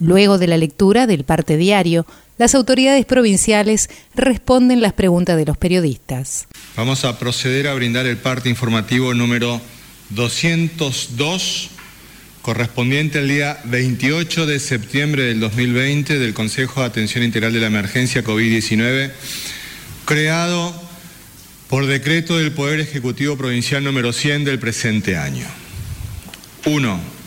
Luego 0.00 0.38
de 0.38 0.46
la 0.46 0.56
lectura 0.56 1.06
del 1.06 1.24
parte 1.24 1.58
diario, 1.58 2.06
las 2.38 2.54
autoridades 2.54 3.04
provinciales 3.04 3.90
responden 4.14 4.80
las 4.80 4.94
preguntas 4.94 5.36
de 5.36 5.44
los 5.44 5.58
periodistas. 5.58 6.48
Vamos 6.74 7.04
a 7.04 7.18
proceder 7.18 7.68
a 7.68 7.74
brindar 7.74 8.06
el 8.06 8.16
parte 8.16 8.48
informativo 8.48 9.12
número 9.12 9.60
202, 10.08 11.68
correspondiente 12.40 13.18
al 13.18 13.28
día 13.28 13.60
28 13.64 14.46
de 14.46 14.58
septiembre 14.58 15.24
del 15.24 15.38
2020 15.38 16.18
del 16.18 16.32
Consejo 16.32 16.80
de 16.80 16.86
Atención 16.86 17.22
Integral 17.22 17.52
de 17.52 17.60
la 17.60 17.66
Emergencia 17.66 18.24
COVID-19, 18.24 19.10
creado 20.06 20.74
por 21.68 21.84
decreto 21.84 22.38
del 22.38 22.52
Poder 22.52 22.80
Ejecutivo 22.80 23.36
Provincial 23.36 23.84
número 23.84 24.14
100 24.14 24.44
del 24.46 24.58
presente 24.58 25.18
año. 25.18 25.46
1. 26.64 27.19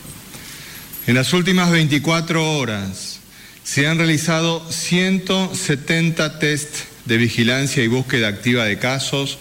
En 1.05 1.15
las 1.15 1.33
últimas 1.33 1.69
24 1.69 2.57
horas, 2.57 3.19
se 3.63 3.87
han 3.87 3.97
realizado 3.97 4.65
170 4.71 6.39
test 6.39 6.75
de 7.03 7.17
vigilancia 7.17 7.83
y 7.83 7.87
búsqueda 7.87 8.29
activa 8.29 8.63
de 8.63 8.79
casos, 8.79 9.37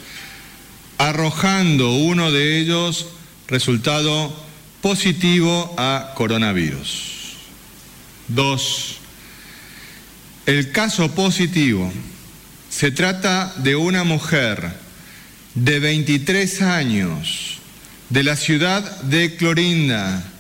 arrojando 0.99 1.93
uno 1.93 2.33
de 2.33 2.59
ellos 2.59 3.07
resultado 3.47 4.35
positivo 4.81 5.73
a 5.79 6.15
coronavirus. 6.17 7.37
Dos, 8.27 8.97
el 10.47 10.73
caso 10.73 11.15
positivo 11.15 11.93
se 12.71 12.91
trata 12.91 13.55
de 13.59 13.77
una 13.77 14.03
mujer 14.03 14.73
de 15.55 15.79
23 15.79 16.63
años 16.63 17.59
de 18.09 18.25
la 18.25 18.35
ciudad 18.35 19.03
de 19.03 19.37
Clorinda, 19.37 20.32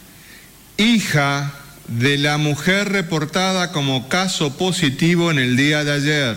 hija 0.77 1.53
de 1.89 2.19
la 2.19 2.39
mujer 2.39 2.91
reportada 2.91 3.73
como 3.73 4.09
caso 4.09 4.57
positivo 4.57 5.31
en 5.31 5.39
el 5.39 5.57
día 5.57 5.85
de 5.85 5.93
ayer, 5.93 6.37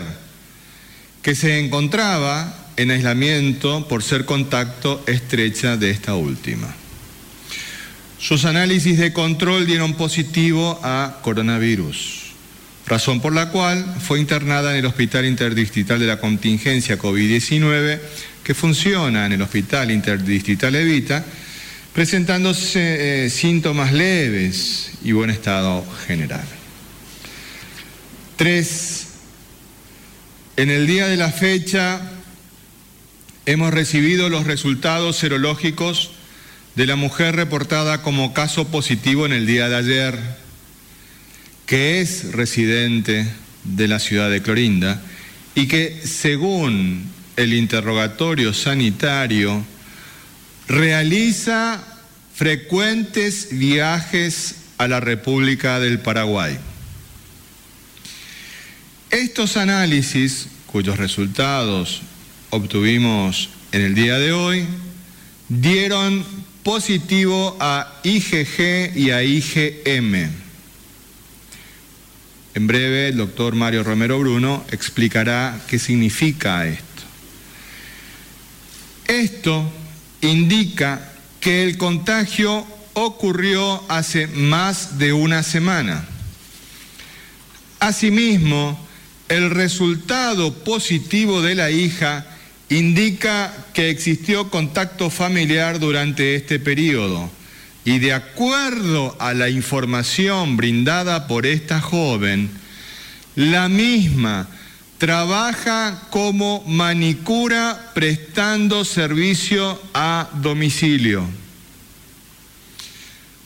que 1.22 1.34
se 1.34 1.58
encontraba 1.58 2.66
en 2.76 2.90
aislamiento 2.90 3.88
por 3.88 4.02
ser 4.02 4.24
contacto 4.24 5.02
estrecha 5.06 5.76
de 5.76 5.90
esta 5.90 6.14
última. 6.14 6.74
Sus 8.18 8.44
análisis 8.44 8.98
de 8.98 9.12
control 9.12 9.66
dieron 9.66 9.94
positivo 9.94 10.80
a 10.82 11.18
coronavirus, 11.22 12.32
razón 12.86 13.20
por 13.20 13.34
la 13.34 13.50
cual 13.50 13.84
fue 14.00 14.20
internada 14.20 14.72
en 14.72 14.78
el 14.78 14.86
Hospital 14.86 15.26
Interdistrital 15.26 15.98
de 15.98 16.06
la 16.06 16.18
Contingencia 16.18 16.98
COVID-19, 16.98 18.00
que 18.42 18.54
funciona 18.54 19.26
en 19.26 19.32
el 19.32 19.42
Hospital 19.42 19.90
Interdistrital 19.90 20.74
Evita, 20.76 21.24
presentándose 21.96 23.24
eh, 23.24 23.30
síntomas 23.30 23.90
leves 23.90 24.90
y 25.02 25.12
buen 25.12 25.30
estado 25.30 25.82
general. 26.06 26.44
Tres, 28.36 29.06
en 30.58 30.68
el 30.68 30.86
día 30.86 31.06
de 31.06 31.16
la 31.16 31.32
fecha 31.32 32.02
hemos 33.46 33.72
recibido 33.72 34.28
los 34.28 34.46
resultados 34.46 35.16
serológicos 35.16 36.10
de 36.74 36.84
la 36.84 36.96
mujer 36.96 37.34
reportada 37.34 38.02
como 38.02 38.34
caso 38.34 38.68
positivo 38.68 39.24
en 39.24 39.32
el 39.32 39.46
día 39.46 39.70
de 39.70 39.76
ayer, 39.76 40.18
que 41.64 42.02
es 42.02 42.30
residente 42.32 43.26
de 43.64 43.88
la 43.88 44.00
ciudad 44.00 44.28
de 44.28 44.42
Clorinda 44.42 45.00
y 45.54 45.66
que 45.66 45.98
según 46.04 47.10
el 47.36 47.54
interrogatorio 47.54 48.52
sanitario 48.52 49.64
realiza 50.68 51.82
frecuentes 52.34 53.48
viajes 53.50 54.56
a 54.78 54.88
la 54.88 55.00
República 55.00 55.80
del 55.80 56.00
Paraguay. 56.00 56.58
Estos 59.10 59.56
análisis, 59.56 60.48
cuyos 60.66 60.98
resultados 60.98 62.02
obtuvimos 62.50 63.48
en 63.72 63.82
el 63.82 63.94
día 63.94 64.18
de 64.18 64.32
hoy, 64.32 64.66
dieron 65.48 66.24
positivo 66.62 67.56
a 67.60 68.00
IgG 68.02 68.96
y 68.96 69.10
a 69.10 69.22
IgM. 69.22 70.30
En 72.54 72.66
breve, 72.66 73.08
el 73.08 73.16
doctor 73.18 73.54
Mario 73.54 73.84
Romero 73.84 74.18
Bruno 74.18 74.64
explicará 74.70 75.60
qué 75.68 75.78
significa 75.78 76.66
esto. 76.66 77.02
Esto 79.06 79.70
indica 80.26 81.12
que 81.40 81.62
el 81.62 81.78
contagio 81.78 82.66
ocurrió 82.94 83.82
hace 83.88 84.26
más 84.26 84.98
de 84.98 85.12
una 85.12 85.42
semana. 85.42 86.04
Asimismo, 87.78 88.78
el 89.28 89.50
resultado 89.50 90.54
positivo 90.54 91.42
de 91.42 91.54
la 91.54 91.70
hija 91.70 92.26
indica 92.68 93.52
que 93.74 93.90
existió 93.90 94.50
contacto 94.50 95.10
familiar 95.10 95.78
durante 95.78 96.34
este 96.34 96.58
periodo 96.58 97.30
y 97.84 98.00
de 98.00 98.12
acuerdo 98.12 99.16
a 99.20 99.34
la 99.34 99.48
información 99.48 100.56
brindada 100.56 101.28
por 101.28 101.46
esta 101.46 101.80
joven, 101.80 102.50
la 103.36 103.68
misma 103.68 104.48
trabaja 104.98 106.06
como 106.10 106.62
manicura 106.66 107.92
prestando 107.94 108.84
servicio 108.84 109.80
a 109.92 110.28
domicilio. 110.34 111.26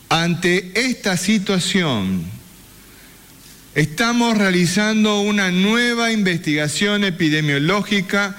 Ante 0.09 0.72
esta 0.75 1.16
situación, 1.16 2.25
estamos 3.75 4.37
realizando 4.37 5.21
una 5.21 5.50
nueva 5.50 6.12
investigación 6.12 7.05
epidemiológica 7.05 8.37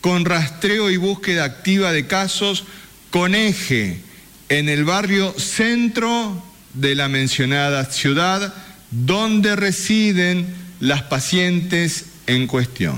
con 0.00 0.24
rastreo 0.24 0.90
y 0.90 0.96
búsqueda 0.96 1.44
activa 1.44 1.92
de 1.92 2.06
casos 2.06 2.64
con 3.10 3.34
eje 3.34 4.00
en 4.48 4.68
el 4.68 4.84
barrio 4.84 5.34
centro 5.38 6.42
de 6.74 6.94
la 6.94 7.08
mencionada 7.08 7.84
ciudad 7.84 8.54
donde 8.90 9.56
residen 9.56 10.46
las 10.80 11.02
pacientes 11.02 12.06
en 12.30 12.46
cuestión. 12.46 12.96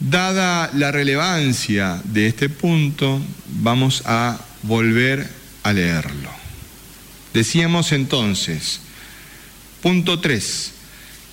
Dada 0.00 0.70
la 0.74 0.92
relevancia 0.92 2.00
de 2.04 2.28
este 2.28 2.48
punto, 2.48 3.20
vamos 3.60 4.02
a 4.06 4.38
volver 4.62 5.28
a 5.62 5.72
leerlo. 5.72 6.30
Decíamos 7.34 7.92
entonces, 7.92 8.80
punto 9.82 10.20
3, 10.20 10.72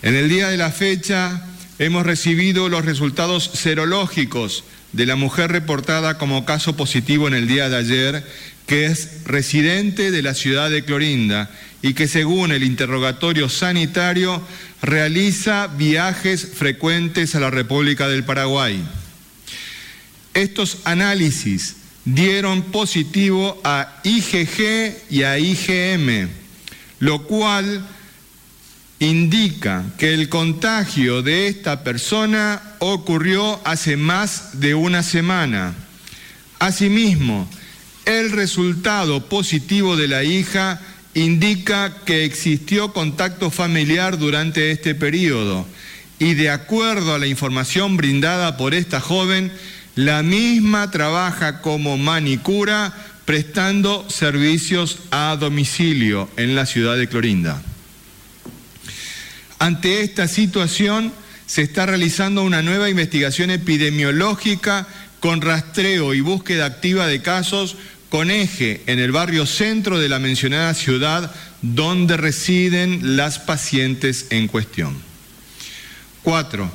en 0.01 0.15
el 0.15 0.29
día 0.29 0.49
de 0.49 0.57
la 0.57 0.71
fecha 0.71 1.45
hemos 1.79 2.05
recibido 2.05 2.69
los 2.69 2.85
resultados 2.85 3.51
serológicos 3.53 4.63
de 4.91 5.05
la 5.05 5.15
mujer 5.15 5.51
reportada 5.51 6.17
como 6.17 6.45
caso 6.45 6.75
positivo 6.75 7.27
en 7.27 7.33
el 7.33 7.47
día 7.47 7.69
de 7.69 7.77
ayer, 7.77 8.23
que 8.67 8.85
es 8.85 9.23
residente 9.25 10.11
de 10.11 10.21
la 10.21 10.33
ciudad 10.33 10.69
de 10.69 10.83
Clorinda 10.83 11.49
y 11.81 11.93
que 11.93 12.07
según 12.07 12.51
el 12.51 12.63
interrogatorio 12.63 13.47
sanitario 13.47 14.41
realiza 14.81 15.67
viajes 15.67 16.47
frecuentes 16.55 17.35
a 17.35 17.39
la 17.39 17.51
República 17.51 18.07
del 18.07 18.23
Paraguay. 18.23 18.83
Estos 20.33 20.79
análisis 20.83 21.75
dieron 22.05 22.63
positivo 22.63 23.59
a 23.63 24.01
IgG 24.03 24.95
y 25.09 25.23
a 25.23 25.37
IgM, 25.37 26.29
lo 26.99 27.23
cual 27.23 27.85
indica 28.99 29.83
que 29.97 30.13
el 30.13 30.29
contagio 30.29 31.21
de 31.21 31.47
esta 31.47 31.83
persona 31.83 32.61
ocurrió 32.79 33.59
hace 33.65 33.97
más 33.97 34.59
de 34.59 34.73
una 34.73 35.03
semana. 35.03 35.73
Asimismo, 36.59 37.49
el 38.05 38.31
resultado 38.31 39.27
positivo 39.27 39.95
de 39.95 40.07
la 40.07 40.23
hija 40.23 40.81
indica 41.13 42.03
que 42.05 42.25
existió 42.25 42.93
contacto 42.93 43.49
familiar 43.49 44.17
durante 44.17 44.71
este 44.71 44.95
periodo 44.95 45.65
y 46.19 46.33
de 46.33 46.49
acuerdo 46.49 47.13
a 47.13 47.19
la 47.19 47.27
información 47.27 47.97
brindada 47.97 48.57
por 48.57 48.73
esta 48.73 49.01
joven, 49.01 49.51
la 49.95 50.23
misma 50.23 50.91
trabaja 50.91 51.61
como 51.61 51.97
manicura 51.97 52.93
prestando 53.25 54.09
servicios 54.09 54.99
a 55.11 55.35
domicilio 55.39 56.29
en 56.37 56.55
la 56.55 56.65
ciudad 56.65 56.95
de 56.95 57.07
Clorinda. 57.09 57.61
Ante 59.57 60.01
esta 60.01 60.27
situación, 60.27 61.11
se 61.47 61.61
está 61.61 61.85
realizando 61.85 62.43
una 62.43 62.61
nueva 62.61 62.89
investigación 62.89 63.51
epidemiológica 63.51 64.87
con 65.19 65.41
rastreo 65.41 66.13
y 66.13 66.21
búsqueda 66.21 66.65
activa 66.65 67.07
de 67.07 67.21
casos 67.21 67.77
con 68.09 68.31
eje 68.31 68.81
en 68.87 68.99
el 68.99 69.11
barrio 69.11 69.45
centro 69.45 69.99
de 69.99 70.09
la 70.09 70.19
mencionada 70.19 70.73
ciudad 70.73 71.33
donde 71.61 72.17
residen 72.17 73.17
las 73.17 73.39
pacientes 73.39 74.27
en 74.29 74.47
cuestión. 74.47 74.95
Cuatro, 76.23 76.71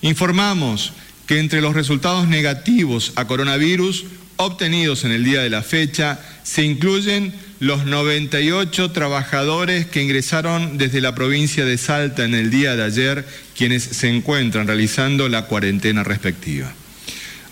informamos 0.00 0.92
que 1.26 1.38
entre 1.38 1.60
los 1.60 1.74
resultados 1.74 2.28
negativos 2.28 3.12
a 3.16 3.26
coronavirus 3.26 4.04
obtenidos 4.36 5.04
en 5.04 5.12
el 5.12 5.24
día 5.24 5.40
de 5.42 5.50
la 5.50 5.62
fecha 5.62 6.18
se 6.42 6.64
incluyen 6.64 7.32
los 7.60 7.84
98 7.84 8.90
trabajadores 8.90 9.86
que 9.86 10.02
ingresaron 10.02 10.78
desde 10.78 11.00
la 11.00 11.14
provincia 11.14 11.64
de 11.64 11.78
Salta 11.78 12.24
en 12.24 12.34
el 12.34 12.50
día 12.50 12.74
de 12.74 12.82
ayer, 12.82 13.26
quienes 13.56 13.84
se 13.84 14.08
encuentran 14.08 14.66
realizando 14.66 15.28
la 15.28 15.46
cuarentena 15.46 16.02
respectiva. 16.02 16.72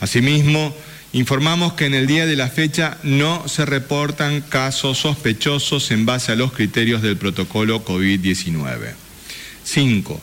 Asimismo, 0.01 0.75
informamos 1.13 1.73
que 1.73 1.87
en 1.87 1.95
el 1.95 2.07
día 2.07 2.27
de 2.27 2.37
la 2.37 2.49
fecha 2.49 2.99
no 3.03 3.49
se 3.49 3.67
reportan 3.67 4.41
casos 4.43 4.99
sospechosos 4.99 5.91
en 5.91 6.07
base 6.07 6.33
a 6.33 6.37
los 6.37 6.53
criterios 6.53 7.03
del 7.03 7.17
protocolo 7.17 7.85
COVID-19. 7.85 8.95
5. 9.65 10.21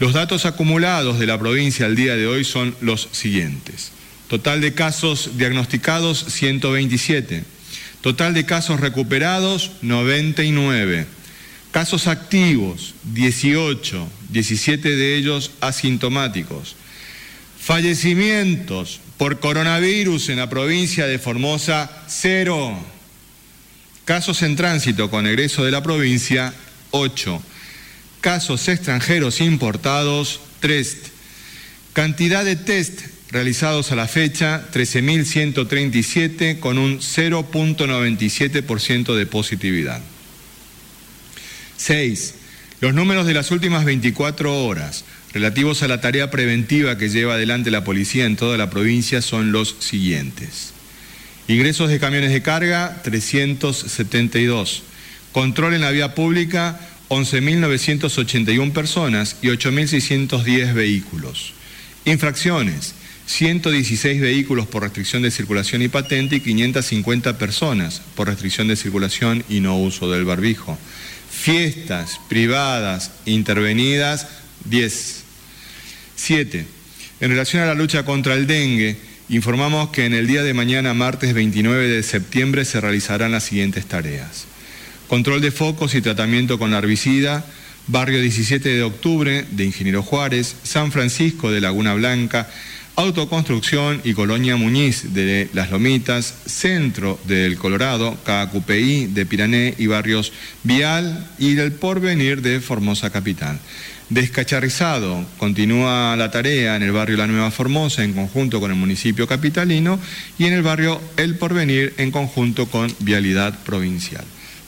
Los 0.00 0.12
datos 0.12 0.46
acumulados 0.46 1.18
de 1.18 1.26
la 1.26 1.38
provincia 1.38 1.86
al 1.86 1.96
día 1.96 2.16
de 2.16 2.26
hoy 2.26 2.44
son 2.44 2.74
los 2.80 3.08
siguientes. 3.12 3.92
Total 4.28 4.60
de 4.60 4.74
casos 4.74 5.36
diagnosticados 5.36 6.24
127. 6.28 7.44
Total 8.00 8.34
de 8.34 8.44
casos 8.44 8.80
recuperados 8.80 9.72
99. 9.82 11.06
Casos 11.70 12.06
activos 12.06 12.94
18, 13.04 14.08
17 14.30 14.96
de 14.96 15.16
ellos 15.16 15.52
asintomáticos. 15.60 16.76
Fallecimientos 17.64 19.00
por 19.16 19.40
coronavirus 19.40 20.28
en 20.28 20.36
la 20.36 20.50
provincia 20.50 21.06
de 21.06 21.18
Formosa 21.18 21.90
0. 22.08 22.76
Casos 24.04 24.42
en 24.42 24.54
tránsito 24.54 25.08
con 25.08 25.26
egreso 25.26 25.64
de 25.64 25.70
la 25.70 25.82
provincia 25.82 26.52
8. 26.90 27.42
Casos 28.20 28.68
extranjeros 28.68 29.40
importados 29.40 30.40
3. 30.60 30.98
Cantidad 31.94 32.44
de 32.44 32.56
test 32.56 33.00
realizados 33.30 33.92
a 33.92 33.96
la 33.96 34.08
fecha 34.08 34.68
13.137 34.70 36.60
con 36.60 36.76
un 36.76 36.98
0.97% 36.98 39.16
de 39.16 39.24
positividad. 39.24 40.02
6. 41.78 42.34
Los 42.82 42.92
números 42.92 43.26
de 43.26 43.32
las 43.32 43.50
últimas 43.50 43.86
24 43.86 44.66
horas 44.66 45.06
relativos 45.34 45.82
a 45.82 45.88
la 45.88 46.00
tarea 46.00 46.30
preventiva 46.30 46.96
que 46.96 47.08
lleva 47.08 47.34
adelante 47.34 47.70
la 47.70 47.84
policía 47.84 48.24
en 48.24 48.36
toda 48.36 48.56
la 48.56 48.70
provincia 48.70 49.20
son 49.20 49.52
los 49.52 49.76
siguientes. 49.80 50.72
Ingresos 51.48 51.90
de 51.90 51.98
camiones 52.00 52.30
de 52.30 52.40
carga 52.40 53.02
372. 53.02 54.84
Control 55.32 55.74
en 55.74 55.82
la 55.82 55.90
vía 55.90 56.14
pública 56.14 56.80
11.981 57.08 58.72
personas 58.72 59.36
y 59.42 59.48
8.610 59.48 60.72
vehículos. 60.72 61.52
Infracciones 62.04 62.94
116 63.26 64.20
vehículos 64.20 64.66
por 64.66 64.82
restricción 64.82 65.22
de 65.22 65.30
circulación 65.30 65.82
y 65.82 65.88
patente 65.88 66.36
y 66.36 66.40
550 66.40 67.38
personas 67.38 68.02
por 68.14 68.28
restricción 68.28 68.68
de 68.68 68.76
circulación 68.76 69.44
y 69.48 69.60
no 69.60 69.78
uso 69.78 70.10
del 70.10 70.24
barbijo. 70.24 70.78
Fiestas 71.30 72.20
privadas 72.28 73.10
intervenidas, 73.24 74.28
10. 74.66 75.23
7. 76.16 76.66
En 77.20 77.30
relación 77.30 77.62
a 77.62 77.66
la 77.66 77.74
lucha 77.74 78.04
contra 78.04 78.34
el 78.34 78.46
dengue, 78.46 78.96
informamos 79.28 79.90
que 79.90 80.04
en 80.04 80.14
el 80.14 80.26
día 80.26 80.42
de 80.42 80.54
mañana, 80.54 80.94
martes 80.94 81.34
29 81.34 81.88
de 81.88 82.02
septiembre, 82.02 82.64
se 82.64 82.80
realizarán 82.80 83.32
las 83.32 83.44
siguientes 83.44 83.86
tareas. 83.86 84.46
Control 85.08 85.40
de 85.40 85.50
focos 85.50 85.94
y 85.94 86.02
tratamiento 86.02 86.58
con 86.58 86.74
herbicida, 86.74 87.44
barrio 87.86 88.20
17 88.20 88.68
de 88.68 88.82
octubre 88.82 89.44
de 89.50 89.64
Ingeniero 89.64 90.02
Juárez, 90.02 90.56
San 90.62 90.92
Francisco 90.92 91.50
de 91.50 91.60
Laguna 91.60 91.94
Blanca, 91.94 92.48
Autoconstrucción 92.96 94.00
y 94.04 94.14
Colonia 94.14 94.56
Muñiz 94.56 95.14
de 95.14 95.48
Las 95.52 95.72
Lomitas, 95.72 96.32
Centro 96.46 97.18
del 97.26 97.58
Colorado, 97.58 98.16
KQPI 98.24 99.06
de 99.06 99.26
Pirané 99.26 99.74
y 99.78 99.88
barrios 99.88 100.32
Vial 100.62 101.26
y 101.38 101.54
del 101.54 101.72
Porvenir 101.72 102.40
de 102.40 102.60
Formosa 102.60 103.10
Capital. 103.10 103.58
Descacharrizado, 104.10 105.24
continúa 105.38 106.14
la 106.16 106.30
tarea 106.30 106.76
en 106.76 106.82
el 106.82 106.92
barrio 106.92 107.16
La 107.16 107.26
Nueva 107.26 107.50
Formosa 107.50 108.04
en 108.04 108.12
conjunto 108.12 108.60
con 108.60 108.70
el 108.70 108.76
municipio 108.76 109.26
capitalino 109.26 109.98
y 110.38 110.44
en 110.44 110.52
el 110.52 110.62
barrio 110.62 111.00
El 111.16 111.36
Porvenir 111.36 111.94
en 111.96 112.10
conjunto 112.10 112.66
con 112.66 112.94
Vialidad 113.00 113.58
Provincial. 113.64 114.24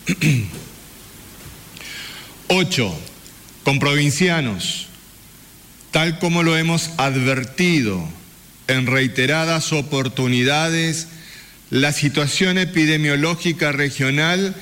8. 2.49 3.01
Con 3.65 3.79
provincianos 3.79 4.87
tal 5.97 6.19
como 6.19 6.43
lo 6.43 6.59
hemos 6.59 6.91
advertido 6.99 8.07
en 8.69 8.87
reiteradas 8.87 9.73
oportunidades, 9.73 11.09
la 11.71 11.91
situación 11.91 12.59
epidemiológica 12.59 13.73
regional 13.73 14.55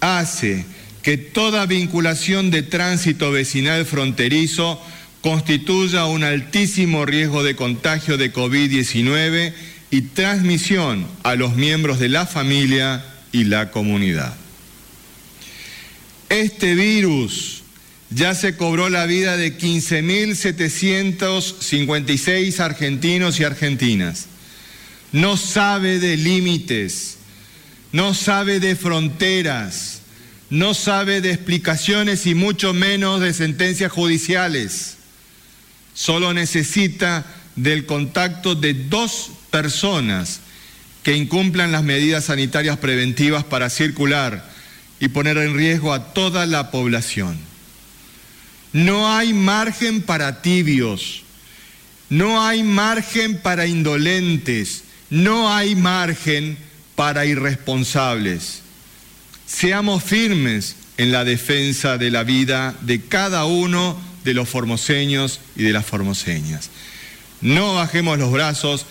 hace 0.00 0.66
que 1.02 1.18
toda 1.18 1.66
vinculación 1.66 2.50
de 2.50 2.62
tránsito 2.62 3.30
vecinal 3.32 3.84
fronterizo 3.86 4.80
constituya 5.20 6.06
un 6.06 6.24
altísimo 6.24 7.04
riesgo 7.04 7.42
de 7.42 7.56
contagio 7.56 8.16
de 8.18 8.32
COVID-19 8.32 9.52
y 9.90 10.02
transmisión 10.02 11.08
a 11.22 11.34
los 11.34 11.56
miembros 11.56 11.98
de 11.98 12.08
la 12.08 12.24
familia 12.26 13.04
y 13.30 13.44
la 13.44 13.70
comunidad. 13.70 14.34
Este 16.28 16.74
virus 16.74 17.62
ya 18.10 18.34
se 18.34 18.56
cobró 18.56 18.88
la 18.88 19.06
vida 19.06 19.36
de 19.36 19.56
15.756 19.58 22.58
argentinos 22.60 23.38
y 23.40 23.44
argentinas. 23.44 24.26
No 25.12 25.36
sabe 25.36 25.98
de 25.98 26.16
límites, 26.16 27.18
no 27.92 28.14
sabe 28.14 28.60
de 28.60 28.76
fronteras, 28.76 30.01
no 30.52 30.74
sabe 30.74 31.22
de 31.22 31.32
explicaciones 31.32 32.26
y 32.26 32.34
mucho 32.34 32.74
menos 32.74 33.22
de 33.22 33.32
sentencias 33.32 33.90
judiciales. 33.90 34.98
Solo 35.94 36.34
necesita 36.34 37.24
del 37.56 37.86
contacto 37.86 38.54
de 38.54 38.74
dos 38.74 39.30
personas 39.50 40.40
que 41.04 41.16
incumplan 41.16 41.72
las 41.72 41.84
medidas 41.84 42.26
sanitarias 42.26 42.76
preventivas 42.76 43.44
para 43.44 43.70
circular 43.70 44.46
y 45.00 45.08
poner 45.08 45.38
en 45.38 45.56
riesgo 45.56 45.94
a 45.94 46.12
toda 46.12 46.44
la 46.44 46.70
población. 46.70 47.38
No 48.74 49.10
hay 49.10 49.32
margen 49.32 50.02
para 50.02 50.42
tibios, 50.42 51.22
no 52.10 52.44
hay 52.46 52.62
margen 52.62 53.38
para 53.38 53.66
indolentes, 53.66 54.84
no 55.08 55.50
hay 55.50 55.76
margen 55.76 56.58
para 56.94 57.24
irresponsables. 57.24 58.61
Seamos 59.46 60.02
firmes 60.02 60.76
en 60.96 61.12
la 61.12 61.24
defensa 61.24 61.98
de 61.98 62.10
la 62.10 62.24
vida 62.24 62.74
de 62.82 63.00
cada 63.00 63.44
uno 63.44 63.98
de 64.24 64.34
los 64.34 64.48
formoseños 64.48 65.40
y 65.56 65.62
de 65.62 65.72
las 65.72 65.84
formoseñas. 65.84 66.70
No 67.40 67.74
bajemos 67.74 68.18
los 68.18 68.30
brazos, 68.30 68.86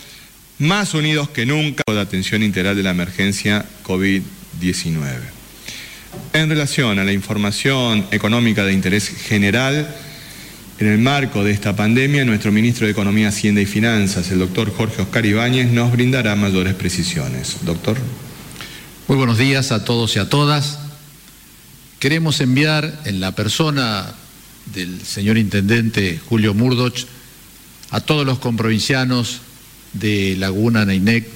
más 0.58 0.94
unidos 0.94 1.30
que 1.30 1.46
nunca, 1.46 1.82
de 1.86 2.00
atención 2.00 2.42
integral 2.42 2.76
de 2.76 2.82
la 2.82 2.90
emergencia 2.90 3.64
COVID-19. 3.84 4.22
En 6.34 6.48
relación 6.48 6.98
a 6.98 7.04
la 7.04 7.12
información 7.12 8.06
económica 8.10 8.64
de 8.64 8.74
interés 8.74 9.08
general, 9.08 9.88
en 10.78 10.86
el 10.86 10.98
marco 10.98 11.44
de 11.44 11.52
esta 11.52 11.74
pandemia, 11.74 12.24
nuestro 12.24 12.52
ministro 12.52 12.86
de 12.86 12.92
Economía, 12.92 13.28
Hacienda 13.28 13.60
y 13.60 13.66
Finanzas, 13.66 14.30
el 14.30 14.40
doctor 14.40 14.72
Jorge 14.74 15.02
Oscar 15.02 15.24
Ibáñez, 15.24 15.70
nos 15.70 15.92
brindará 15.92 16.36
mayores 16.36 16.74
precisiones. 16.74 17.58
Doctor. 17.62 17.96
Muy 19.08 19.16
buenos 19.16 19.36
días 19.36 19.72
a 19.72 19.84
todos 19.84 20.14
y 20.14 20.20
a 20.20 20.28
todas. 20.28 20.78
Queremos 21.98 22.40
enviar 22.40 23.00
en 23.04 23.18
la 23.18 23.32
persona 23.32 24.14
del 24.66 25.04
señor 25.04 25.38
Intendente 25.38 26.20
Julio 26.28 26.54
Murdoch 26.54 26.98
a 27.90 28.00
todos 28.00 28.24
los 28.24 28.38
comprovincianos 28.38 29.40
de 29.92 30.36
Laguna 30.38 30.84
Neinec 30.84 31.28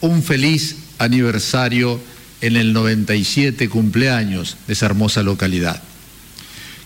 un 0.00 0.24
feliz 0.24 0.76
aniversario 0.98 2.00
en 2.40 2.56
el 2.56 2.72
97 2.72 3.68
cumpleaños 3.68 4.56
de 4.66 4.72
esa 4.72 4.86
hermosa 4.86 5.22
localidad, 5.22 5.80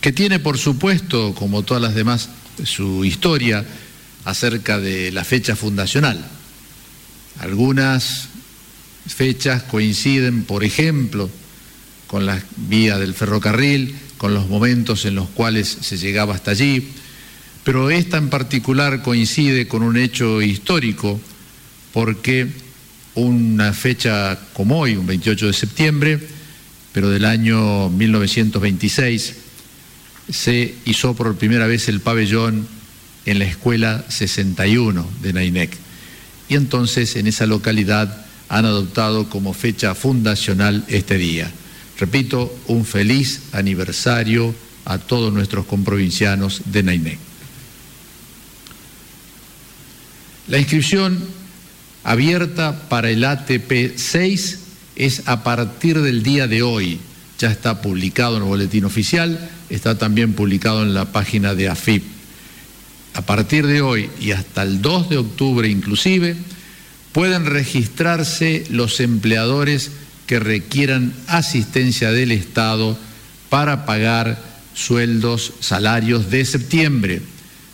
que 0.03 0.13
tiene 0.13 0.39
por 0.39 0.59
supuesto, 0.59 1.35
como 1.35 1.63
todas 1.63 1.83
las 1.83 1.95
demás, 1.95 2.29
su 2.65 3.03
historia 3.07 3.65
acerca 4.27 4.79
de 4.79 5.11
la 5.11 5.25
fecha 5.25 5.57
fundacional. 5.57 6.23
Algunas 7.41 8.29
fechas 9.09 9.65
coinciden, 9.65 10.45
por 10.45 10.65
ejemplo, 10.65 11.29
con 12.07 12.27
la 12.27 12.41
vía 12.57 12.99
del 12.99 13.15
ferrocarril, 13.15 13.95
con 14.17 14.35
los 14.35 14.49
momentos 14.49 15.05
en 15.05 15.15
los 15.15 15.29
cuales 15.29 15.69
se 15.81 15.97
llegaba 15.97 16.35
hasta 16.35 16.53
allí, 16.53 16.89
pero 17.65 17.91
esta 17.91 18.17
en 18.17 18.31
particular 18.31 19.03
coincide 19.03 19.69
con 19.69 19.83
un 19.83 19.97
hecho 19.97 20.41
histórico, 20.41 21.21
porque 21.93 22.49
una 23.15 23.73
fecha 23.73 24.39
como 24.53 24.81
hoy, 24.81 24.97
un 24.97 25.07
28 25.07 25.49
de 25.49 25.53
septiembre, 25.53 26.21
pero 26.93 27.11
del 27.11 27.25
año 27.25 27.91
1926, 27.91 29.35
se 30.31 30.75
hizo 30.85 31.15
por 31.15 31.37
primera 31.37 31.67
vez 31.67 31.89
el 31.89 32.01
pabellón 32.01 32.67
en 33.27 33.39
la 33.39 33.45
escuela 33.45 34.05
61 34.09 35.07
de 35.23 35.33
Nainec. 35.33 35.77
Y 36.49 36.55
entonces 36.55 37.17
en 37.17 37.27
esa 37.27 37.47
localidad 37.47 38.28
han 38.49 38.65
adoptado 38.65 39.29
como 39.29 39.53
fecha 39.53 39.95
fundacional 39.95 40.85
este 40.89 41.19
día. 41.19 41.51
Repito, 41.99 42.57
un 42.69 42.85
feliz 42.85 43.43
aniversario 43.53 44.55
a 44.85 44.99
todos 44.99 45.33
nuestros 45.33 45.67
comprovincianos 45.67 46.63
de 46.67 46.83
Nainec. 46.83 47.19
La 50.49 50.59
inscripción 50.59 51.19
abierta 52.05 52.89
para 52.89 53.11
el 53.11 53.23
ATP 53.25 53.97
6 53.97 54.59
es 54.97 55.23
a 55.27 55.45
partir 55.45 56.01
del 56.01 56.23
día 56.23 56.47
de 56.47 56.63
hoy. 56.63 56.99
Ya 57.39 57.51
está 57.51 57.83
publicado 57.83 58.37
en 58.37 58.45
el 58.45 58.49
boletín 58.49 58.85
oficial, 58.85 59.51
está 59.69 59.99
también 59.99 60.33
publicado 60.33 60.83
en 60.83 60.95
la 60.95 61.13
página 61.13 61.55
de 61.55 61.69
AFIP. 61.69 62.03
A 63.15 63.23
partir 63.23 63.67
de 63.67 63.83
hoy 63.83 64.09
y 64.21 64.31
hasta 64.31 64.63
el 64.63 64.81
2 64.81 65.11
de 65.11 65.19
octubre 65.19 65.69
inclusive, 65.69 66.35
pueden 67.13 67.47
registrarse 67.47 68.65
los 68.71 69.01
empleadores 69.01 69.91
que 70.27 70.39
requieran 70.39 71.13
asistencia 71.27 72.13
del 72.13 72.33
Estado 72.33 72.99
para 73.49 73.87
pagar 73.87 74.43
sueldos, 74.75 75.53
salarios 75.61 76.31
de 76.31 76.45
septiembre. 76.45 77.23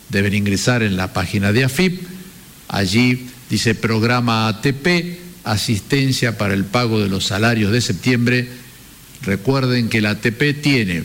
Deben 0.09 0.33
ingresar 0.33 0.83
en 0.83 0.97
la 0.97 1.13
página 1.13 1.51
de 1.51 1.65
AFIP 1.65 2.15
Allí 2.67 3.27
dice 3.49 3.75
programa 3.75 4.47
ATP, 4.47 5.19
asistencia 5.43 6.37
para 6.37 6.53
el 6.53 6.65
pago 6.65 6.99
de 6.99 7.09
los 7.09 7.25
salarios 7.25 7.71
de 7.71 7.81
septiembre. 7.81 8.47
Recuerden 9.21 9.89
que 9.89 10.01
la 10.01 10.11
ATP 10.11 10.61
tiene 10.61 11.03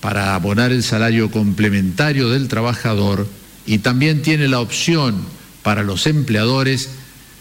para 0.00 0.34
abonar 0.34 0.72
el 0.72 0.82
salario 0.82 1.30
complementario 1.30 2.28
del 2.28 2.48
trabajador 2.48 3.26
y 3.66 3.78
también 3.78 4.22
tiene 4.22 4.48
la 4.48 4.60
opción 4.60 5.16
para 5.62 5.82
los 5.82 6.06
empleadores 6.06 6.90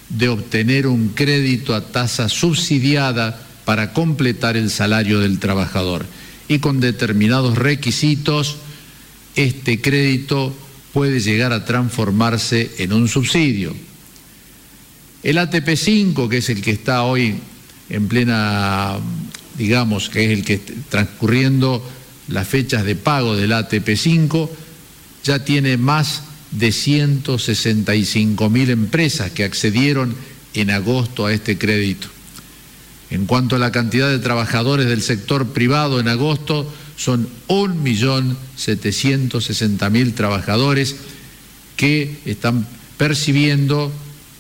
de 0.09 0.29
obtener 0.29 0.87
un 0.87 1.09
crédito 1.09 1.75
a 1.75 1.81
tasa 1.81 2.29
subsidiada 2.29 3.41
para 3.65 3.93
completar 3.93 4.55
el 4.55 4.69
salario 4.69 5.19
del 5.19 5.39
trabajador. 5.39 6.05
Y 6.47 6.59
con 6.59 6.79
determinados 6.79 7.57
requisitos, 7.57 8.57
este 9.35 9.81
crédito 9.81 10.55
puede 10.93 11.19
llegar 11.19 11.51
a 11.51 11.65
transformarse 11.65 12.71
en 12.77 12.93
un 12.93 13.07
subsidio. 13.07 13.75
El 15.23 15.37
ATP5, 15.37 16.29
que 16.29 16.37
es 16.37 16.49
el 16.49 16.61
que 16.61 16.71
está 16.71 17.03
hoy 17.03 17.35
en 17.89 18.07
plena, 18.07 18.97
digamos, 19.57 20.09
que 20.09 20.25
es 20.25 20.31
el 20.31 20.45
que 20.45 20.57
transcurriendo 20.89 21.83
las 22.29 22.47
fechas 22.47 22.85
de 22.85 22.95
pago 22.95 23.35
del 23.35 23.51
ATP5, 23.51 24.49
ya 25.23 25.43
tiene 25.43 25.75
más 25.77 26.23
de 26.57 26.71
165 26.71 28.49
mil 28.49 28.69
empresas 28.69 29.31
que 29.31 29.43
accedieron 29.43 30.15
en 30.53 30.71
agosto 30.71 31.25
a 31.25 31.33
este 31.33 31.57
crédito. 31.57 32.07
En 33.09 33.25
cuanto 33.25 33.55
a 33.55 33.59
la 33.59 33.71
cantidad 33.71 34.09
de 34.09 34.19
trabajadores 34.19 34.87
del 34.87 35.01
sector 35.01 35.47
privado 35.47 35.99
en 35.99 36.07
agosto, 36.07 36.71
son 36.97 37.27
1.760.000 37.47 40.13
trabajadores 40.13 40.97
que 41.75 42.19
están 42.25 42.67
percibiendo 42.97 43.91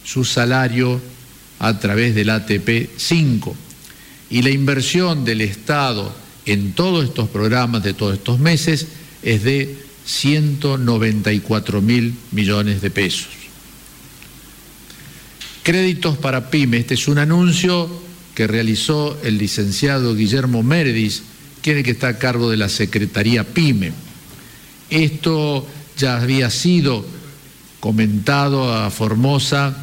su 0.03 0.25
salario 0.25 0.99
a 1.59 1.79
través 1.79 2.15
del 2.15 2.31
ATP 2.31 2.89
5. 2.97 3.55
Y 4.29 4.41
la 4.41 4.49
inversión 4.49 5.23
del 5.23 5.39
Estado 5.41 6.13
en 6.45 6.73
todos 6.73 7.05
estos 7.05 7.29
programas 7.29 7.83
de 7.83 7.93
todos 7.93 8.15
estos 8.15 8.39
meses 8.39 8.87
es 9.21 9.43
de 9.43 9.86
194 10.07 11.81
mil 11.83 12.15
millones 12.31 12.81
de 12.81 12.89
pesos. 12.89 13.27
Créditos 15.61 16.17
para 16.17 16.49
PYME. 16.49 16.77
Este 16.79 16.95
es 16.95 17.07
un 17.07 17.19
anuncio 17.19 17.89
que 18.33 18.47
realizó 18.47 19.19
el 19.23 19.37
licenciado 19.37 20.15
Guillermo 20.15 20.63
Meredis 20.63 21.21
que 21.83 21.91
está 21.91 22.07
a 22.07 22.17
cargo 22.17 22.49
de 22.49 22.55
la 22.55 22.69
Secretaría 22.69 23.43
PYME. 23.43 23.91
Esto 24.89 25.67
ya 25.97 26.21
había 26.21 26.49
sido 26.49 27.05
comentado 27.81 28.73
a 28.73 28.89
Formosa 28.89 29.75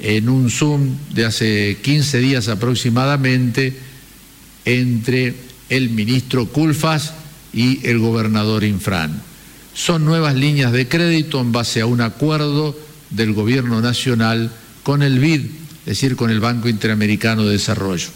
en 0.00 0.28
un 0.28 0.50
Zoom 0.50 0.96
de 1.14 1.26
hace 1.26 1.78
15 1.80 2.18
días 2.18 2.48
aproximadamente 2.48 3.72
entre 4.64 5.34
el 5.68 5.90
ministro 5.90 6.46
Culfas 6.46 7.14
y 7.52 7.86
el 7.86 8.00
gobernador 8.00 8.64
Infran. 8.64 9.22
Son 9.78 10.04
nuevas 10.04 10.34
líneas 10.34 10.72
de 10.72 10.88
crédito 10.88 11.40
en 11.40 11.52
base 11.52 11.80
a 11.80 11.86
un 11.86 12.00
acuerdo 12.00 12.76
del 13.10 13.32
gobierno 13.32 13.80
nacional 13.80 14.50
con 14.82 15.04
el 15.04 15.20
BID, 15.20 15.42
es 15.42 15.86
decir, 15.86 16.16
con 16.16 16.30
el 16.30 16.40
Banco 16.40 16.68
Interamericano 16.68 17.44
de 17.44 17.52
Desarrollo. 17.52 18.08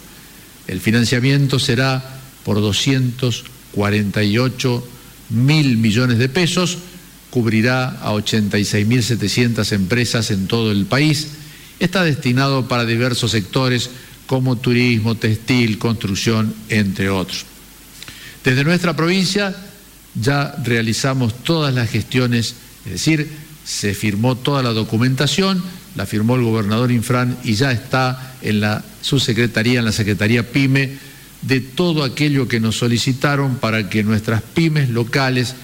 El 0.67 0.81
financiamiento 0.81 1.61
será 1.61 2.03
por 2.45 2.57
248 2.57 4.89
mil 5.31 5.77
millones 5.77 6.19
de 6.19 6.29
pesos, 6.29 6.79
cubrirá 7.31 7.91
a 8.03 8.13
86.700 8.13 9.71
empresas 9.71 10.33
en 10.33 10.49
todo 10.49 10.73
el 10.73 10.87
país. 10.87 11.29
Está 11.79 12.03
destinado 12.03 12.67
para 12.67 12.85
diversos 12.85 13.31
sectores 13.31 13.89
como 14.27 14.57
turismo, 14.57 15.15
textil, 15.15 15.79
construcción, 15.79 16.53
entre 16.71 17.09
otros. 17.09 17.45
Desde 18.43 18.65
nuestra 18.65 18.97
provincia 18.97 19.55
ya 20.15 20.55
realizamos 20.63 21.35
todas 21.43 21.75
las 21.75 21.91
gestiones, 21.91 22.55
es 22.85 22.93
decir, 22.93 23.31
se 23.65 23.95
firmó 23.95 24.37
toda 24.37 24.63
la 24.63 24.71
documentación, 24.71 25.63
la 25.95 26.07
firmó 26.07 26.37
el 26.37 26.43
gobernador 26.43 26.91
Infran 26.91 27.37
y 27.45 27.55
ya 27.55 27.73
está 27.73 28.37
en 28.43 28.61
la 28.61 28.85
subsecretaría, 29.03 29.79
en 29.79 29.85
la 29.85 29.93
Secretaría 29.93 30.51
PYME, 30.51 30.99
de 31.43 31.61
todo 31.61 32.05
aquello 32.05 32.49
que 32.49 32.61
nos 32.61 32.77
solicitaron 32.77 33.57
para 33.57 33.89
que 33.89 34.05
nuestras 34.05 34.43
pymes 34.43 34.89
locales 34.89 35.55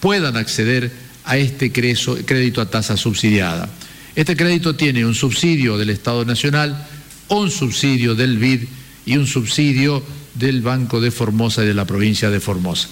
puedan 0.00 0.36
acceder 0.36 0.90
a 1.24 1.36
este 1.36 1.72
crédito 1.72 2.60
a 2.60 2.70
tasa 2.70 2.96
subsidiada. 2.96 3.68
Este 4.14 4.36
crédito 4.36 4.76
tiene 4.76 5.04
un 5.04 5.14
subsidio 5.14 5.76
del 5.76 5.90
Estado 5.90 6.24
Nacional, 6.24 6.86
un 7.28 7.50
subsidio 7.50 8.14
del 8.14 8.38
BID 8.38 8.62
y 9.04 9.16
un 9.16 9.26
subsidio 9.26 10.02
del 10.34 10.62
Banco 10.62 11.00
de 11.00 11.10
Formosa 11.10 11.64
y 11.64 11.66
de 11.66 11.74
la 11.74 11.84
provincia 11.84 12.30
de 12.30 12.40
Formosa. 12.40 12.88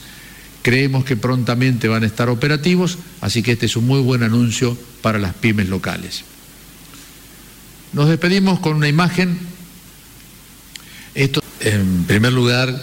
Creemos 0.65 1.05
que 1.05 1.17
prontamente 1.17 1.87
van 1.87 2.03
a 2.03 2.07
estar 2.07 2.29
operativos, 2.29 2.99
así 3.21 3.45
que 3.45 3.53
este 3.53 3.67
es 3.67 3.77
un 3.77 3.87
muy 3.87 4.01
buen 4.01 4.25
anuncio 4.25 4.77
para 5.03 5.21
las 5.21 5.35
pymes 5.35 5.69
locales. 5.69 6.25
Nos 7.93 8.09
despedimos 8.09 8.59
con 8.59 8.75
una 8.75 8.89
imagen. 8.89 9.39
Esto 11.15 11.45
en 11.61 12.05
primer 12.05 12.33
lugar, 12.33 12.75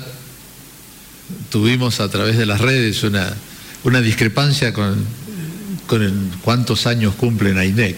tuvimos 1.49 1.99
a 1.99 2.09
través 2.09 2.37
de 2.37 2.45
las 2.45 2.61
redes 2.61 3.03
una, 3.03 3.33
una 3.83 4.01
discrepancia 4.01 4.73
con, 4.73 5.03
con 5.87 6.31
cuántos 6.43 6.87
años 6.87 7.15
cumplen 7.15 7.57
AINEC. 7.57 7.97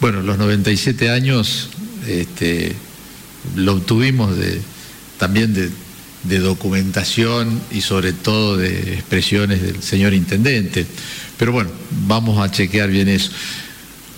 Bueno, 0.00 0.22
los 0.22 0.38
97 0.38 1.10
años 1.10 1.70
este, 2.06 2.74
lo 3.56 3.74
obtuvimos 3.74 4.36
de, 4.36 4.60
también 5.18 5.54
de, 5.54 5.70
de 6.28 6.38
documentación 6.38 7.60
y 7.70 7.80
sobre 7.80 8.12
todo 8.12 8.56
de 8.56 8.94
expresiones 8.94 9.62
del 9.62 9.82
señor 9.82 10.14
intendente. 10.14 10.86
Pero 11.36 11.52
bueno, 11.52 11.70
vamos 12.06 12.40
a 12.40 12.50
chequear 12.50 12.90
bien 12.90 13.08
eso. 13.08 13.30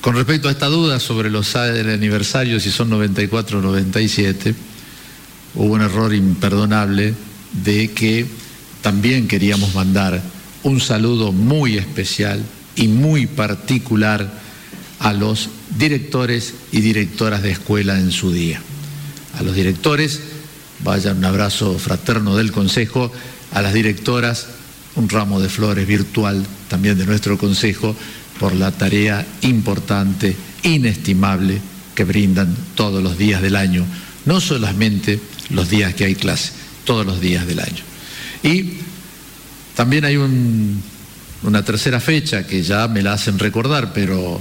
Con 0.01 0.17
respecto 0.17 0.49
a 0.49 0.53
esta 0.53 0.67
duda 0.67 0.99
sobre 0.99 1.31
los 1.31 1.53
del 1.53 1.91
aniversario, 1.91 2.59
si 2.59 2.71
son 2.71 2.89
94 2.89 3.59
o 3.59 3.63
97, 3.63 4.55
hubo 5.55 5.75
un 5.75 5.83
error 5.83 6.15
imperdonable 6.15 7.15
de 7.65 7.91
que 7.91 8.27
también 8.81 9.29
queríamos 9.29 9.75
mandar 9.75 10.23
un 10.63 10.81
saludo 10.81 11.33
muy 11.33 11.77
especial 11.77 12.43
y 12.77 12.89
muy 12.89 13.27
particular 13.27 14.41
a 15.01 15.13
los 15.13 15.51
directores 15.77 16.55
y 16.73 16.81
directoras 16.81 17.43
de 17.43 17.51
escuela 17.51 17.99
en 17.99 18.11
su 18.11 18.33
día. 18.33 18.61
A 19.39 19.43
los 19.43 19.55
directores, 19.55 20.21
vaya 20.85 21.13
un 21.13 21.25
abrazo 21.25 21.79
fraterno 21.79 22.37
del 22.37 22.53
Consejo, 22.53 23.13
a 23.53 23.63
las 23.63 23.75
directoras, 23.75 24.47
un 24.97 25.09
ramo 25.09 25.41
de 25.41 25.49
flores 25.49 25.87
virtual 25.87 26.45
también 26.69 26.99
de 26.99 27.07
nuestro 27.07 27.39
Consejo 27.39 27.95
por 28.39 28.55
la 28.55 28.73
tarea 28.73 29.27
importante, 29.43 30.37
inestimable 30.63 31.61
que 31.95 32.05
brindan 32.05 32.57
todos 32.75 33.03
los 33.03 33.19
días 33.19 33.43
del 33.43 33.57
año, 33.57 33.85
no 34.25 34.41
solamente 34.41 35.21
los 35.51 35.69
días 35.69 35.95
que 35.95 36.05
hay 36.05 36.15
clase, 36.15 36.53
todos 36.85 37.05
los 37.05 37.21
días 37.21 37.47
del 37.47 37.61
año. 37.61 37.83
Y 38.43 38.79
también 39.75 40.05
hay 40.05 40.17
un 40.17 40.83
una 41.43 41.65
tercera 41.65 42.01
fecha 42.01 42.47
que 42.47 42.63
ya 42.63 42.87
me 42.89 43.03
la 43.03 43.15
hacen 43.15 43.39
recordar, 43.39 43.93
pero 43.93 44.41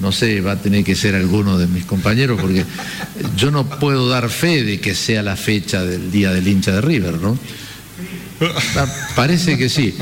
no 0.00 0.12
sé, 0.12 0.40
va 0.40 0.52
a 0.52 0.60
tener 0.60 0.84
que 0.84 0.94
ser 0.94 1.14
alguno 1.14 1.58
de 1.58 1.66
mis 1.66 1.84
compañeros, 1.84 2.40
porque 2.40 2.64
yo 3.36 3.50
no 3.50 3.68
puedo 3.78 4.08
dar 4.08 4.28
fe 4.28 4.64
de 4.64 4.80
que 4.80 4.94
sea 4.94 5.22
la 5.22 5.36
fecha 5.36 5.84
del 5.84 6.10
día 6.10 6.32
del 6.32 6.46
hincha 6.46 6.72
de 6.72 6.80
River, 6.80 7.20
¿no? 7.20 7.38
Ah, 8.76 8.86
parece 9.14 9.56
que 9.56 9.68
sí. 9.68 9.94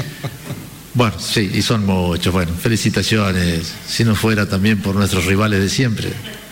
Bueno, 0.94 1.14
sí, 1.18 1.50
y 1.54 1.62
son 1.62 1.86
muchos. 1.86 2.32
Bueno, 2.32 2.52
felicitaciones. 2.54 3.72
Si 3.86 4.04
no 4.04 4.14
fuera 4.14 4.48
también 4.48 4.80
por 4.80 4.94
nuestros 4.94 5.26
rivales 5.26 5.60
de 5.60 5.68
siempre, 5.68 6.08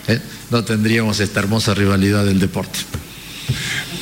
¿eh? 0.09 0.21
no 0.51 0.65
tendríamos 0.65 1.21
esta 1.21 1.41
hermosa 1.41 1.75
rivalidad 1.75 2.25
del 2.25 2.39
deporte. 2.39 2.79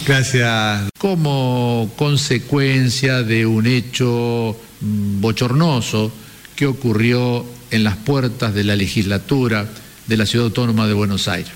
Gracias. 0.07 0.91
Como 0.99 1.91
consecuencia 1.97 3.23
de 3.23 3.47
un 3.47 3.67
hecho 3.67 4.57
mm, 4.81 5.21
bochornoso 5.21 6.13
que 6.57 6.67
ocurrió 6.67 7.45
en 7.71 7.85
las 7.85 7.97
puertas 7.97 8.55
de 8.55 8.65
la 8.65 8.77
legislatura 8.77 9.69
de 10.07 10.17
la 10.17 10.27
Ciudad 10.27 10.47
Autónoma 10.47 10.87
de 10.87 10.95
Buenos 10.95 11.29
Aires, 11.29 11.53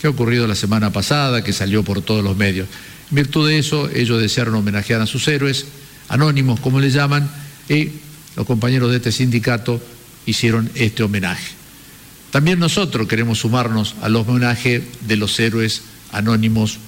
que 0.00 0.06
ha 0.06 0.10
ocurrido 0.10 0.46
la 0.46 0.54
semana 0.54 0.92
pasada, 0.92 1.42
que 1.42 1.52
salió 1.52 1.82
por 1.82 2.02
todos 2.02 2.22
los 2.22 2.36
medios. 2.36 2.68
En 3.10 3.16
virtud 3.16 3.48
de 3.48 3.58
eso, 3.58 3.88
ellos 3.90 4.20
desearon 4.20 4.54
homenajear 4.54 5.00
a 5.00 5.06
sus 5.06 5.26
héroes, 5.28 5.66
anónimos 6.08 6.60
como 6.60 6.80
le 6.80 6.90
llaman, 6.90 7.28
y 7.68 7.90
los 8.36 8.46
compañeros 8.46 8.90
de 8.90 8.98
este 8.98 9.12
sindicato 9.12 9.80
hicieron 10.26 10.70
este 10.74 11.02
homenaje. 11.02 11.54
También 12.30 12.58
nosotros 12.58 13.08
queremos 13.08 13.38
sumarnos 13.38 13.94
al 14.02 14.14
homenaje 14.16 14.82
de 15.06 15.16
los 15.16 15.38
héroes 15.40 15.82
anónimos 16.12 16.78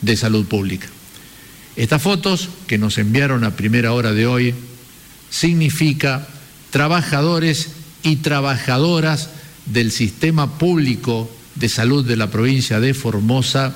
de 0.00 0.16
salud 0.16 0.46
pública. 0.46 0.88
Estas 1.76 2.00
fotos 2.02 2.48
que 2.66 2.78
nos 2.78 2.96
enviaron 2.96 3.44
a 3.44 3.56
primera 3.56 3.92
hora 3.92 4.12
de 4.12 4.26
hoy 4.26 4.54
significa 5.28 6.26
trabajadores 6.76 7.70
y 8.02 8.16
trabajadoras 8.16 9.30
del 9.64 9.90
sistema 9.90 10.58
público 10.58 11.26
de 11.54 11.70
salud 11.70 12.04
de 12.04 12.16
la 12.16 12.30
provincia 12.30 12.80
de 12.80 12.92
Formosa, 12.92 13.74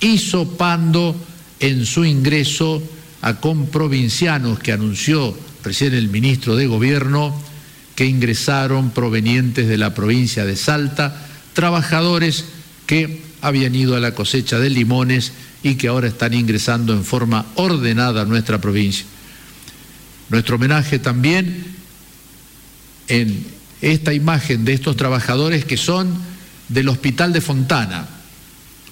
hisopando 0.00 1.14
en 1.58 1.84
su 1.84 2.06
ingreso 2.06 2.82
a 3.20 3.40
comprovincianos 3.40 4.58
que 4.58 4.72
anunció 4.72 5.36
recién 5.62 5.92
el 5.92 6.08
ministro 6.08 6.56
de 6.56 6.66
Gobierno, 6.66 7.38
que 7.94 8.06
ingresaron 8.06 8.88
provenientes 8.88 9.68
de 9.68 9.76
la 9.76 9.92
provincia 9.92 10.46
de 10.46 10.56
Salta, 10.56 11.14
trabajadores 11.52 12.46
que 12.86 13.20
habían 13.42 13.74
ido 13.74 13.96
a 13.96 14.00
la 14.00 14.14
cosecha 14.14 14.58
de 14.58 14.70
limones 14.70 15.34
y 15.62 15.74
que 15.74 15.88
ahora 15.88 16.08
están 16.08 16.32
ingresando 16.32 16.94
en 16.94 17.04
forma 17.04 17.44
ordenada 17.56 18.22
a 18.22 18.24
nuestra 18.24 18.62
provincia. 18.62 19.04
Nuestro 20.30 20.56
homenaje 20.56 20.98
también 20.98 21.79
en 23.10 23.44
esta 23.82 24.14
imagen 24.14 24.64
de 24.64 24.72
estos 24.72 24.96
trabajadores 24.96 25.64
que 25.64 25.76
son 25.76 26.16
del 26.68 26.88
Hospital 26.88 27.32
de 27.32 27.40
Fontana. 27.40 28.08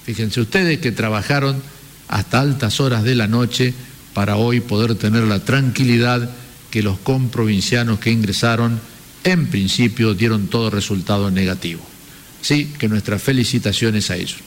Fíjense 0.03 0.41
ustedes 0.41 0.79
que 0.79 0.91
trabajaron 0.91 1.61
hasta 2.07 2.41
altas 2.41 2.79
horas 2.79 3.03
de 3.03 3.15
la 3.15 3.27
noche 3.27 3.73
para 4.13 4.35
hoy 4.35 4.59
poder 4.59 4.95
tener 4.95 5.23
la 5.23 5.39
tranquilidad 5.39 6.29
que 6.69 6.83
los 6.83 6.99
comprovincianos 6.99 7.99
que 7.99 8.11
ingresaron 8.11 8.79
en 9.23 9.47
principio 9.47 10.13
dieron 10.13 10.47
todo 10.47 10.69
resultado 10.69 11.31
negativo. 11.31 11.81
Sí, 12.41 12.73
que 12.77 12.87
nuestras 12.87 13.21
felicitaciones 13.21 14.09
a 14.11 14.15
ellos. 14.15 14.37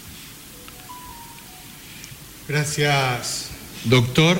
Gracias, 2.49 3.47
doctor. 3.85 4.39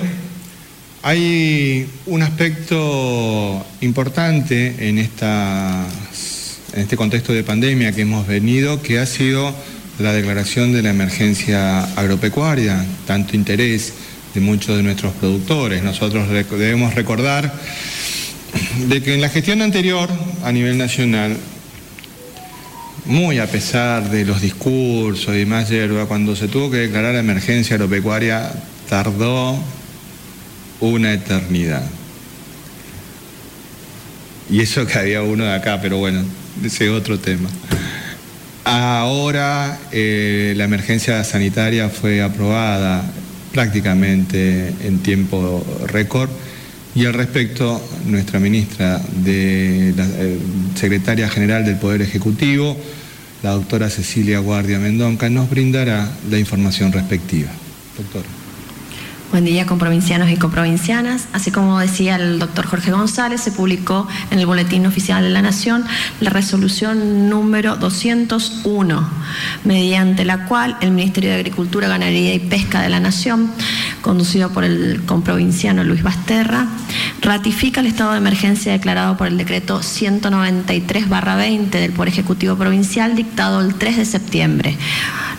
Hay 1.05 1.85
un 2.05 2.21
aspecto 2.21 3.65
importante 3.81 4.87
en, 4.87 4.99
este 4.99 6.95
contexto 6.95 7.33
de 7.33 7.43
pandemia 7.43 7.91
que 7.91 8.03
hemos 8.03 8.25
venido, 8.25 8.81
que 8.81 8.99
ha 8.99 9.05
sido 9.05 9.53
la 9.99 10.13
declaración 10.13 10.71
de 10.71 10.81
la 10.81 10.91
emergencia 10.91 11.83
agropecuaria, 11.97 12.85
tanto 13.05 13.35
interés 13.35 13.93
de 14.33 14.39
muchos 14.39 14.77
de 14.77 14.83
nuestros 14.83 15.11
productores. 15.15 15.83
Nosotros 15.83 16.29
debemos 16.29 16.95
recordar 16.95 17.53
de 18.87 19.03
que 19.03 19.13
en 19.13 19.19
la 19.19 19.27
gestión 19.27 19.61
anterior 19.61 20.07
a 20.45 20.53
nivel 20.53 20.77
nacional, 20.77 21.35
muy 23.03 23.39
a 23.39 23.47
pesar 23.47 24.09
de 24.09 24.23
los 24.23 24.39
discursos 24.39 25.35
y 25.35 25.45
más 25.45 25.67
hierba, 25.67 26.05
cuando 26.05 26.33
se 26.37 26.47
tuvo 26.47 26.71
que 26.71 26.77
declarar 26.77 27.15
la 27.15 27.19
emergencia 27.19 27.75
agropecuaria, 27.75 28.53
tardó 28.87 29.59
una 30.79 31.13
eternidad. 31.13 31.83
Y 34.49 34.61
eso 34.61 34.85
que 34.85 34.99
había 34.99 35.21
uno 35.21 35.45
de 35.45 35.53
acá, 35.53 35.79
pero 35.81 35.97
bueno, 35.97 36.23
ese 36.63 36.85
es 36.85 36.91
otro 36.91 37.19
tema. 37.19 37.49
Ahora 38.65 39.79
eh, 39.91 40.53
la 40.55 40.63
emergencia 40.65 41.23
sanitaria 41.23 41.89
fue 41.89 42.21
aprobada 42.21 43.03
prácticamente 43.51 44.73
en 44.83 44.99
tiempo 44.99 45.65
récord. 45.87 46.29
Y 46.95 47.05
al 47.05 47.13
respecto, 47.13 47.81
nuestra 48.05 48.39
ministra 48.39 49.01
de 49.23 49.93
la 49.97 50.05
eh, 50.05 50.37
secretaria 50.75 51.27
general 51.27 51.65
del 51.65 51.77
Poder 51.77 52.01
Ejecutivo, 52.03 52.77
la 53.41 53.51
doctora 53.51 53.89
Cecilia 53.89 54.39
Guardia 54.39 54.77
Mendonca, 54.77 55.29
nos 55.29 55.49
brindará 55.49 56.09
la 56.29 56.37
información 56.37 56.91
respectiva. 56.91 57.49
Doctor. 57.97 58.42
Buen 59.33 59.45
día, 59.45 59.65
comprovincianos 59.65 60.29
y 60.29 60.37
comprovincianas. 60.37 61.27
Así 61.33 61.49
como 61.49 61.79
decía 61.79 62.17
el 62.17 62.37
doctor 62.37 62.67
Jorge 62.67 62.91
González, 62.91 63.41
se 63.41 63.51
publicó 63.51 64.07
en 64.29 64.37
el 64.37 64.45
Boletín 64.45 64.85
Oficial 64.85 65.23
de 65.23 65.31
la 65.31 65.41
Nación 65.41 65.85
la 66.19 66.29
resolución 66.29 67.29
número 67.29 67.75
201, 67.75 69.09
mediante 69.63 70.23
la 70.23 70.45
cual 70.45 70.77
el 70.81 70.91
Ministerio 70.91 71.31
de 71.31 71.37
Agricultura, 71.37 71.87
Ganadería 71.87 72.35
y 72.35 72.39
Pesca 72.41 72.83
de 72.83 72.89
la 72.89 72.99
Nación, 72.99 73.49
conducido 74.03 74.51
por 74.51 74.65
el 74.65 75.01
comprovinciano 75.07 75.83
Luis 75.83 76.03
Basterra, 76.03 76.67
ratifica 77.23 77.81
el 77.81 77.87
estado 77.87 78.11
de 78.11 78.19
emergencia 78.19 78.71
declarado 78.71 79.17
por 79.17 79.25
el 79.25 79.39
decreto 79.39 79.79
193-20 79.79 81.69
del 81.71 81.91
Poder 81.91 82.09
Ejecutivo 82.09 82.55
Provincial, 82.55 83.15
dictado 83.15 83.61
el 83.61 83.73
3 83.73 83.97
de 83.97 84.05
septiembre. 84.05 84.77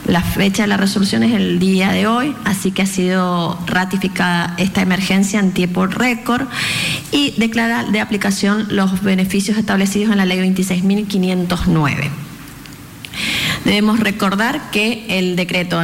La 0.06 0.22
fecha 0.22 0.64
de 0.64 0.68
la 0.68 0.76
resolución 0.76 1.22
es 1.22 1.32
el 1.32 1.58
día 1.58 1.90
de 1.92 2.06
hoy, 2.06 2.36
así 2.44 2.72
que 2.72 2.82
ha 2.82 2.86
sido 2.86 3.58
ratificada 3.66 4.54
esta 4.58 4.82
emergencia 4.82 5.40
en 5.40 5.52
tiempo 5.52 5.86
récord 5.86 6.46
y 7.10 7.32
declara 7.38 7.84
de 7.84 8.00
aplicación 8.00 8.66
los 8.70 9.02
beneficios 9.02 9.56
establecidos 9.56 10.12
en 10.12 10.18
la 10.18 10.26
ley 10.26 10.38
26.509. 10.40 12.10
Debemos 13.64 13.98
recordar 13.98 14.70
que 14.70 15.06
el 15.08 15.36
decreto 15.36 15.82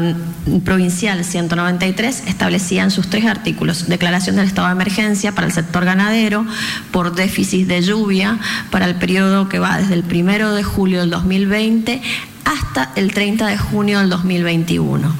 provincial 0.64 1.24
193 1.24 2.24
establecía 2.26 2.82
en 2.82 2.90
sus 2.90 3.08
tres 3.08 3.24
artículos 3.24 3.88
declaración 3.88 4.36
del 4.36 4.46
estado 4.46 4.68
de 4.68 4.72
emergencia 4.72 5.32
para 5.32 5.46
el 5.46 5.52
sector 5.52 5.86
ganadero 5.86 6.44
por 6.90 7.14
déficit 7.14 7.66
de 7.66 7.80
lluvia 7.80 8.38
para 8.70 8.84
el 8.84 8.96
periodo 8.96 9.48
que 9.48 9.58
va 9.58 9.78
desde 9.78 9.94
el 9.94 10.02
primero 10.02 10.52
de 10.54 10.62
julio 10.62 11.00
del 11.00 11.10
2020 11.10 12.02
hasta 12.44 12.92
el 12.96 13.14
30 13.14 13.46
de 13.46 13.56
junio 13.56 14.00
del 14.00 14.10
2021. 14.10 15.14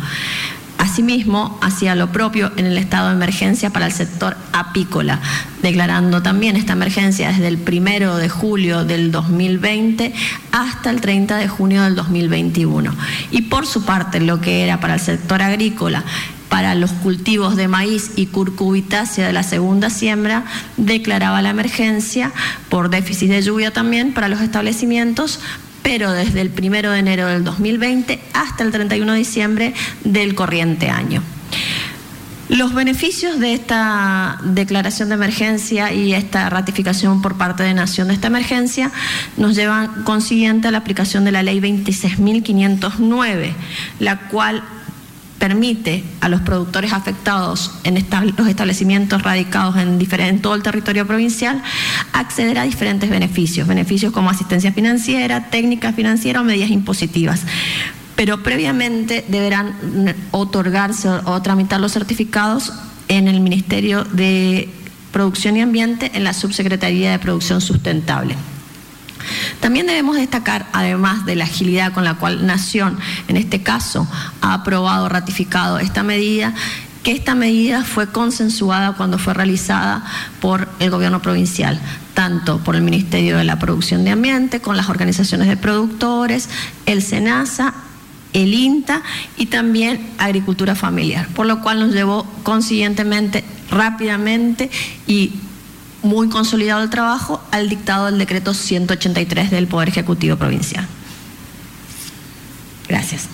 Asimismo, 0.81 1.59
hacía 1.61 1.95
lo 1.95 2.11
propio 2.11 2.53
en 2.57 2.64
el 2.64 2.79
estado 2.79 3.09
de 3.09 3.14
emergencia 3.14 3.69
para 3.69 3.85
el 3.85 3.93
sector 3.93 4.35
apícola, 4.55 5.21
declarando 5.61 6.23
también 6.23 6.57
esta 6.57 6.73
emergencia 6.73 7.29
desde 7.29 7.49
el 7.49 7.59
primero 7.59 8.16
de 8.16 8.31
julio 8.31 8.87
del 8.87 9.12
2020 9.12 10.14
hasta 10.53 10.88
el 10.88 11.03
30 11.03 11.37
de 11.37 11.49
junio 11.49 11.83
del 11.83 11.97
2021. 11.97 12.95
Y 13.31 13.43
por 13.43 13.66
su 13.66 13.85
parte, 13.85 14.21
lo 14.21 14.40
que 14.40 14.64
era 14.64 14.81
para 14.81 14.95
el 14.95 15.01
sector 15.01 15.43
agrícola 15.43 16.03
para 16.49 16.75
los 16.75 16.93
cultivos 16.93 17.57
de 17.57 17.69
maíz 17.69 18.12
y 18.16 18.27
curcubitácea 18.27 19.27
de 19.27 19.33
la 19.35 19.43
segunda 19.43 19.90
siembra, 19.90 20.45
declaraba 20.79 21.43
la 21.43 21.51
emergencia 21.51 22.33
por 22.71 22.88
déficit 22.88 23.29
de 23.29 23.43
lluvia 23.43 23.71
también 23.71 24.14
para 24.14 24.29
los 24.29 24.40
establecimientos 24.40 25.40
pero 25.83 26.12
desde 26.12 26.40
el 26.40 26.51
primero 26.51 26.90
de 26.90 26.99
enero 26.99 27.27
del 27.27 27.45
2020 27.45 28.21
hasta 28.33 28.64
el 28.64 28.71
31 28.71 29.12
de 29.12 29.19
diciembre 29.19 29.75
del 30.05 30.35
corriente 30.35 30.90
año. 30.90 31.23
Los 32.51 32.75
beneficios 32.75 33.38
de 33.38 33.55
esta 33.55 34.40
declaración 34.43 35.09
de 35.09 35.14
emergencia 35.14 35.93
y 35.93 36.14
esta 36.14 36.51
ratificación 36.51 37.23
por 37.23 37.38
parte 37.38 37.62
de 37.62 37.75
Nación 37.75 38.09
de 38.09 38.14
esta 38.14 38.27
emergencia 38.27 38.90
nos 39.37 39.55
llevan 39.55 40.03
consiguiente 40.03 40.66
a 40.66 40.73
la 40.73 40.79
aplicación 40.79 41.25
de 41.25 41.31
la 41.31 41.45
ley 41.45 41.61
26.509, 41.61 43.53
la 44.01 44.19
cual 44.29 44.64
permite 45.40 46.05
a 46.20 46.29
los 46.29 46.42
productores 46.42 46.92
afectados 46.92 47.72
en 47.83 47.94
los 47.94 48.46
establecimientos 48.46 49.22
radicados 49.22 49.74
en, 49.76 50.42
todo 50.42 50.55
el 50.55 50.62
territorio 50.62 51.07
provincial 51.07 51.62
acceder 52.12 52.59
a 52.59 52.64
diferentes 52.64 53.09
beneficios, 53.09 53.66
beneficios 53.66 54.12
como 54.12 54.31
asistencia 54.31 54.70
financiera, 54.70 55.48
técnica 55.48 55.92
financiera 55.92 56.42
o 56.42 56.44
medidas 56.44 56.70
impositivas 56.70 57.40
pero 58.16 58.42
previamente 58.42 59.24
deberán 59.29 60.14
otorgarse 60.31 61.09
o, 61.09 61.40
tramitar 61.40 61.81
los 61.81 61.92
certificados 61.92 62.70
en 63.09 63.29
el 63.29 63.40
Ministerio 63.40 64.05
de 64.05 64.68
Producción 65.11 65.57
y 65.57 65.62
Ambiente 65.62 66.11
en 66.12 66.24
la 66.24 66.35
Subsecretaría 66.35 67.12
de 67.12 67.18
Producción 67.18 67.62
Sustentable. 67.62 68.37
También 69.61 69.87
debemos 69.87 70.17
destacar, 70.17 70.67
además 70.73 71.25
de 71.27 71.37
la 71.37 71.45
agilidad 71.45 71.93
con 71.93 72.05
la 72.05 72.15
cual 72.15 72.47
Nación, 72.47 72.99
en 73.29 73.37
este 73.37 73.63
caso, 73.63 74.09
ha 74.41 74.55
aprobado, 74.55 75.09
ratificado 75.09 75.79
esta 75.79 76.03
medida, 76.03 76.55
que 77.03 77.13
esta 77.13 77.35
medida 77.35 77.83
fue 77.83 78.09
consensuada 78.13 78.93
cuando 78.93 79.19
fue 79.19 79.33
realizada 79.33 80.05
por 80.41 80.69
el 80.81 80.91
gobierno 80.91 81.23
provincial, 81.23 81.81
tanto 82.15 82.59
por 82.59 82.77
el 82.77 82.83
Ministerio 82.83 83.39
de 83.39 83.45
la 83.45 83.59
Producción 83.59 84.05
de 84.05 84.11
Ambiente, 84.11 84.61
con 84.61 84.77
las 84.77 84.89
organizaciones 84.89 85.49
de 85.49 85.57
productores, 85.57 86.49
el 86.87 87.03
SENASA, 87.03 87.75
el 88.33 88.55
INTA 88.55 89.03
y 89.37 89.47
también 89.47 90.11
Agricultura 90.19 90.75
Familiar, 90.75 91.27
por 91.29 91.47
lo 91.47 91.63
cual 91.63 91.81
nos 91.81 91.93
llevó 91.93 92.27
consiguientemente, 92.43 93.45
rápidamente 93.71 94.71
y 95.07 95.33
muy 96.03 96.29
consolidado 96.29 96.83
el 96.83 96.91
trabajo 96.91 97.43
al 97.51 97.69
dictado 97.69 98.07
del 98.07 98.19
decreto 98.19 98.55
183 98.55 99.51
del 99.51 99.67
Poder 99.67 99.89
Ejecutivo 99.89 100.37
Provincial. 100.37 100.87
Gracias. 102.89 103.29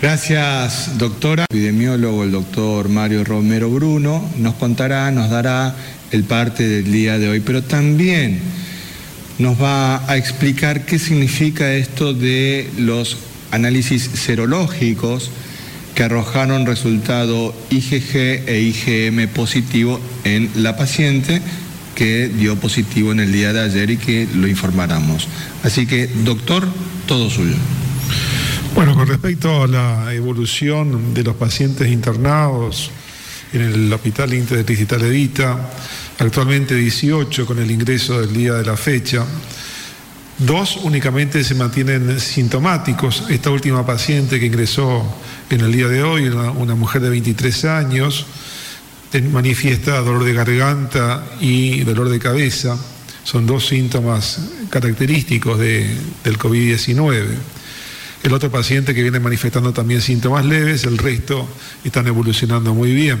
Gracias, 0.00 0.96
doctora. 0.98 1.44
El 1.50 1.56
epidemiólogo, 1.56 2.22
el 2.22 2.30
doctor 2.30 2.88
Mario 2.88 3.24
Romero 3.24 3.68
Bruno, 3.68 4.24
nos 4.36 4.54
contará, 4.54 5.10
nos 5.10 5.28
dará 5.28 5.74
el 6.12 6.24
parte 6.24 6.68
del 6.68 6.92
día 6.92 7.18
de 7.18 7.28
hoy, 7.28 7.40
pero 7.40 7.62
también 7.62 8.40
nos 9.38 9.60
va 9.60 10.08
a 10.10 10.16
explicar 10.16 10.84
qué 10.84 10.98
significa 10.98 11.72
esto 11.74 12.14
de 12.14 12.70
los 12.78 13.16
análisis 13.50 14.02
serológicos 14.02 15.30
que 15.94 16.04
arrojaron 16.04 16.66
resultado 16.66 17.54
IgG 17.70 18.16
e 18.46 18.60
IgM 18.60 19.28
positivo 19.28 19.98
en 20.22 20.50
la 20.54 20.76
paciente 20.76 21.42
que 21.98 22.28
dio 22.28 22.54
positivo 22.54 23.10
en 23.10 23.18
el 23.18 23.32
día 23.32 23.52
de 23.52 23.60
ayer 23.60 23.90
y 23.90 23.96
que 23.96 24.28
lo 24.32 24.46
informáramos. 24.46 25.26
Así 25.64 25.84
que, 25.84 26.06
doctor, 26.06 26.64
todo 27.08 27.28
suyo. 27.28 27.56
Bueno, 28.76 28.94
con 28.94 29.08
respecto 29.08 29.64
a 29.64 29.66
la 29.66 30.14
evolución 30.14 31.12
de 31.12 31.24
los 31.24 31.34
pacientes 31.34 31.88
internados 31.90 32.92
en 33.52 33.62
el 33.62 33.92
Hospital 33.92 34.32
Interdistrital 34.32 35.02
Edita, 35.02 35.70
actualmente 36.20 36.76
18 36.76 37.44
con 37.44 37.58
el 37.58 37.68
ingreso 37.68 38.20
del 38.20 38.32
día 38.32 38.52
de 38.52 38.64
la 38.64 38.76
fecha, 38.76 39.24
dos 40.38 40.76
únicamente 40.84 41.42
se 41.42 41.56
mantienen 41.56 42.20
sintomáticos. 42.20 43.24
Esta 43.28 43.50
última 43.50 43.84
paciente 43.84 44.38
que 44.38 44.46
ingresó 44.46 45.02
en 45.50 45.62
el 45.62 45.72
día 45.72 45.88
de 45.88 46.04
hoy, 46.04 46.28
una, 46.28 46.52
una 46.52 46.76
mujer 46.76 47.02
de 47.02 47.10
23 47.10 47.64
años, 47.64 48.24
manifiesta 49.30 50.00
dolor 50.00 50.24
de 50.24 50.34
garganta 50.34 51.24
y 51.40 51.80
dolor 51.80 52.08
de 52.08 52.18
cabeza. 52.18 52.76
Son 53.24 53.46
dos 53.46 53.66
síntomas 53.66 54.40
característicos 54.70 55.58
de, 55.58 55.94
del 56.24 56.38
COVID-19. 56.38 57.26
El 58.22 58.32
otro 58.32 58.50
paciente 58.50 58.94
que 58.94 59.02
viene 59.02 59.20
manifestando 59.20 59.72
también 59.72 60.00
síntomas 60.00 60.44
leves, 60.44 60.84
el 60.84 60.98
resto 60.98 61.48
están 61.84 62.06
evolucionando 62.06 62.74
muy 62.74 62.92
bien. 62.92 63.18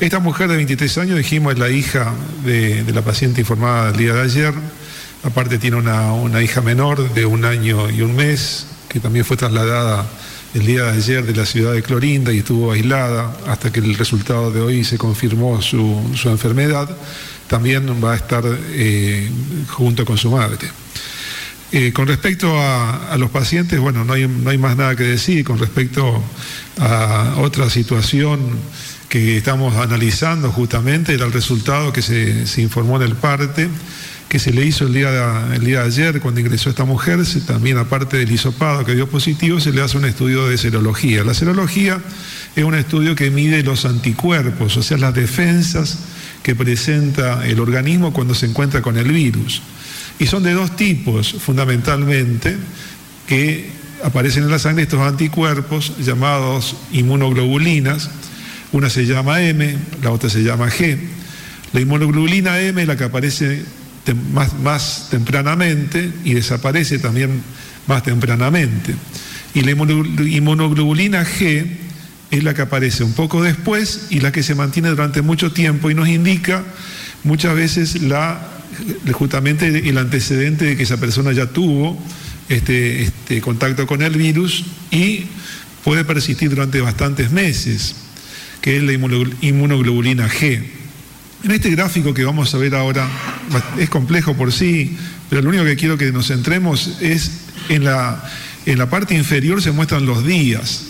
Esta 0.00 0.18
mujer 0.18 0.48
de 0.48 0.56
23 0.56 0.98
años, 0.98 1.18
dijimos, 1.18 1.52
es 1.52 1.58
la 1.58 1.68
hija 1.68 2.12
de, 2.44 2.82
de 2.82 2.92
la 2.92 3.02
paciente 3.02 3.40
informada 3.40 3.90
el 3.90 3.96
día 3.96 4.14
de 4.14 4.22
ayer. 4.22 4.54
Aparte 5.22 5.58
tiene 5.58 5.76
una, 5.76 6.12
una 6.12 6.42
hija 6.42 6.60
menor 6.60 7.12
de 7.12 7.26
un 7.26 7.44
año 7.44 7.90
y 7.90 8.00
un 8.02 8.16
mes, 8.16 8.66
que 8.88 9.00
también 9.00 9.24
fue 9.24 9.36
trasladada 9.36 10.06
el 10.54 10.66
día 10.66 10.84
de 10.84 10.90
ayer 10.90 11.24
de 11.24 11.34
la 11.34 11.46
ciudad 11.46 11.72
de 11.72 11.82
Clorinda 11.82 12.32
y 12.32 12.38
estuvo 12.38 12.72
aislada 12.72 13.36
hasta 13.46 13.72
que 13.72 13.80
el 13.80 13.94
resultado 13.94 14.50
de 14.50 14.60
hoy 14.60 14.84
se 14.84 14.98
confirmó 14.98 15.62
su, 15.62 16.12
su 16.14 16.28
enfermedad, 16.28 16.88
también 17.46 17.86
va 18.02 18.12
a 18.12 18.16
estar 18.16 18.42
eh, 18.72 19.30
junto 19.68 20.04
con 20.04 20.18
su 20.18 20.30
madre. 20.30 20.68
Eh, 21.72 21.92
con 21.92 22.08
respecto 22.08 22.58
a, 22.58 23.12
a, 23.12 23.16
los 23.16 23.30
pacientes, 23.30 23.78
bueno, 23.78 24.04
no 24.04 24.14
hay, 24.14 24.26
no 24.26 24.50
hay 24.50 24.58
más 24.58 24.76
nada 24.76 24.96
que 24.96 25.04
decir. 25.04 25.44
Con 25.44 25.58
respecto 25.58 26.20
a 26.80 27.34
otra 27.38 27.70
situación 27.70 28.40
que 29.08 29.36
estamos 29.36 29.76
analizando 29.76 30.50
justamente, 30.50 31.14
era 31.14 31.26
el 31.26 31.32
resultado 31.32 31.92
que 31.92 32.02
se, 32.02 32.46
se 32.48 32.62
informó 32.62 32.96
en 32.96 33.02
el 33.02 33.14
parte 33.14 33.68
que 34.30 34.38
se 34.38 34.52
le 34.52 34.64
hizo 34.64 34.86
el 34.86 34.94
día, 34.94 35.10
de, 35.10 35.56
el 35.56 35.64
día 35.64 35.80
de 35.80 35.86
ayer 35.86 36.20
cuando 36.20 36.38
ingresó 36.38 36.70
esta 36.70 36.84
mujer, 36.84 37.18
también 37.48 37.78
aparte 37.78 38.16
del 38.16 38.30
hisopado 38.30 38.84
que 38.84 38.94
dio 38.94 39.08
positivo, 39.10 39.58
se 39.58 39.72
le 39.72 39.82
hace 39.82 39.98
un 39.98 40.04
estudio 40.04 40.46
de 40.46 40.56
serología. 40.56 41.24
La 41.24 41.34
serología 41.34 42.00
es 42.54 42.62
un 42.62 42.76
estudio 42.76 43.16
que 43.16 43.32
mide 43.32 43.64
los 43.64 43.84
anticuerpos, 43.86 44.76
o 44.76 44.82
sea, 44.84 44.98
las 44.98 45.14
defensas 45.14 45.98
que 46.44 46.54
presenta 46.54 47.44
el 47.44 47.58
organismo 47.58 48.12
cuando 48.12 48.36
se 48.36 48.46
encuentra 48.46 48.82
con 48.82 48.96
el 48.96 49.10
virus. 49.10 49.62
Y 50.20 50.26
son 50.26 50.44
de 50.44 50.52
dos 50.52 50.76
tipos, 50.76 51.32
fundamentalmente, 51.32 52.56
que 53.26 53.68
aparecen 54.04 54.44
en 54.44 54.52
la 54.52 54.60
sangre 54.60 54.84
estos 54.84 55.00
anticuerpos 55.00 55.94
llamados 55.98 56.76
inmunoglobulinas. 56.92 58.10
Una 58.70 58.90
se 58.90 59.06
llama 59.06 59.42
M, 59.42 59.76
la 60.04 60.12
otra 60.12 60.30
se 60.30 60.44
llama 60.44 60.68
G. 60.68 61.00
La 61.72 61.80
inmunoglobulina 61.80 62.60
M 62.60 62.80
es 62.80 62.86
la 62.86 62.96
que 62.96 63.04
aparece 63.04 63.64
más, 64.32 64.58
más 64.58 65.08
tempranamente 65.10 66.12
y 66.24 66.34
desaparece 66.34 66.98
también 66.98 67.42
más 67.86 68.02
tempranamente. 68.02 68.94
Y 69.54 69.62
la 69.62 69.72
inmunoglobulina 69.72 71.24
G 71.24 71.66
es 72.30 72.44
la 72.44 72.54
que 72.54 72.62
aparece 72.62 73.02
un 73.02 73.12
poco 73.12 73.42
después 73.42 74.06
y 74.10 74.20
la 74.20 74.32
que 74.32 74.42
se 74.42 74.54
mantiene 74.54 74.88
durante 74.90 75.22
mucho 75.22 75.52
tiempo 75.52 75.90
y 75.90 75.94
nos 75.94 76.08
indica 76.08 76.64
muchas 77.24 77.54
veces 77.54 78.02
la, 78.02 78.40
justamente 79.12 79.88
el 79.88 79.98
antecedente 79.98 80.64
de 80.64 80.76
que 80.76 80.84
esa 80.84 80.98
persona 80.98 81.32
ya 81.32 81.46
tuvo 81.46 82.00
este, 82.48 83.02
este 83.02 83.40
contacto 83.40 83.86
con 83.86 84.02
el 84.02 84.16
virus 84.16 84.64
y 84.90 85.26
puede 85.84 86.04
persistir 86.04 86.50
durante 86.50 86.80
bastantes 86.80 87.30
meses, 87.30 87.96
que 88.60 88.76
es 88.76 88.82
la 88.82 88.92
inmunoglobulina 88.92 90.28
G. 90.28 90.79
En 91.42 91.52
este 91.52 91.70
gráfico 91.70 92.12
que 92.12 92.22
vamos 92.22 92.54
a 92.54 92.58
ver 92.58 92.74
ahora 92.74 93.08
es 93.78 93.88
complejo 93.88 94.34
por 94.34 94.52
sí, 94.52 94.94
pero 95.30 95.40
lo 95.40 95.48
único 95.48 95.64
que 95.64 95.74
quiero 95.74 95.96
que 95.96 96.12
nos 96.12 96.26
centremos 96.26 96.98
es 97.00 97.30
en 97.70 97.84
la, 97.84 98.22
en 98.66 98.76
la 98.78 98.90
parte 98.90 99.14
inferior 99.14 99.62
se 99.62 99.70
muestran 99.70 100.04
los 100.04 100.26
días, 100.26 100.82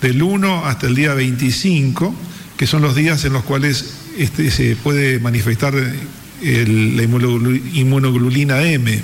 del 0.00 0.22
1 0.22 0.64
hasta 0.64 0.86
el 0.86 0.94
día 0.94 1.12
25, 1.12 2.14
que 2.56 2.66
son 2.66 2.80
los 2.80 2.96
días 2.96 3.22
en 3.26 3.34
los 3.34 3.44
cuales 3.44 3.92
este, 4.16 4.50
se 4.50 4.76
puede 4.76 5.20
manifestar 5.20 5.74
el, 5.74 6.96
la 6.96 7.02
inmunoglobulina 7.02 8.62
M, 8.62 8.98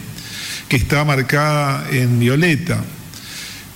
que 0.70 0.76
está 0.76 1.04
marcada 1.04 1.86
en 1.92 2.18
violeta. 2.18 2.82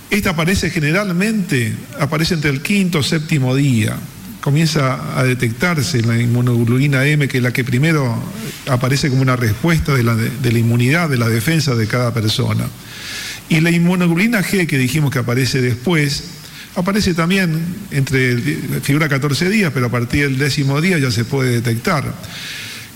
Esta 0.09 0.31
aparece 0.31 0.71
generalmente, 0.71 1.73
aparece 1.99 2.33
entre 2.33 2.49
el 2.49 2.63
quinto 2.63 2.99
o 2.99 3.03
séptimo 3.03 3.55
día 3.55 3.99
comienza 4.43 5.17
a 5.17 5.23
detectarse 5.23 6.01
la 6.01 6.19
inmunoglobulina 6.19 7.05
M, 7.05 7.29
que 7.29 7.37
es 7.37 7.43
la 7.43 7.53
que 7.53 7.63
primero 7.63 8.13
aparece 8.67 9.09
como 9.09 9.21
una 9.21 9.37
respuesta 9.37 9.95
de 9.95 10.03
la, 10.03 10.17
de 10.17 10.51
la, 10.51 10.59
inmunidad, 10.59 11.07
de 11.07 11.15
la 11.15 11.29
defensa 11.29 11.75
de 11.75 11.87
cada 11.87 12.13
persona. 12.13 12.65
Y 13.47 13.61
la 13.61 13.71
inmunoglobulina 13.71 14.43
G, 14.43 14.67
que 14.67 14.77
dijimos 14.77 15.11
que 15.11 15.19
aparece 15.19 15.61
después, 15.61 16.25
aparece 16.75 17.13
también 17.13 17.57
entre, 17.91 18.35
figura 18.81 19.07
14 19.07 19.49
días, 19.49 19.71
pero 19.73 19.85
a 19.85 19.89
partir 19.89 20.23
del 20.23 20.37
décimo 20.37 20.81
día 20.81 20.99
ya 20.99 21.09
se 21.09 21.23
puede 21.23 21.51
detectar. 21.51 22.03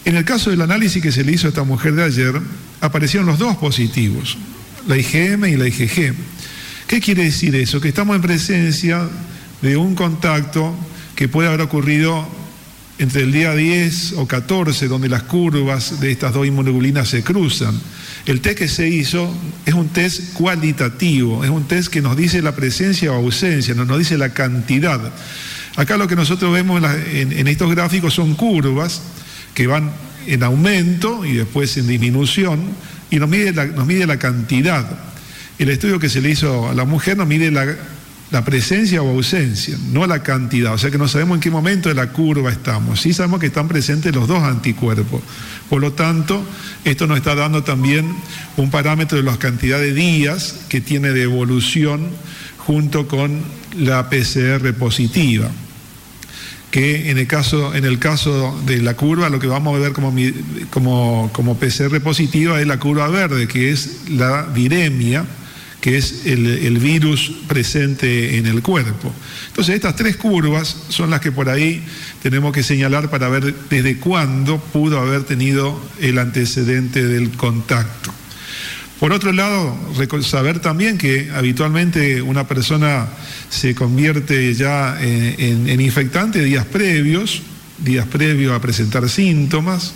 En 0.03 0.17
el 0.17 0.25
caso 0.25 0.49
del 0.49 0.61
análisis 0.61 1.01
que 1.01 1.13
se 1.13 1.23
le 1.23 1.31
hizo 1.31 1.47
a 1.47 1.51
esta 1.51 1.63
mujer 1.63 1.93
de 1.95 2.03
ayer, 2.03 2.33
aparecieron 2.81 3.25
los 3.25 3.39
dos 3.39 3.55
positivos, 3.55 4.37
la 4.85 4.97
IgM 4.97 5.45
y 5.45 5.55
la 5.55 5.65
IgG. 5.65 6.13
¿Qué 6.87 6.99
quiere 6.99 7.23
decir 7.23 7.55
eso? 7.55 7.79
Que 7.79 7.87
estamos 7.87 8.17
en 8.17 8.21
presencia 8.21 9.07
de 9.61 9.77
un 9.77 9.95
contacto 9.95 10.75
que 11.17 11.27
puede 11.27 11.47
haber 11.47 11.61
ocurrido 11.61 12.27
entre 12.99 13.23
el 13.23 13.31
día 13.31 13.55
10 13.55 14.13
o 14.17 14.27
14, 14.27 14.87
donde 14.87 15.09
las 15.09 15.23
curvas 15.23 15.99
de 15.99 16.11
estas 16.11 16.31
dos 16.31 16.45
inmunoglobulinas 16.45 17.09
se 17.09 17.23
cruzan. 17.23 17.73
El 18.27 18.39
test 18.39 18.59
que 18.59 18.67
se 18.67 18.87
hizo 18.87 19.35
es 19.65 19.73
un 19.73 19.89
test 19.89 20.33
cualitativo, 20.33 21.43
es 21.43 21.49
un 21.49 21.67
test 21.67 21.89
que 21.89 22.03
nos 22.03 22.15
dice 22.15 22.43
la 22.43 22.55
presencia 22.55 23.11
o 23.11 23.15
ausencia, 23.15 23.73
no 23.73 23.85
nos 23.85 23.97
dice 23.97 24.15
la 24.15 24.29
cantidad. 24.29 25.11
Acá 25.75 25.97
lo 25.97 26.07
que 26.07 26.15
nosotros 26.15 26.53
vemos 26.53 26.83
en, 27.11 27.47
estos 27.47 27.71
gráficos 27.71 28.13
son 28.13 28.35
curvas 28.35 29.01
que 29.55 29.65
van 29.65 29.91
en 30.27 30.43
aumento 30.43 31.25
y 31.25 31.33
después 31.33 31.75
en 31.77 31.87
disminución 31.87 32.61
y 33.09 33.17
nos 33.17 33.27
mide 33.27 33.53
la, 33.53 33.65
nos 33.65 33.87
mide 33.87 34.05
la 34.05 34.19
cantidad. 34.19 34.85
El 35.57 35.69
estudio 35.69 35.99
que 35.99 36.09
se 36.09 36.21
le 36.21 36.29
hizo 36.29 36.69
a 36.69 36.75
la 36.75 36.85
mujer 36.85 37.17
nos 37.17 37.27
mide 37.27 37.49
la 37.49 37.75
la 38.31 38.43
presencia 38.43 39.01
o 39.01 39.09
ausencia, 39.09 39.77
no 39.91 40.05
la 40.05 40.21
cantidad. 40.21 40.73
O 40.73 40.77
sea 40.77 40.91
que 40.91 40.97
no 40.97 41.07
sabemos 41.07 41.37
en 41.37 41.41
qué 41.41 41.49
momento 41.49 41.89
de 41.89 41.95
la 41.95 42.11
curva 42.11 42.51
estamos. 42.51 43.01
Sí 43.01 43.13
sabemos 43.13 43.39
que 43.39 43.47
están 43.47 43.67
presentes 43.67 44.13
los 44.13 44.27
dos 44.27 44.43
anticuerpos. 44.43 45.21
Por 45.69 45.81
lo 45.81 45.93
tanto, 45.93 46.43
esto 46.83 47.07
nos 47.07 47.17
está 47.17 47.35
dando 47.35 47.63
también 47.63 48.13
un 48.57 48.69
parámetro 48.69 49.17
de 49.17 49.23
la 49.23 49.37
cantidad 49.37 49.79
de 49.79 49.93
días 49.93 50.59
que 50.67 50.81
tiene 50.81 51.11
de 51.11 51.23
evolución 51.23 52.09
junto 52.57 53.07
con 53.07 53.43
la 53.77 54.09
PCR 54.09 54.73
positiva. 54.73 55.49
que 56.69 57.09
en 57.09 57.17
el 57.17 57.27
caso, 57.27 57.73
en 57.75 57.85
el 57.85 57.97
caso 57.97 58.59
de 58.65 58.81
la 58.81 58.93
curva 58.95 59.29
lo 59.29 59.39
que 59.39 59.47
vamos 59.47 59.73
a 59.73 59.79
ver 59.79 59.93
como, 59.93 60.13
como, 60.69 61.29
como 61.31 61.57
PCR 61.57 62.01
positiva 62.01 62.59
es 62.59 62.67
la 62.67 62.77
curva 62.77 63.07
verde, 63.07 63.47
que 63.47 63.71
es 63.71 64.09
la 64.09 64.43
viremia, 64.43 65.25
que 65.81 65.97
es 65.97 66.25
el, 66.25 66.77
virus 66.79 67.31
presente 67.47 68.37
en 68.37 68.47
el 68.47 68.61
cuerpo. 68.61 69.13
Entonces 69.47 69.75
estas 69.75 69.95
tres 69.95 70.17
curvas 70.17 70.75
son 70.89 71.09
las 71.09 71.21
que 71.21 71.31
por 71.31 71.49
ahí 71.49 71.83
tenemos 72.21 72.51
que 72.53 72.63
señalar 72.63 73.09
para 73.09 73.29
ver 73.29 73.53
desde 73.69 73.97
cuándo 73.97 74.59
pudo 74.59 74.99
haber 74.99 75.23
tenido 75.23 75.79
el 75.99 76.17
antecedente 76.17 77.05
del 77.05 77.31
contacto. 77.31 78.11
Por 78.99 79.13
otro 79.13 79.31
lado, 79.31 79.77
saber 80.21 80.59
también 80.59 80.97
que 80.97 81.29
habitualmente 81.35 82.23
una 82.23 82.47
persona 82.47 83.07
se 83.49 83.75
convierte 83.75 84.53
ya 84.55 84.97
en, 84.99 85.69
en 85.69 85.81
infectante 85.81 86.43
días 86.43 86.65
previos, 86.65 87.43
días 87.77 88.07
previos 88.07 88.53
a 88.53 88.61
presentar 88.61 89.07
síntomas, 89.07 89.93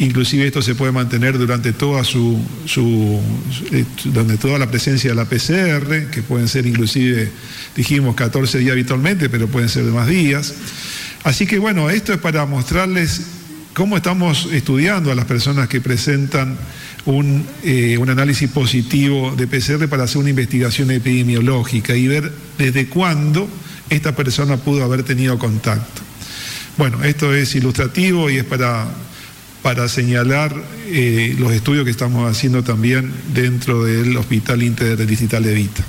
Inclusive 0.00 0.46
esto 0.46 0.62
se 0.62 0.74
puede 0.74 0.92
mantener 0.92 1.36
durante 1.36 1.74
toda 1.74 2.04
su, 2.04 2.42
eh, 3.70 3.84
toda 4.40 4.58
la 4.58 4.70
presencia 4.70 5.10
de 5.10 5.14
la 5.14 5.26
PCR, 5.26 6.10
que 6.10 6.22
pueden 6.26 6.48
ser 6.48 6.66
inclusive, 6.66 7.30
dijimos, 7.76 8.14
14 8.14 8.60
días 8.60 8.72
habitualmente, 8.72 9.28
pero 9.28 9.46
pueden 9.48 9.68
ser 9.68 9.84
de 9.84 9.90
más 9.90 10.08
días. 10.08 10.54
Así 11.22 11.46
que 11.46 11.58
bueno, 11.58 11.90
esto 11.90 12.14
es 12.14 12.18
para 12.18 12.46
mostrarles 12.46 13.26
cómo 13.74 13.98
estamos 13.98 14.48
estudiando 14.50 15.12
a 15.12 15.14
las 15.14 15.26
personas 15.26 15.68
que 15.68 15.82
presentan 15.82 16.56
un, 17.04 17.44
eh, 17.62 17.98
un, 17.98 18.08
análisis 18.08 18.48
positivo 18.48 19.34
de 19.36 19.46
PCR 19.46 19.86
para 19.86 20.04
hacer 20.04 20.16
una 20.16 20.30
investigación 20.30 20.90
epidemiológica 20.92 21.94
y 21.94 22.08
ver 22.08 22.32
desde 22.56 22.86
cuándo 22.86 23.50
esta 23.90 24.16
persona 24.16 24.56
pudo 24.56 24.82
haber 24.82 25.02
tenido 25.02 25.38
contacto. 25.38 26.00
Bueno, 26.78 27.04
esto 27.04 27.34
es 27.34 27.54
ilustrativo 27.54 28.30
y 28.30 28.38
es 28.38 28.44
para 28.44 28.88
para 29.62 29.88
señalar 29.88 30.54
eh, 30.86 31.34
los 31.38 31.52
estudios 31.52 31.84
que 31.84 31.90
estamos 31.90 32.30
haciendo 32.30 32.62
también 32.62 33.12
dentro 33.34 33.84
del 33.84 34.16
Hospital 34.16 34.62
Interdigital 34.62 35.42
de 35.42 35.54
Vita. 35.54 35.84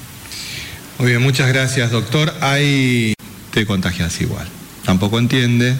Muy 1.00 1.10
bien, 1.10 1.22
muchas 1.22 1.48
gracias, 1.48 1.92
doctor. 1.92 2.34
Hay. 2.42 3.14
Te 3.52 3.66
contagias 3.66 4.20
igual. 4.22 4.48
Tampoco 4.86 5.20
entiende 5.20 5.76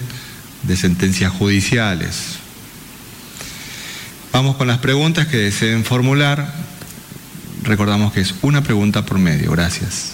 de 0.62 0.76
sentencias 0.76 1.32
judiciales. 1.32 2.38
Vamos 4.32 4.56
con 4.56 4.66
las 4.66 4.78
preguntas 4.78 5.26
que 5.26 5.36
deseen 5.36 5.84
formular. 5.84 6.52
Recordamos 7.62 8.12
que 8.12 8.20
es 8.20 8.34
una 8.42 8.62
pregunta 8.62 9.04
por 9.04 9.18
medio. 9.18 9.52
Gracias. 9.52 10.11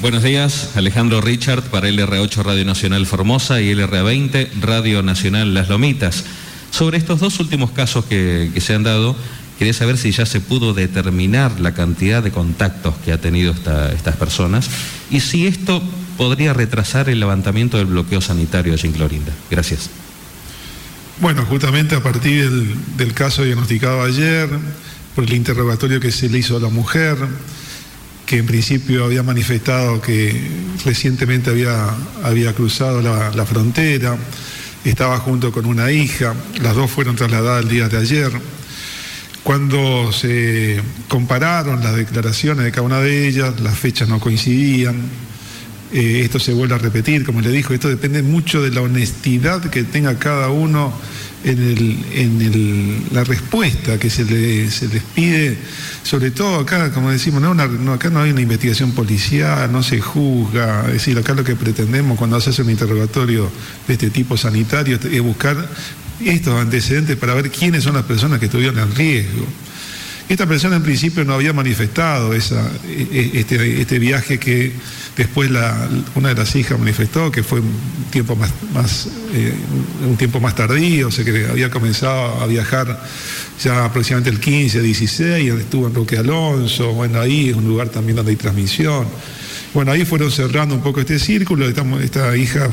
Buenos 0.00 0.22
días, 0.22 0.76
Alejandro 0.76 1.20
Richard 1.20 1.64
para 1.64 1.88
LR8 1.88 2.44
Radio 2.44 2.64
Nacional 2.64 3.04
Formosa 3.04 3.60
y 3.60 3.74
LR20 3.74 4.60
Radio 4.60 5.02
Nacional 5.02 5.54
Las 5.54 5.68
Lomitas. 5.68 6.22
Sobre 6.70 6.98
estos 6.98 7.18
dos 7.18 7.40
últimos 7.40 7.72
casos 7.72 8.04
que, 8.04 8.52
se 8.60 8.76
han 8.76 8.84
dado, 8.84 9.16
quería 9.58 9.74
saber 9.74 9.98
si 9.98 10.12
ya 10.12 10.24
se 10.24 10.40
pudo 10.40 10.72
determinar 10.72 11.58
la 11.58 11.74
cantidad 11.74 12.22
de 12.22 12.30
contactos 12.30 12.94
que 13.04 13.12
ha 13.12 13.20
tenido 13.20 13.52
estas 13.52 14.14
personas 14.14 14.70
y 15.10 15.18
si 15.18 15.48
esto 15.48 15.82
podría 16.16 16.52
retrasar 16.52 17.08
el 17.08 17.18
levantamiento 17.18 17.76
del 17.76 17.86
bloqueo 17.86 18.20
sanitario 18.20 18.76
de 18.76 18.90
Clorinda. 18.92 19.32
Gracias. 19.50 19.90
Bueno, 21.20 21.44
justamente 21.44 21.96
a 21.96 22.02
partir 22.04 22.48
del 22.96 23.14
caso 23.14 23.42
diagnosticado 23.42 24.04
ayer, 24.04 24.48
por 25.16 25.24
el 25.24 25.32
interrogatorio 25.32 25.98
que 25.98 26.12
se 26.12 26.28
le 26.28 26.38
hizo 26.38 26.56
a 26.56 26.60
la 26.60 26.68
mujer, 26.68 27.16
que 28.28 28.36
en 28.36 28.46
principio 28.46 29.06
había 29.06 29.22
manifestado 29.22 30.02
que 30.02 30.38
recientemente 30.84 31.48
había, 31.48 31.88
había 32.22 32.52
cruzado 32.52 33.00
la, 33.00 33.46
frontera, 33.46 34.18
estaba 34.84 35.18
junto 35.18 35.50
con 35.50 35.64
una 35.64 35.90
hija, 35.90 36.34
las 36.60 36.74
dos 36.74 36.90
fueron 36.90 37.16
trasladadas 37.16 37.64
el 37.64 37.70
día 37.70 37.88
de 37.88 37.96
ayer. 37.96 38.30
Cuando 39.42 40.12
se 40.12 40.78
compararon 41.08 41.82
las 41.82 41.96
declaraciones 41.96 42.66
de 42.66 42.70
cada 42.70 42.82
una 42.82 43.00
de 43.00 43.28
ellas, 43.28 43.60
las 43.60 43.78
fechas 43.78 44.10
no 44.10 44.20
coincidían, 44.20 44.96
eh, 45.94 46.20
esto 46.22 46.38
se 46.38 46.52
vuelve 46.52 46.74
a 46.74 46.78
repetir, 46.78 47.24
como 47.24 47.40
le 47.40 47.50
dijo, 47.50 47.72
esto 47.72 47.88
depende 47.88 48.22
mucho 48.22 48.60
de 48.60 48.70
la 48.70 48.82
honestidad 48.82 49.62
que 49.70 49.84
tenga 49.84 50.18
cada 50.18 50.50
uno 50.50 50.92
en, 51.44 53.04
la 53.12 53.24
respuesta 53.24 53.98
que 53.98 54.10
se, 54.10 54.24
se, 54.70 54.88
les 54.88 55.02
pide, 55.02 55.56
sobre 56.02 56.30
todo 56.30 56.60
acá, 56.60 56.92
como 56.92 57.10
decimos, 57.10 57.40
no, 57.40 57.92
acá 57.92 58.10
no 58.10 58.20
hay 58.20 58.30
una 58.30 58.40
investigación 58.40 58.92
policial, 58.92 59.70
no 59.70 59.82
se 59.82 60.00
juzga, 60.00 60.86
es 60.86 60.94
decir, 60.94 61.18
acá 61.18 61.34
lo 61.34 61.44
que 61.44 61.56
pretendemos 61.56 62.18
cuando 62.18 62.40
se 62.40 62.50
hace 62.50 62.62
un 62.62 62.70
interrogatorio 62.70 63.50
de 63.86 63.94
este 63.94 64.10
tipo 64.10 64.36
sanitario 64.36 64.98
es 65.10 65.20
buscar 65.22 65.56
estos 66.24 66.60
antecedentes 66.60 67.16
para 67.16 67.34
ver 67.34 67.50
quiénes 67.50 67.84
son 67.84 67.94
las 67.94 68.04
personas 68.04 68.38
que 68.38 68.46
estuvieron 68.46 68.78
en 68.78 68.94
riesgo. 68.94 69.46
Esta 70.28 70.46
persona 70.46 70.76
en 70.76 70.82
principio 70.82 71.24
no 71.24 71.32
había 71.32 71.54
manifestado 71.54 72.34
esa, 72.34 72.70
e, 72.86 73.32
e, 73.34 73.40
este, 73.40 73.80
este, 73.80 73.98
viaje 73.98 74.38
que 74.38 74.72
después 75.16 75.50
una 76.14 76.28
de 76.28 76.34
las 76.34 76.54
hijas 76.54 76.78
manifestó, 76.78 77.30
que 77.30 77.42
fue 77.42 77.60
un 77.60 77.72
tiempo 78.10 78.36
más, 78.36 79.08
eh, 79.32 79.54
un 80.06 80.18
tiempo 80.18 80.38
más 80.38 80.54
tardío, 80.54 81.08
o 81.08 81.10
sea 81.10 81.24
que 81.24 81.46
había 81.46 81.70
comenzado 81.70 82.42
a 82.42 82.46
viajar 82.46 83.02
ya 83.62 83.86
aproximadamente 83.86 84.28
el 84.28 84.38
15, 84.38 84.82
16, 84.82 85.54
estuvo 85.54 85.86
en 85.86 85.94
Roque 85.94 86.18
Alonso, 86.18 86.92
bueno, 86.92 87.20
ahí 87.20 87.48
es 87.48 87.56
un 87.56 87.66
lugar 87.66 87.88
también 87.88 88.16
donde 88.16 88.32
hay 88.32 88.36
transmisión. 88.36 89.06
Bueno, 89.72 89.92
ahí 89.92 90.04
fueron 90.04 90.30
cerrando 90.30 90.74
un 90.74 90.82
poco 90.82 91.00
este 91.00 91.18
círculo, 91.18 91.66
esta, 91.66 92.36
hija 92.36 92.68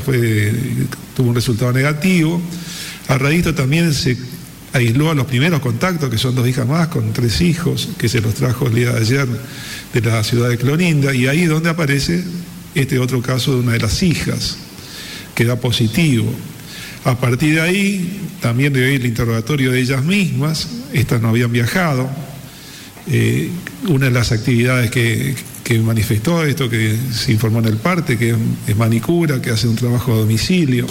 tuvo 1.14 1.28
un 1.28 1.34
resultado 1.34 1.72
negativo. 1.72 2.40
A 3.08 3.18
raíz 3.18 3.44
de 3.44 3.52
también 3.52 3.94
se 3.94 4.16
aisló 4.76 5.10
a 5.10 5.14
los 5.14 5.26
primeros 5.26 5.60
contactos, 5.60 6.10
que 6.10 6.18
son 6.18 6.34
dos 6.34 6.46
hijas 6.46 6.66
más, 6.66 6.88
con 6.88 7.12
tres 7.12 7.40
hijos, 7.40 7.88
que 7.98 8.08
se 8.08 8.20
los 8.20 8.34
trajo 8.34 8.66
el 8.66 8.74
día 8.74 8.92
de 8.92 9.00
ayer 9.00 9.26
de 9.92 10.00
la 10.00 10.22
ciudad 10.22 10.48
de 10.48 10.58
Clorinda, 10.58 11.14
y 11.14 11.26
ahí 11.26 11.42
es 11.42 11.48
donde 11.48 11.70
aparece 11.70 12.22
este 12.74 12.98
otro 12.98 13.22
caso 13.22 13.54
de 13.54 13.60
una 13.60 13.72
de 13.72 13.80
las 13.80 14.02
hijas, 14.02 14.58
que 15.34 15.44
da 15.44 15.56
positivo. 15.56 16.30
A 17.04 17.18
partir 17.18 17.54
de 17.54 17.60
ahí, 17.60 18.20
también 18.40 18.72
de 18.72 18.94
el 18.94 19.06
interrogatorio 19.06 19.72
de 19.72 19.80
ellas 19.80 20.04
mismas, 20.04 20.68
estas 20.92 21.22
no 21.22 21.28
habían 21.28 21.52
viajado. 21.52 22.10
Eh, 23.08 23.48
una 23.88 24.06
de 24.06 24.10
las 24.10 24.32
actividades 24.32 24.90
que, 24.90 25.34
que, 25.62 25.78
manifestó 25.78 26.44
esto, 26.44 26.68
que 26.68 26.96
se 27.12 27.32
informó 27.32 27.60
en 27.60 27.66
el 27.66 27.76
parte, 27.76 28.18
que 28.18 28.34
es 28.66 28.76
manicura, 28.76 29.40
que 29.40 29.50
hace 29.50 29.68
un 29.68 29.76
trabajo 29.76 30.12
a 30.12 30.16
domicilio, 30.16 30.86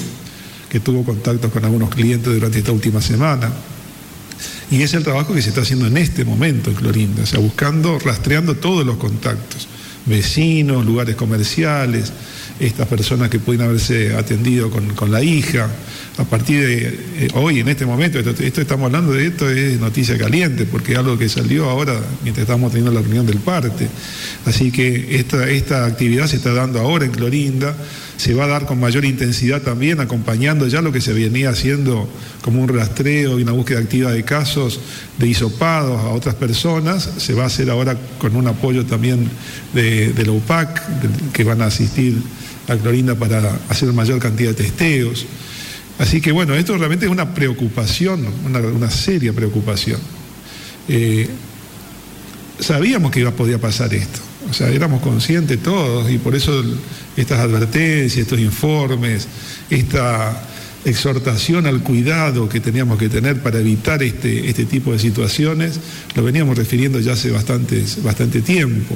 que 0.69 0.79
tuvo 0.79 1.03
contacto 1.03 1.49
con 1.49 1.65
algunos 1.65 1.89
clientes 1.89 2.33
durante 2.33 2.59
esta 2.59 2.71
última 2.71 3.01
semana. 3.01 3.51
Y 4.71 4.81
es 4.81 4.93
el 4.93 5.03
trabajo 5.03 5.33
que 5.33 5.41
se 5.41 5.49
está 5.49 5.61
haciendo 5.61 5.87
en 5.87 5.97
este 5.97 6.25
momento 6.25 6.69
en 6.69 6.75
Clorinda, 6.75 7.23
o 7.23 7.25
sea, 7.25 7.39
buscando, 7.39 7.99
rastreando 7.99 8.55
todos 8.55 8.85
los 8.85 8.97
contactos, 8.97 9.67
vecinos, 10.05 10.85
lugares 10.85 11.15
comerciales, 11.15 12.11
estas 12.59 12.87
personas 12.87 13.29
que 13.29 13.39
pueden 13.39 13.61
haberse 13.61 14.15
atendido 14.15 14.69
con, 14.69 15.11
la 15.11 15.21
hija. 15.21 15.69
A 16.17 16.23
partir 16.23 16.65
de 16.65 16.99
eh, 17.17 17.27
hoy, 17.33 17.59
en 17.59 17.67
este 17.67 17.85
momento, 17.85 18.19
esto, 18.19 18.61
estamos 18.61 18.85
hablando 18.85 19.11
de 19.11 19.27
esto, 19.27 19.49
es 19.49 19.79
noticia 19.79 20.17
caliente, 20.17 20.65
porque 20.65 20.93
es 20.93 20.97
algo 20.97 21.17
que 21.17 21.27
salió 21.27 21.69
ahora 21.69 21.99
mientras 22.23 22.43
estamos 22.43 22.71
teniendo 22.71 22.93
la 22.93 23.01
reunión 23.01 23.25
del 23.25 23.39
parte. 23.39 23.87
Así 24.45 24.71
que 24.71 25.17
esta, 25.17 25.49
esta 25.49 25.85
actividad 25.85 26.27
se 26.27 26.37
está 26.37 26.53
dando 26.53 26.79
ahora 26.79 27.05
en 27.05 27.11
Clorinda 27.11 27.75
se 28.17 28.33
va 28.33 28.45
a 28.45 28.47
dar 28.47 28.65
con 28.65 28.79
mayor 28.79 29.05
intensidad 29.05 29.61
también, 29.61 29.99
acompañando 29.99 30.67
ya 30.67 30.81
lo 30.81 30.91
que 30.91 31.01
se 31.01 31.13
venía 31.13 31.49
haciendo 31.49 32.09
como 32.41 32.61
un 32.61 32.69
rastreo 32.69 33.39
y 33.39 33.43
una 33.43 33.51
búsqueda 33.51 33.79
activa 33.79 34.11
de 34.11 34.23
casos 34.23 34.79
de 35.17 35.27
hisopados 35.27 35.99
a 35.99 36.09
otras 36.09 36.35
personas, 36.35 37.09
se 37.17 37.33
va 37.33 37.43
a 37.43 37.47
hacer 37.47 37.69
ahora 37.69 37.97
con 38.17 38.35
un 38.35 38.47
apoyo 38.47 38.85
también 38.85 39.29
de, 39.73 40.13
la 40.25 40.31
UPAC, 40.31 41.31
que 41.33 41.43
van 41.43 41.61
a 41.61 41.65
asistir 41.65 42.15
a 42.67 42.75
Clorinda 42.75 43.15
para 43.15 43.59
hacer 43.69 43.91
mayor 43.93 44.19
cantidad 44.19 44.49
de 44.49 44.55
testeos. 44.55 45.25
Así 45.99 46.19
que 46.21 46.31
bueno, 46.31 46.55
esto 46.55 46.77
realmente 46.77 47.05
es 47.05 47.11
una 47.11 47.33
preocupación, 47.33 48.25
una, 48.45 48.89
seria 48.89 49.33
preocupación. 49.33 49.99
Eh, 50.87 51.27
sabíamos 52.59 53.11
que 53.11 53.21
iba, 53.21 53.31
podía 53.31 53.59
pasar 53.59 53.93
esto. 53.93 54.24
O 54.49 54.53
sea, 54.53 54.69
éramos 54.69 55.01
conscientes 55.01 55.61
todos 55.61 56.09
y 56.09 56.17
por 56.17 56.35
eso 56.35 56.63
estas 57.17 57.39
advertencias, 57.39 58.17
estos 58.17 58.39
informes, 58.39 59.27
esta 59.69 60.41
exhortación 60.85 61.65
al 61.65 61.81
cuidado 61.81 62.47
que 62.47 62.59
teníamos 62.59 62.99
que 62.99 63.09
tener 63.09 63.41
para 63.41 63.59
evitar 63.59 64.03
este, 64.03 64.47
este 64.47 64.65
tipo 64.65 64.93
de 64.93 64.99
situaciones, 64.99 65.79
lo 66.15 66.23
veníamos 66.23 66.57
refiriendo 66.57 66.99
ya 66.99 67.13
hace 67.13 67.31
bastante 67.31 68.41
tiempo. 68.41 68.95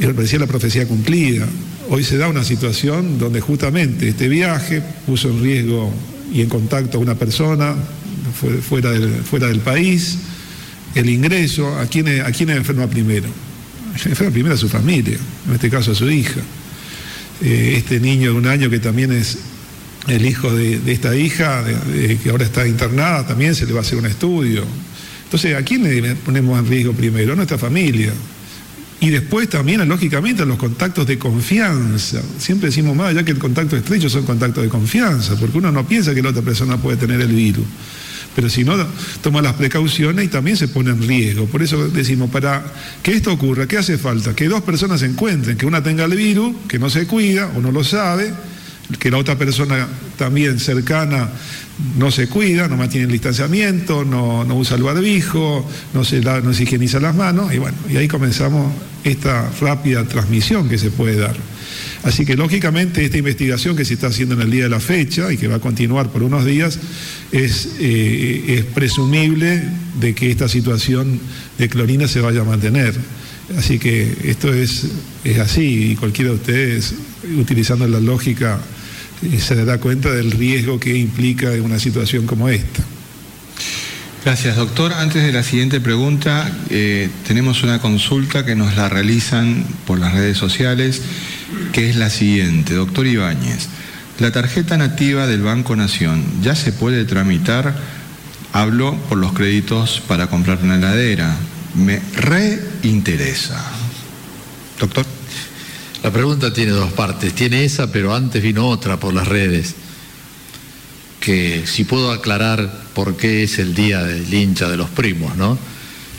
Y 0.00 0.06
parecía 0.06 0.38
la 0.38 0.46
profecía 0.46 0.86
cumplida. 0.86 1.46
Hoy 1.88 2.04
se 2.04 2.18
da 2.18 2.28
una 2.28 2.44
situación 2.44 3.18
donde 3.18 3.40
justamente 3.40 4.08
este 4.08 4.28
viaje 4.28 4.82
puso 5.06 5.30
en 5.30 5.42
riesgo 5.42 5.92
y 6.32 6.42
en 6.42 6.48
contacto 6.48 6.98
a 6.98 7.00
una 7.00 7.14
persona 7.14 7.74
fuera 8.68 8.90
del, 8.92 9.08
fuera 9.24 9.46
del 9.48 9.60
país, 9.60 10.18
el 10.94 11.08
ingreso, 11.08 11.78
¿a 11.78 11.86
quién, 11.86 12.20
a 12.20 12.30
quién 12.30 12.50
enferma 12.50 12.86
primero? 12.86 13.28
Enferma 14.06 14.32
primero 14.32 14.54
a 14.54 14.58
su 14.58 14.68
familia, 14.68 15.18
en 15.46 15.54
este 15.54 15.70
caso 15.70 15.92
a 15.92 15.94
su 15.94 16.10
hija. 16.10 16.40
eh, 17.42 17.74
este 17.76 18.00
niño 18.00 18.32
de 18.32 18.38
un 18.38 18.46
año 18.46 18.70
que 18.70 18.78
también 18.78 19.12
es 19.12 19.38
el 20.06 20.24
hijo 20.24 20.54
de, 20.54 20.80
esta 20.86 21.14
hija, 21.14 21.64
que 22.22 22.30
ahora 22.30 22.44
está 22.44 22.66
internada, 22.66 23.26
también 23.26 23.54
se 23.54 23.66
le 23.66 23.72
va 23.72 23.80
a 23.80 23.82
hacer 23.82 23.98
un 23.98 24.06
estudio. 24.06 24.64
Entonces, 25.24 25.54
¿a 25.54 25.62
quién 25.62 25.82
le 25.82 26.14
ponemos 26.14 26.58
en 26.58 26.66
riesgo 26.66 26.94
primero? 26.94 27.34
A 27.34 27.36
nuestra 27.36 27.58
familia. 27.58 28.12
Y 29.00 29.10
después 29.10 29.48
también, 29.48 29.86
lógicamente, 29.86 30.42
a 30.42 30.46
los 30.46 30.56
contactos 30.56 31.06
de 31.06 31.18
confianza. 31.18 32.20
Siempre 32.38 32.70
decimos 32.70 32.96
más 32.96 33.10
allá 33.10 33.22
que 33.22 33.30
el 33.30 33.38
contacto 33.38 33.76
estrecho 33.76 34.08
son 34.08 34.24
contactos 34.24 34.64
de 34.64 34.68
confianza, 34.68 35.36
porque 35.38 35.58
uno 35.58 35.70
no 35.70 35.86
piensa 35.86 36.14
que 36.14 36.22
la 36.22 36.30
otra 36.30 36.42
persona 36.42 36.78
puede 36.78 36.96
tener 36.96 37.20
el 37.20 37.28
virus. 37.28 37.64
Pero 38.38 38.50
si 38.50 38.62
no, 38.62 38.76
toma 39.20 39.42
las 39.42 39.54
precauciones 39.54 40.24
y 40.24 40.28
también 40.28 40.56
se 40.56 40.68
pone 40.68 40.90
en 40.90 41.02
riesgo. 41.02 41.46
Por 41.46 41.60
eso 41.60 41.88
decimos, 41.88 42.30
para 42.30 42.62
que 43.02 43.10
esto 43.10 43.32
ocurra, 43.32 43.66
¿qué 43.66 43.78
hace 43.78 43.98
falta? 43.98 44.32
Que 44.36 44.46
dos 44.46 44.62
personas 44.62 45.00
se 45.00 45.06
encuentren, 45.06 45.56
que 45.56 45.66
una 45.66 45.82
tenga 45.82 46.04
el 46.04 46.14
virus, 46.14 46.54
que 46.68 46.78
no 46.78 46.88
se 46.88 47.08
cuida 47.08 47.50
o 47.56 47.60
no 47.60 47.72
lo 47.72 47.82
sabe, 47.82 48.32
que 48.98 49.10
la 49.10 49.18
otra 49.18 49.36
persona 49.36 49.86
también 50.16 50.58
cercana 50.58 51.28
no 51.96 52.10
se 52.10 52.28
cuida, 52.28 52.68
no 52.68 52.76
mantiene 52.76 53.06
el 53.06 53.12
distanciamiento, 53.12 54.04
no, 54.04 54.42
usa 54.56 54.76
el 54.76 54.82
barbijo, 54.82 55.68
no 55.94 56.04
se, 56.04 56.20
no 56.20 56.52
se 56.52 56.62
higieniza 56.62 56.98
las 56.98 57.14
manos, 57.14 57.52
y 57.52 57.58
bueno, 57.58 57.76
y 57.88 57.96
ahí 57.96 58.08
comenzamos 58.08 58.72
esta 59.04 59.50
rápida 59.60 60.04
transmisión 60.04 60.68
que 60.68 60.78
se 60.78 60.90
puede 60.90 61.16
dar. 61.16 61.36
Así 62.02 62.24
que 62.24 62.36
lógicamente 62.36 63.04
esta 63.04 63.18
investigación 63.18 63.76
que 63.76 63.84
se 63.84 63.94
está 63.94 64.08
haciendo 64.08 64.34
en 64.34 64.42
el 64.42 64.50
día 64.50 64.64
de 64.64 64.70
la 64.70 64.80
fecha 64.80 65.32
y 65.32 65.36
que 65.36 65.48
va 65.48 65.56
a 65.56 65.60
continuar 65.60 66.10
por 66.10 66.22
unos 66.22 66.44
días, 66.44 66.78
es, 67.32 67.76
eh, 67.80 68.44
es 68.58 68.64
presumible 68.64 69.62
de 70.00 70.14
que 70.14 70.30
esta 70.30 70.48
situación 70.48 71.20
de 71.58 71.68
clorina 71.68 72.08
se 72.08 72.20
vaya 72.20 72.40
a 72.40 72.44
mantener. 72.44 72.94
Así 73.56 73.78
que 73.78 74.16
esto 74.24 74.52
es, 74.52 74.86
es 75.24 75.38
así 75.38 75.92
y 75.92 75.96
cualquiera 75.96 76.30
de 76.30 76.36
ustedes, 76.36 76.94
utilizando 77.36 77.86
la 77.88 78.00
lógica 78.00 78.60
se 79.38 79.64
da 79.64 79.78
cuenta 79.78 80.10
del 80.12 80.30
riesgo 80.30 80.78
que 80.78 80.96
implica 80.96 81.50
una 81.62 81.78
situación 81.78 82.26
como 82.26 82.48
esta. 82.48 82.82
Gracias, 84.24 84.56
doctor. 84.56 84.92
Antes 84.92 85.22
de 85.22 85.32
la 85.32 85.42
siguiente 85.42 85.80
pregunta, 85.80 86.50
eh, 86.70 87.08
tenemos 87.26 87.62
una 87.62 87.80
consulta 87.80 88.44
que 88.44 88.56
nos 88.56 88.76
la 88.76 88.88
realizan 88.88 89.64
por 89.86 89.98
las 89.98 90.12
redes 90.12 90.36
sociales, 90.36 91.00
que 91.72 91.88
es 91.88 91.96
la 91.96 92.10
siguiente. 92.10 92.74
Doctor 92.74 93.06
Ibáñez, 93.06 93.68
la 94.18 94.32
tarjeta 94.32 94.76
nativa 94.76 95.26
del 95.26 95.42
Banco 95.42 95.76
Nación 95.76 96.24
ya 96.42 96.54
se 96.54 96.72
puede 96.72 97.04
tramitar. 97.04 97.74
Hablo 98.52 98.96
por 99.08 99.18
los 99.18 99.32
créditos 99.32 100.02
para 100.06 100.26
comprar 100.26 100.58
una 100.62 100.76
heladera. 100.76 101.36
Me 101.74 102.00
reinteresa. 102.16 103.64
Doctor. 104.80 105.17
La 106.08 106.14
pregunta 106.14 106.50
tiene 106.54 106.70
dos 106.70 106.90
partes. 106.92 107.34
Tiene 107.34 107.66
esa, 107.66 107.92
pero 107.92 108.14
antes 108.14 108.42
vino 108.42 108.66
otra 108.66 108.98
por 108.98 109.12
las 109.12 109.28
redes. 109.28 109.74
Que 111.20 111.64
si 111.66 111.84
puedo 111.84 112.12
aclarar 112.12 112.72
por 112.94 113.18
qué 113.18 113.42
es 113.42 113.58
el 113.58 113.74
día 113.74 114.02
del 114.02 114.32
hincha 114.32 114.70
de 114.70 114.78
los 114.78 114.88
primos, 114.88 115.36
¿no? 115.36 115.58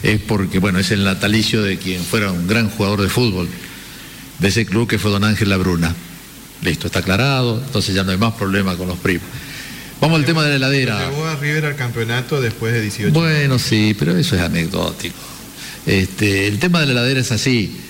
Es 0.03 0.21
porque, 0.21 0.59
bueno, 0.59 0.77
es 0.77 0.91
el 0.91 1.03
natalicio 1.03 1.63
de 1.63 1.79
quien 1.79 2.03
fuera 2.03 2.31
un 2.31 2.47
gran 2.47 2.69
jugador 2.69 3.01
de 3.01 3.09
fútbol, 3.09 3.49
de 4.37 4.47
ese 4.47 4.67
club 4.67 4.87
que 4.87 4.99
fue 4.99 5.09
don 5.09 5.23
Ángel 5.23 5.49
Labruna. 5.49 5.95
Listo, 6.61 6.85
está 6.85 6.99
aclarado, 6.99 7.59
entonces 7.59 7.95
ya 7.95 8.03
no 8.03 8.11
hay 8.11 8.17
más 8.19 8.35
problema 8.35 8.77
con 8.77 8.89
los 8.89 8.99
primos. 8.99 9.25
Vamos 9.99 10.19
al 10.19 10.25
tema 10.25 10.43
de 10.43 10.49
la 10.49 10.55
heladera. 10.57 11.09
Llegó 11.09 11.25
a 11.25 11.35
River 11.35 11.65
al 11.65 11.75
campeonato 11.75 12.39
después 12.39 12.73
de 12.73 12.81
18 12.81 13.11
Bueno, 13.11 13.57
sí, 13.57 13.95
pero 13.97 14.15
eso 14.15 14.35
es 14.35 14.41
anecdótico. 14.43 15.17
Este, 15.87 16.47
el 16.47 16.59
tema 16.59 16.81
de 16.81 16.85
la 16.85 16.91
heladera 16.91 17.21
es 17.21 17.31
así. 17.31 17.88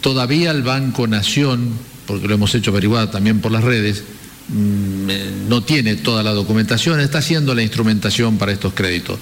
Todavía 0.00 0.50
el 0.50 0.62
Banco 0.62 1.06
Nación, 1.06 1.70
porque 2.06 2.28
lo 2.28 2.34
hemos 2.34 2.54
hecho 2.54 2.70
averiguar 2.70 3.10
también 3.10 3.40
por 3.40 3.52
las 3.52 3.64
redes, 3.64 4.04
mm, 4.48 5.10
eh, 5.10 5.30
no 5.48 5.62
tiene 5.62 5.96
toda 5.96 6.22
la 6.22 6.32
documentación, 6.32 7.00
está 7.00 7.18
haciendo 7.18 7.54
la 7.54 7.62
instrumentación 7.62 8.38
para 8.38 8.52
estos 8.52 8.74
créditos. 8.74 9.18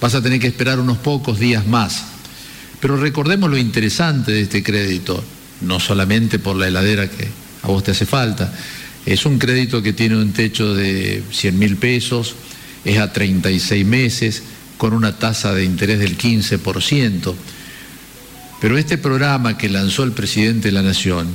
Vas 0.00 0.14
a 0.14 0.22
tener 0.22 0.40
que 0.40 0.46
esperar 0.46 0.78
unos 0.78 0.98
pocos 0.98 1.38
días 1.38 1.66
más. 1.66 2.04
Pero 2.80 2.96
recordemos 2.96 3.50
lo 3.50 3.58
interesante 3.58 4.32
de 4.32 4.42
este 4.42 4.62
crédito, 4.62 5.22
no 5.60 5.78
solamente 5.80 6.38
por 6.38 6.56
la 6.56 6.68
heladera 6.68 7.08
que 7.10 7.28
a 7.62 7.66
vos 7.66 7.84
te 7.84 7.90
hace 7.90 8.06
falta, 8.06 8.52
es 9.04 9.26
un 9.26 9.38
crédito 9.38 9.82
que 9.82 9.92
tiene 9.92 10.16
un 10.16 10.32
techo 10.32 10.74
de 10.74 11.22
100 11.30 11.58
mil 11.58 11.76
pesos, 11.76 12.34
es 12.84 12.98
a 12.98 13.12
36 13.12 13.84
meses, 13.84 14.42
con 14.78 14.94
una 14.94 15.18
tasa 15.18 15.52
de 15.52 15.64
interés 15.64 15.98
del 15.98 16.16
15%. 16.16 17.34
Pero 18.60 18.76
este 18.76 18.98
programa 18.98 19.56
que 19.56 19.68
lanzó 19.68 20.04
el 20.04 20.12
presidente 20.12 20.68
de 20.68 20.72
la 20.72 20.82
Nación 20.82 21.28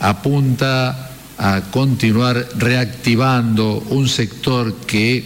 apunta 0.00 1.10
a 1.38 1.60
continuar 1.72 2.48
reactivando 2.56 3.78
un 3.90 4.08
sector 4.08 4.76
que 4.86 5.24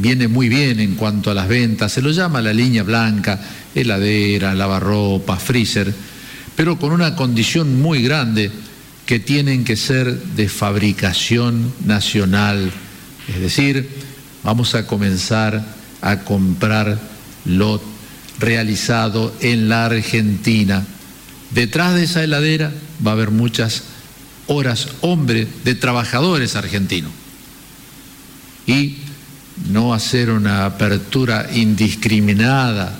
viene 0.00 0.28
muy 0.28 0.48
bien 0.48 0.80
en 0.80 0.94
cuanto 0.94 1.30
a 1.30 1.34
las 1.34 1.48
ventas, 1.48 1.92
se 1.92 2.00
lo 2.00 2.10
llama 2.10 2.40
la 2.40 2.54
línea 2.54 2.82
blanca, 2.82 3.38
heladera, 3.74 4.54
lavarropa, 4.54 5.36
freezer, 5.36 5.92
pero 6.54 6.78
con 6.78 6.92
una 6.92 7.14
condición 7.14 7.80
muy 7.82 8.02
grande 8.02 8.50
que 9.04 9.20
tienen 9.20 9.62
que 9.64 9.76
ser 9.76 10.12
de 10.14 10.48
fabricación 10.48 11.72
nacional. 11.84 12.72
Es 13.28 13.40
decir, 13.40 13.88
vamos 14.42 14.74
a 14.74 14.86
comenzar 14.86 15.62
a 16.00 16.20
comprar 16.20 16.98
lot 17.44 17.95
realizado 18.38 19.34
en 19.40 19.68
la 19.68 19.86
Argentina. 19.86 20.84
Detrás 21.52 21.94
de 21.94 22.04
esa 22.04 22.24
heladera 22.24 22.72
va 23.04 23.12
a 23.12 23.14
haber 23.14 23.30
muchas 23.30 23.84
horas 24.46 24.88
hombre 25.00 25.46
de 25.64 25.74
trabajadores 25.74 26.56
argentinos. 26.56 27.10
Y 28.66 28.98
no 29.70 29.94
hacer 29.94 30.30
una 30.30 30.66
apertura 30.66 31.48
indiscriminada 31.52 32.98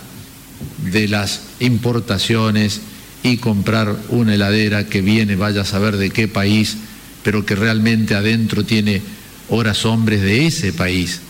de 0.90 1.08
las 1.08 1.42
importaciones 1.60 2.80
y 3.22 3.38
comprar 3.38 3.94
una 4.08 4.34
heladera 4.34 4.86
que 4.86 5.02
viene, 5.02 5.36
vaya 5.36 5.62
a 5.62 5.66
saber 5.66 5.96
de 5.96 6.10
qué 6.10 6.28
país, 6.28 6.76
pero 7.22 7.44
que 7.44 7.56
realmente 7.56 8.14
adentro 8.14 8.64
tiene 8.64 9.02
horas 9.48 9.84
hombres 9.84 10.22
de 10.22 10.46
ese 10.46 10.72
país. 10.72 11.20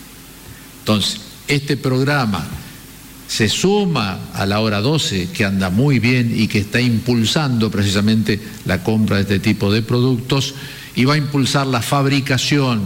Entonces, 0.79 1.19
este 1.47 1.75
programa 1.75 2.47
se 3.27 3.49
suma 3.49 4.19
a 4.33 4.45
la 4.45 4.61
hora 4.61 4.81
12, 4.81 5.29
que 5.31 5.45
anda 5.45 5.69
muy 5.69 5.99
bien 5.99 6.33
y 6.35 6.47
que 6.47 6.59
está 6.59 6.79
impulsando 6.79 7.69
precisamente 7.69 8.39
la 8.65 8.83
compra 8.83 9.17
de 9.17 9.23
este 9.23 9.39
tipo 9.39 9.71
de 9.71 9.81
productos, 9.81 10.55
y 10.95 11.05
va 11.05 11.13
a 11.13 11.17
impulsar 11.17 11.67
la 11.67 11.81
fabricación, 11.81 12.81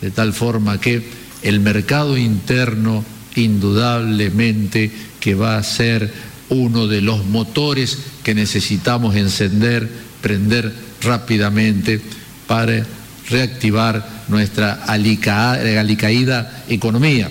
de 0.00 0.10
tal 0.10 0.32
forma 0.32 0.80
que 0.80 1.06
el 1.42 1.60
mercado 1.60 2.16
interno 2.16 3.04
indudablemente 3.34 4.90
que 5.20 5.34
va 5.34 5.56
a 5.56 5.62
ser 5.62 6.12
uno 6.48 6.86
de 6.86 7.00
los 7.00 7.24
motores 7.26 7.98
que 8.22 8.34
necesitamos 8.34 9.16
encender, 9.16 9.88
prender 10.20 10.72
rápidamente 11.02 12.00
para 12.46 12.84
reactivar 13.28 14.24
nuestra 14.28 14.84
alicaída 14.84 16.64
economía, 16.68 17.30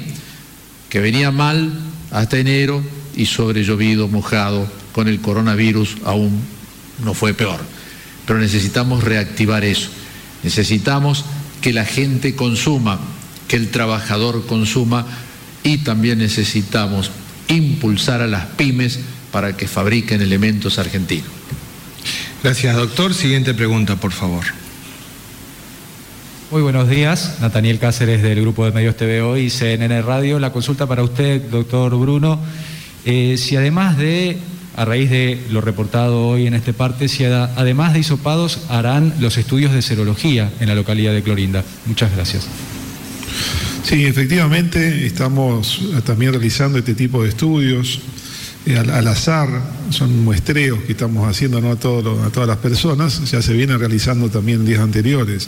que 0.90 1.00
venía 1.00 1.32
mal 1.32 1.72
hasta 2.12 2.38
enero 2.38 2.84
y 3.16 3.26
sobre 3.26 3.64
llovido, 3.64 4.08
mojado, 4.08 4.68
con 4.94 5.08
el 5.08 5.20
coronavirus 5.22 5.98
aún 6.06 6.42
no 7.04 7.14
fue 7.14 7.34
peor. 7.34 7.60
Pero 8.26 8.40
necesitamos 8.40 9.04
reactivar 9.04 9.64
eso. 9.64 9.90
Necesitamos 10.44 11.26
que 11.62 11.74
la 11.74 11.86
gente 11.86 12.36
consuma, 12.36 13.00
que 13.48 13.56
el 13.56 13.70
trabajador 13.70 14.46
consuma 14.46 15.06
y 15.64 15.80
también 15.80 16.20
necesitamos 16.20 17.12
impulsar 17.48 18.22
a 18.22 18.28
las 18.28 18.46
pymes 18.46 19.00
para 19.32 19.56
que 19.56 19.68
fabriquen 19.68 20.22
elementos 20.22 20.80
argentinos. 20.80 21.30
Gracias, 22.44 22.76
doctor. 22.76 23.14
Siguiente 23.14 23.54
pregunta, 23.54 23.96
por 23.96 24.12
favor. 24.12 24.46
Muy 26.50 26.62
buenos 26.62 26.90
días, 26.90 27.40
Nataniel 27.42 27.78
Cáceres 27.78 28.24
del 28.24 28.40
Grupo 28.40 28.64
de 28.64 28.72
Medios 28.72 28.96
TVO 28.96 29.36
y 29.36 29.50
CNN 29.50 30.02
Radio. 30.02 30.40
La 30.40 30.54
consulta 30.54 30.88
para 30.88 31.04
usted, 31.04 31.42
doctor 31.42 31.94
Bruno, 32.00 32.40
eh, 33.04 33.36
si 33.38 33.58
además 33.58 33.98
de, 33.98 34.38
a 34.78 34.86
raíz 34.86 35.10
de 35.10 35.44
lo 35.50 35.60
reportado 35.60 36.26
hoy 36.26 36.48
en 36.48 36.54
este 36.54 36.72
parte, 36.72 37.10
si 37.10 37.26
además 37.26 37.92
de 37.92 38.00
hisopados 38.00 38.62
harán 38.70 39.14
los 39.20 39.38
estudios 39.38 39.74
de 39.74 39.82
serología 39.82 40.50
en 40.62 40.70
la 40.70 40.76
localidad 40.76 41.12
de 41.12 41.22
Clorinda. 41.22 41.66
Muchas 41.86 42.16
gracias. 42.16 42.48
Sí, 43.84 44.06
efectivamente, 44.06 45.06
estamos 45.06 45.82
también 46.06 46.32
realizando 46.32 46.78
este 46.78 46.96
tipo 46.96 47.24
de 47.24 47.30
estudios. 47.30 48.00
Eh, 48.68 48.78
al, 48.78 49.08
azar, 49.08 49.48
son 49.92 50.26
muestreos 50.26 50.80
que 50.82 50.92
estamos 50.92 51.26
haciendo 51.30 51.62
¿no? 51.62 51.72
a, 51.72 51.76
todas 51.78 52.48
las 52.48 52.58
personas, 52.58 53.32
ya 53.32 53.42
se 53.42 53.54
vienen 53.54 53.80
realizando 53.80 54.30
también 54.30 54.66
días 54.66 54.82
anteriores. 54.82 55.48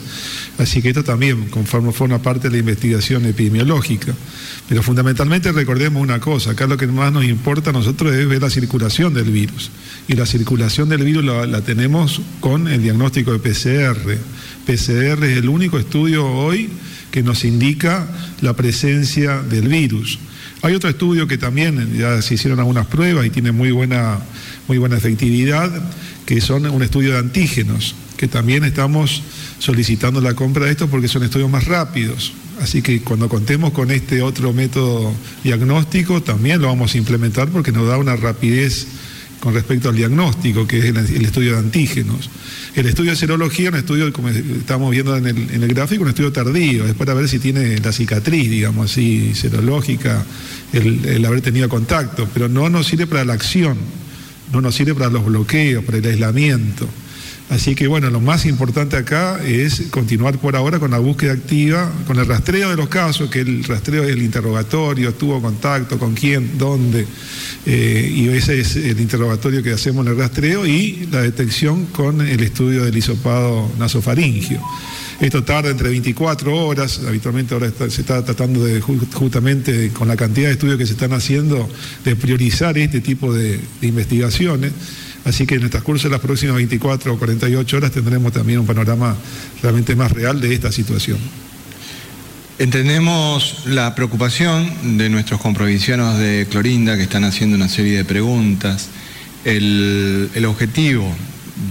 Así 0.56 0.80
que 0.80 0.88
esto 0.88 1.04
también 1.04 1.50
forma 1.66 2.22
parte 2.22 2.48
de 2.48 2.52
la 2.52 2.58
investigación 2.60 3.26
epidemiológica. 3.26 4.14
Pero 4.70 4.82
fundamentalmente 4.82 5.52
recordemos 5.52 6.02
una 6.02 6.18
cosa, 6.18 6.52
acá 6.52 6.66
lo 6.66 6.78
que 6.78 6.86
más 6.86 7.12
nos 7.12 7.24
importa 7.24 7.70
a 7.70 7.72
nosotros 7.74 8.14
es 8.14 8.26
ver 8.26 8.40
la 8.40 8.48
circulación 8.48 9.12
del 9.12 9.30
virus. 9.30 9.70
Y 10.08 10.14
la 10.14 10.24
circulación 10.24 10.88
del 10.88 11.04
virus 11.04 11.24
la 11.24 11.60
tenemos 11.60 12.22
con 12.40 12.68
el 12.68 12.82
diagnóstico 12.82 13.32
de 13.32 13.38
PCR. 13.38 14.16
PCR 14.64 15.24
es 15.24 15.36
el 15.36 15.48
único 15.48 15.78
estudio 15.78 16.26
hoy 16.26 16.70
que 17.10 17.22
nos 17.22 17.44
indica 17.44 18.06
la 18.40 18.54
presencia 18.54 19.42
del 19.42 19.68
virus. 19.68 20.18
Hay 20.62 20.74
otro 20.74 20.90
estudio 20.90 21.26
que 21.26 21.38
también 21.38 21.96
ya 21.96 22.20
se 22.20 22.34
hicieron 22.34 22.58
algunas 22.58 22.86
pruebas 22.86 23.24
y 23.24 23.30
tiene 23.30 23.50
muy 23.50 23.70
buena, 23.70 24.18
muy 24.68 24.76
buena 24.76 24.96
efectividad, 24.96 25.70
que 26.26 26.40
son 26.42 26.66
un 26.66 26.82
estudio 26.82 27.12
de 27.12 27.18
antígenos, 27.18 27.94
que 28.18 28.28
también 28.28 28.64
estamos 28.64 29.22
solicitando 29.58 30.20
la 30.20 30.34
compra 30.34 30.66
de 30.66 30.72
estos 30.72 30.90
porque 30.90 31.08
son 31.08 31.22
estudios 31.22 31.50
más 31.50 31.64
rápidos. 31.64 32.34
Así 32.60 32.82
que 32.82 33.00
cuando 33.00 33.30
contemos 33.30 33.72
con 33.72 33.90
este 33.90 34.20
otro 34.20 34.52
método 34.52 35.14
diagnóstico, 35.42 36.22
también 36.22 36.60
lo 36.60 36.68
vamos 36.68 36.94
a 36.94 36.98
implementar 36.98 37.48
porque 37.48 37.72
nos 37.72 37.88
da 37.88 37.96
una 37.96 38.16
rapidez 38.16 38.86
con 39.40 39.54
respecto 39.54 39.88
al 39.88 39.96
diagnóstico, 39.96 40.66
que 40.66 40.78
es 40.78 40.84
el, 40.84 41.24
estudio 41.24 41.52
de 41.52 41.58
antígenos. 41.58 42.30
El 42.74 42.86
estudio 42.86 43.12
de 43.12 43.16
serología, 43.16 43.70
un 43.70 43.76
estudio, 43.76 44.12
como 44.12 44.28
estamos 44.28 44.90
viendo 44.90 45.16
en 45.16 45.26
el, 45.26 45.68
gráfico, 45.68 46.02
un 46.02 46.10
estudio 46.10 46.30
tardío, 46.30 46.86
es 46.86 46.94
para 46.94 47.14
ver 47.14 47.28
si 47.28 47.38
tiene 47.38 47.78
la 47.78 47.90
cicatriz, 47.90 48.50
digamos 48.50 48.92
así, 48.92 49.34
serológica, 49.34 50.24
el, 50.72 51.24
haber 51.24 51.40
tenido 51.40 51.68
contacto, 51.68 52.28
pero 52.32 52.48
no 52.48 52.68
nos 52.68 52.86
sirve 52.86 53.06
para 53.06 53.24
la 53.24 53.32
acción, 53.32 53.78
no 54.52 54.60
nos 54.60 54.74
sirve 54.74 54.94
para 54.94 55.08
los 55.08 55.24
bloqueos, 55.24 55.84
para 55.84 55.98
el 55.98 56.06
aislamiento. 56.06 56.86
Así 57.50 57.74
que 57.74 57.88
bueno, 57.88 58.08
lo 58.10 58.20
más 58.20 58.46
importante 58.46 58.96
acá 58.96 59.40
es 59.44 59.82
continuar 59.90 60.38
por 60.38 60.54
ahora 60.54 60.78
con 60.78 60.92
la 60.92 61.00
búsqueda 61.00 61.32
activa, 61.32 61.90
con 62.06 62.16
el 62.20 62.26
rastreo 62.26 62.70
de 62.70 62.76
los 62.76 62.88
casos, 62.88 63.28
que 63.28 63.40
el 63.40 63.64
rastreo 63.64 64.04
es 64.04 64.10
el 64.10 64.22
interrogatorio, 64.22 65.12
tuvo 65.14 65.42
contacto, 65.42 65.98
con 65.98 66.14
quién, 66.14 66.56
dónde, 66.58 67.04
eh, 67.66 68.08
y 68.14 68.28
ese 68.28 68.60
es 68.60 68.76
el 68.76 69.00
interrogatorio 69.00 69.64
que 69.64 69.72
hacemos 69.72 70.06
en 70.06 70.12
el 70.12 70.18
rastreo 70.18 70.64
y 70.64 71.08
la 71.10 71.22
detección 71.22 71.86
con 71.86 72.20
el 72.20 72.40
estudio 72.40 72.84
del 72.84 72.96
hisopado 72.96 73.68
nasofaringio. 73.80 74.62
Esto 75.20 75.42
tarda 75.42 75.70
entre 75.70 75.90
24 75.90 76.56
horas, 76.56 77.00
habitualmente 77.06 77.52
ahora 77.52 77.72
se 77.76 78.00
está 78.00 78.24
tratando 78.24 78.64
de 78.64 78.80
justamente 78.80 79.90
con 79.90 80.06
la 80.06 80.16
cantidad 80.16 80.46
de 80.46 80.52
estudios 80.52 80.78
que 80.78 80.86
se 80.86 80.92
están 80.92 81.12
haciendo 81.12 81.68
de 82.04 82.14
priorizar 82.14 82.78
este 82.78 83.00
tipo 83.00 83.34
de 83.34 83.60
investigaciones. 83.82 84.72
Así 85.24 85.46
que 85.46 85.56
en 85.56 85.62
el 85.62 85.70
transcurso 85.70 86.08
de 86.08 86.12
las 86.12 86.20
próximas 86.20 86.56
24 86.56 87.14
o 87.14 87.18
48 87.18 87.76
horas 87.76 87.92
tendremos 87.92 88.32
también 88.32 88.60
un 88.60 88.66
panorama 88.66 89.16
realmente 89.62 89.94
más 89.94 90.12
real 90.12 90.40
de 90.40 90.54
esta 90.54 90.72
situación. 90.72 91.18
Entendemos 92.58 93.66
la 93.66 93.94
preocupación 93.94 94.98
de 94.98 95.08
nuestros 95.08 95.40
comprovincianos 95.40 96.18
de 96.18 96.46
Clorinda 96.50 96.96
que 96.96 97.04
están 97.04 97.24
haciendo 97.24 97.56
una 97.56 97.68
serie 97.68 97.96
de 97.96 98.04
preguntas. 98.04 98.88
El, 99.44 100.30
el 100.34 100.44
objetivo 100.44 101.10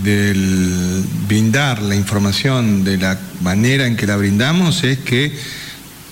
del 0.04 1.04
brindar 1.28 1.82
la 1.82 1.96
información 1.96 2.84
de 2.84 2.98
la 2.98 3.20
manera 3.42 3.86
en 3.86 3.96
que 3.96 4.08
la 4.08 4.18
brindamos 4.18 4.84
es 4.84 5.00
que 5.00 5.32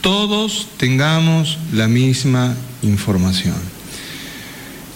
todos 0.02 0.70
tengamos 0.78 1.58
la 1.74 1.88
misma 1.88 2.56
información. 2.82 3.77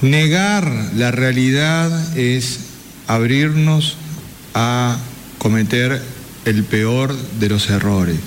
Negar 0.02 0.72
la 0.96 1.12
realidad 1.12 2.18
es 2.18 2.60
abrirnos 3.06 3.98
a 4.56 4.98
cometer 5.38 6.02
el 6.46 6.64
peor 6.64 7.16
de 7.40 7.50
los 7.50 7.70
errores, 7.70 8.20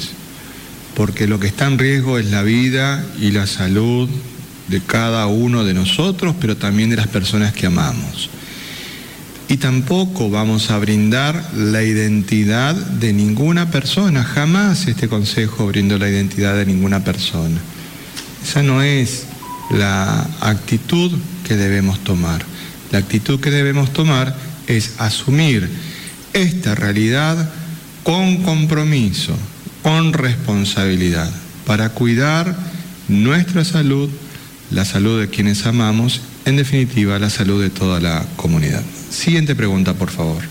porque 0.94 1.26
lo 1.26 1.40
que 1.40 1.48
está 1.48 1.66
en 1.66 1.78
riesgo 1.78 2.18
es 2.18 2.26
la 2.26 2.42
vida 2.42 3.04
y 3.20 3.32
la 3.32 3.48
salud 3.48 4.08
de 4.68 4.80
cada 4.82 5.26
uno 5.26 5.64
de 5.64 5.74
nosotros, 5.74 6.36
pero 6.40 6.56
también 6.56 6.90
de 6.90 6.96
las 6.96 7.08
personas 7.08 7.52
que 7.52 7.66
amamos. 7.66 8.30
Y 9.48 9.56
tampoco 9.56 10.30
vamos 10.30 10.70
a 10.70 10.78
brindar 10.78 11.50
la 11.56 11.82
identidad 11.82 12.74
de 12.74 13.12
ninguna 13.12 13.72
persona, 13.72 14.22
jamás 14.22 14.86
este 14.86 15.08
Consejo 15.08 15.66
brindó 15.66 15.98
la 15.98 16.08
identidad 16.08 16.56
de 16.56 16.66
ninguna 16.66 17.02
persona. 17.02 17.60
Esa 18.44 18.62
no 18.62 18.80
es 18.80 19.26
la 19.70 20.20
actitud 20.40 21.10
que 21.44 21.54
debemos 21.54 22.02
tomar. 22.02 22.44
La 22.90 22.98
actitud 22.98 23.38
que 23.38 23.50
debemos 23.50 23.92
tomar 23.92 24.34
es 24.66 24.94
asumir 24.98 25.70
esta 26.32 26.74
realidad 26.74 27.50
con 28.02 28.42
compromiso, 28.42 29.36
con 29.82 30.12
responsabilidad, 30.12 31.30
para 31.66 31.90
cuidar 31.90 32.56
nuestra 33.08 33.64
salud, 33.64 34.10
la 34.70 34.84
salud 34.84 35.20
de 35.20 35.28
quienes 35.28 35.66
amamos, 35.66 36.20
en 36.44 36.56
definitiva 36.56 37.18
la 37.18 37.30
salud 37.30 37.62
de 37.62 37.70
toda 37.70 38.00
la 38.00 38.24
comunidad. 38.36 38.82
Siguiente 39.10 39.54
pregunta, 39.54 39.94
por 39.94 40.10
favor. 40.10 40.42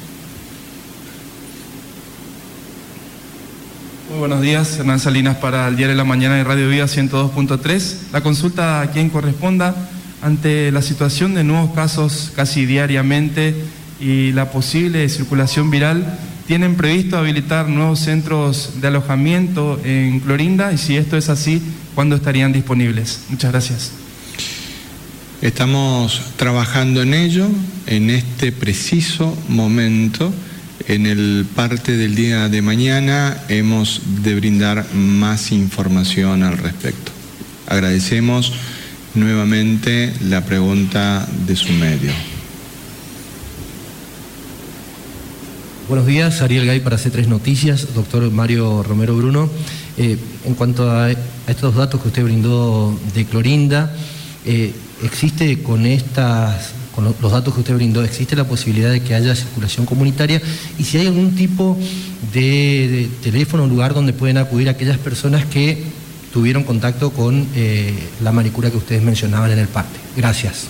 Muy 4.09 4.19
buenos 4.19 4.41
días, 4.41 4.77
Hernán 4.77 4.99
Salinas 4.99 5.37
para 5.37 5.67
el 5.67 5.75
Diario 5.75 5.95
de 5.95 5.97
la 5.97 6.03
Mañana 6.03 6.35
de 6.35 6.43
Radio 6.43 6.69
Vida 6.69 6.85
102.3. 6.85 8.11
La 8.11 8.21
consulta 8.21 8.81
a 8.81 8.91
quien 8.91 9.09
corresponda 9.09 9.75
ante 10.23 10.71
la 10.71 10.81
situación 10.81 11.35
de 11.35 11.43
nuevos 11.43 11.73
casos 11.75 12.31
casi 12.35 12.65
diariamente 12.65 13.53
y 13.99 14.31
la 14.31 14.51
posible 14.51 15.07
circulación 15.09 15.69
viral, 15.69 16.17
¿tienen 16.47 16.75
previsto 16.75 17.17
habilitar 17.17 17.67
nuevos 17.67 17.99
centros 17.99 18.81
de 18.81 18.87
alojamiento 18.87 19.79
en 19.83 20.21
Clorinda? 20.21 20.71
Y 20.71 20.77
si 20.77 20.95
esto 20.95 21.17
es 21.17 21.29
así, 21.29 21.61
¿cuándo 21.93 22.15
estarían 22.15 22.53
disponibles? 22.53 23.25
Muchas 23.29 23.51
gracias. 23.51 23.91
Estamos 25.41 26.21
trabajando 26.37 27.01
en 27.01 27.13
ello 27.13 27.49
en 27.85 28.09
este 28.09 28.53
preciso 28.53 29.37
momento. 29.49 30.33
En 30.87 31.05
el 31.05 31.45
parte 31.53 31.97
del 31.97 32.15
día 32.15 32.47
de 32.47 32.61
mañana 32.61 33.37
hemos 33.49 34.01
de 34.23 34.35
brindar 34.35 34.85
más 34.93 35.51
información 35.51 36.43
al 36.43 36.57
respecto. 36.57 37.11
Agradecemos 37.67 38.53
nuevamente 39.15 40.13
la 40.21 40.41
pregunta 40.41 41.27
de 41.45 41.55
su 41.55 41.71
medio. 41.73 42.11
Buenos 45.87 46.07
días, 46.07 46.41
Ariel 46.41 46.65
Gay 46.65 46.79
para 46.79 46.97
C3 46.97 47.27
Noticias, 47.27 47.93
doctor 47.93 48.31
Mario 48.31 48.83
Romero 48.83 49.15
Bruno. 49.15 49.49
Eh, 49.97 50.17
en 50.45 50.55
cuanto 50.55 50.89
a, 50.89 51.11
estos 51.47 51.75
datos 51.75 52.01
que 52.01 52.07
usted 52.07 52.23
brindó 52.23 52.97
de 53.13 53.25
Clorinda, 53.25 53.93
eh, 54.45 54.73
¿existe 55.03 55.61
con 55.61 55.85
estas, 55.85 56.71
con 56.95 57.03
los 57.03 57.31
datos 57.31 57.53
que 57.53 57.59
usted 57.59 57.75
brindó, 57.75 58.03
existe 58.03 58.35
la 58.35 58.45
posibilidad 58.45 58.89
de 58.89 59.01
que 59.01 59.13
haya 59.13 59.35
circulación 59.35 59.85
comunitaria? 59.85 60.41
Y 60.79 60.85
si 60.85 60.97
hay 60.97 61.07
algún 61.07 61.35
tipo 61.35 61.77
de, 62.33 62.39
de 62.39 63.09
teléfono 63.21 63.63
o 63.63 63.67
lugar 63.67 63.93
donde 63.93 64.13
pueden 64.13 64.37
acudir 64.37 64.69
aquellas 64.69 64.97
personas 64.97 65.45
que 65.45 65.83
tuvieron 66.33 66.63
contacto 66.63 67.11
con 67.11 67.47
eh, 67.53 67.93
la 68.23 68.31
manicura 68.31 68.71
que 68.71 68.77
ustedes 68.77 69.03
mencionaban 69.03 69.51
en 69.51 69.59
el 69.59 69.67
parte. 69.67 69.99
Gracias. 70.17 70.67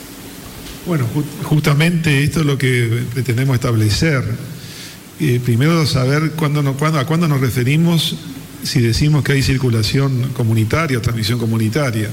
Bueno, 0.85 1.07
justamente 1.43 2.21
esto 2.21 2.41
es 2.41 2.45
lo 2.45 2.57
que 2.57 3.05
pretendemos 3.13 3.55
establecer. 3.55 4.21
Eh, 5.21 5.39
primero 5.41 5.85
saber 5.85 6.33
a 6.33 7.05
cuándo 7.05 7.27
nos 7.29 7.39
referimos 7.39 8.17
si 8.63 8.81
decimos 8.81 9.23
que 9.23 9.33
hay 9.33 9.41
circulación 9.41 10.31
comunitaria 10.33 10.97
o 10.97 11.01
transmisión 11.01 11.39
comunitaria. 11.39 12.09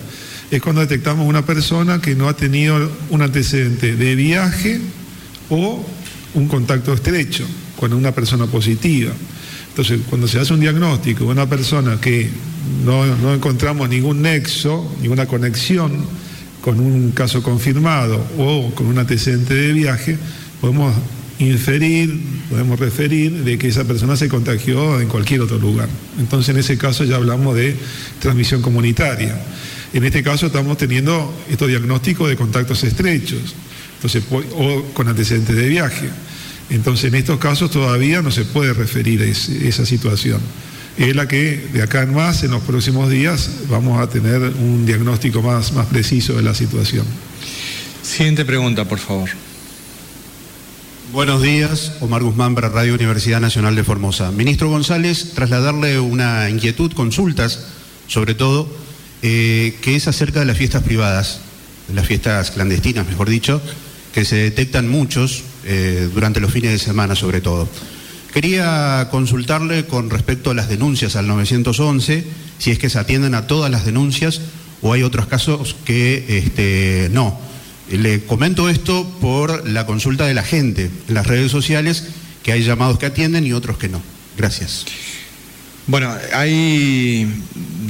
Es 0.50 0.62
cuando 0.62 0.80
detectamos 0.80 1.26
una 1.26 1.44
persona 1.44 2.00
que 2.00 2.14
no 2.14 2.28
ha 2.28 2.34
tenido 2.34 2.90
un 3.10 3.22
antecedente 3.22 3.96
de 3.96 4.14
viaje 4.14 4.80
o 5.48 5.84
un 6.34 6.46
contacto 6.46 6.92
estrecho 6.92 7.44
con 7.76 7.92
una 7.92 8.12
persona 8.12 8.46
positiva. 8.46 9.12
Entonces, 9.70 10.00
cuando 10.08 10.28
se 10.28 10.38
hace 10.38 10.52
un 10.52 10.60
diagnóstico 10.60 11.24
de 11.24 11.30
una 11.30 11.48
persona 11.48 12.00
que 12.00 12.28
no, 12.84 13.34
encontramos 13.34 13.88
ningún 13.88 14.22
nexo, 14.22 14.92
ninguna 15.00 15.26
conexión 15.26 16.04
con 16.60 16.78
un 16.78 17.12
caso 17.12 17.42
confirmado 17.42 18.22
o 18.36 18.70
con 18.74 18.86
un 18.86 18.98
antecedente 18.98 19.54
de 19.54 19.72
viaje, 19.72 20.18
podemos 20.60 20.94
inferir, 21.38 22.20
podemos 22.50 22.78
referir 22.78 23.32
de 23.44 23.56
que 23.56 23.68
esa 23.68 23.84
persona 23.84 24.16
se 24.16 24.28
contagió 24.28 25.00
en 25.00 25.08
cualquier 25.08 25.40
otro 25.40 25.58
lugar. 25.58 25.88
Entonces, 26.18 26.50
en 26.50 26.60
ese 26.60 26.76
caso 26.76 27.04
ya 27.04 27.16
hablamos 27.16 27.56
de 27.56 27.74
transmisión 28.18 28.60
comunitaria. 28.60 29.40
En 29.92 30.04
este 30.04 30.22
caso 30.22 30.46
estamos 30.46 30.76
teniendo 30.76 31.32
estos 31.48 31.68
diagnósticos 31.68 32.28
de 32.28 32.36
contactos 32.36 32.84
estrechos, 32.84 33.54
entonces, 33.96 34.22
o 34.30 34.82
con 34.92 35.08
antecedentes 35.08 35.56
de 35.56 35.68
viaje. 35.68 36.10
Entonces, 36.70 37.06
en 37.06 37.16
estos 37.16 37.38
casos 37.38 37.70
todavía 37.70 38.22
no 38.22 38.30
se 38.30 38.44
puede 38.44 38.72
referir 38.72 39.22
a 39.22 39.26
esa 39.26 39.84
situación. 39.84 40.40
Es 40.96 41.16
la 41.16 41.26
que 41.26 41.68
de 41.72 41.82
acá 41.82 42.02
en 42.02 42.14
más, 42.14 42.44
en 42.44 42.52
los 42.52 42.62
próximos 42.62 43.10
días, 43.10 43.50
vamos 43.68 44.00
a 44.00 44.08
tener 44.08 44.40
un 44.40 44.86
diagnóstico 44.86 45.42
más, 45.42 45.72
más 45.72 45.86
preciso 45.86 46.34
de 46.34 46.42
la 46.42 46.54
situación. 46.54 47.04
Siguiente 48.02 48.44
pregunta, 48.44 48.86
por 48.86 48.98
favor. 48.98 49.30
Buenos 51.12 51.42
días, 51.42 51.94
Omar 52.00 52.22
Guzmán 52.22 52.54
para 52.54 52.68
Radio 52.68 52.94
Universidad 52.94 53.40
Nacional 53.40 53.74
de 53.74 53.82
Formosa. 53.82 54.30
Ministro 54.30 54.68
González, 54.68 55.32
trasladarle 55.34 55.98
una 55.98 56.48
inquietud, 56.50 56.92
consultas, 56.92 57.66
sobre 58.06 58.34
todo, 58.34 58.68
eh, 59.22 59.76
que 59.82 59.96
es 59.96 60.06
acerca 60.06 60.38
de 60.38 60.46
las 60.46 60.56
fiestas 60.56 60.84
privadas, 60.84 61.40
de 61.88 61.94
las 61.94 62.06
fiestas 62.06 62.52
clandestinas, 62.52 63.08
mejor 63.08 63.28
dicho, 63.28 63.60
que 64.14 64.24
se 64.24 64.36
detectan 64.36 64.88
muchos 64.88 65.42
eh, 65.64 66.08
durante 66.12 66.40
los 66.40 66.52
fines 66.52 66.72
de 66.72 66.78
semana, 66.78 67.14
sobre 67.14 67.40
todo. 67.40 67.68
Quería 68.32 69.08
consultarle 69.10 69.86
con 69.86 70.08
respecto 70.08 70.50
a 70.50 70.54
las 70.54 70.68
denuncias 70.68 71.16
al 71.16 71.26
911, 71.26 72.24
si 72.58 72.70
es 72.70 72.78
que 72.78 72.88
se 72.88 72.98
atienden 72.98 73.34
a 73.34 73.46
todas 73.46 73.70
las 73.70 73.84
denuncias 73.84 74.40
o 74.82 74.92
hay 74.92 75.02
otros 75.02 75.26
casos 75.26 75.76
que 75.84 76.38
este, 76.38 77.08
no. 77.12 77.38
Le 77.90 78.22
comento 78.22 78.68
esto 78.68 79.04
por 79.20 79.68
la 79.68 79.84
consulta 79.84 80.26
de 80.26 80.34
la 80.34 80.44
gente 80.44 80.90
en 81.08 81.14
las 81.14 81.26
redes 81.26 81.50
sociales, 81.50 82.06
que 82.44 82.52
hay 82.52 82.62
llamados 82.62 82.98
que 82.98 83.06
atienden 83.06 83.46
y 83.46 83.52
otros 83.52 83.78
que 83.78 83.88
no. 83.88 84.00
Gracias. 84.38 84.86
Bueno, 85.88 86.14
hay 86.32 87.28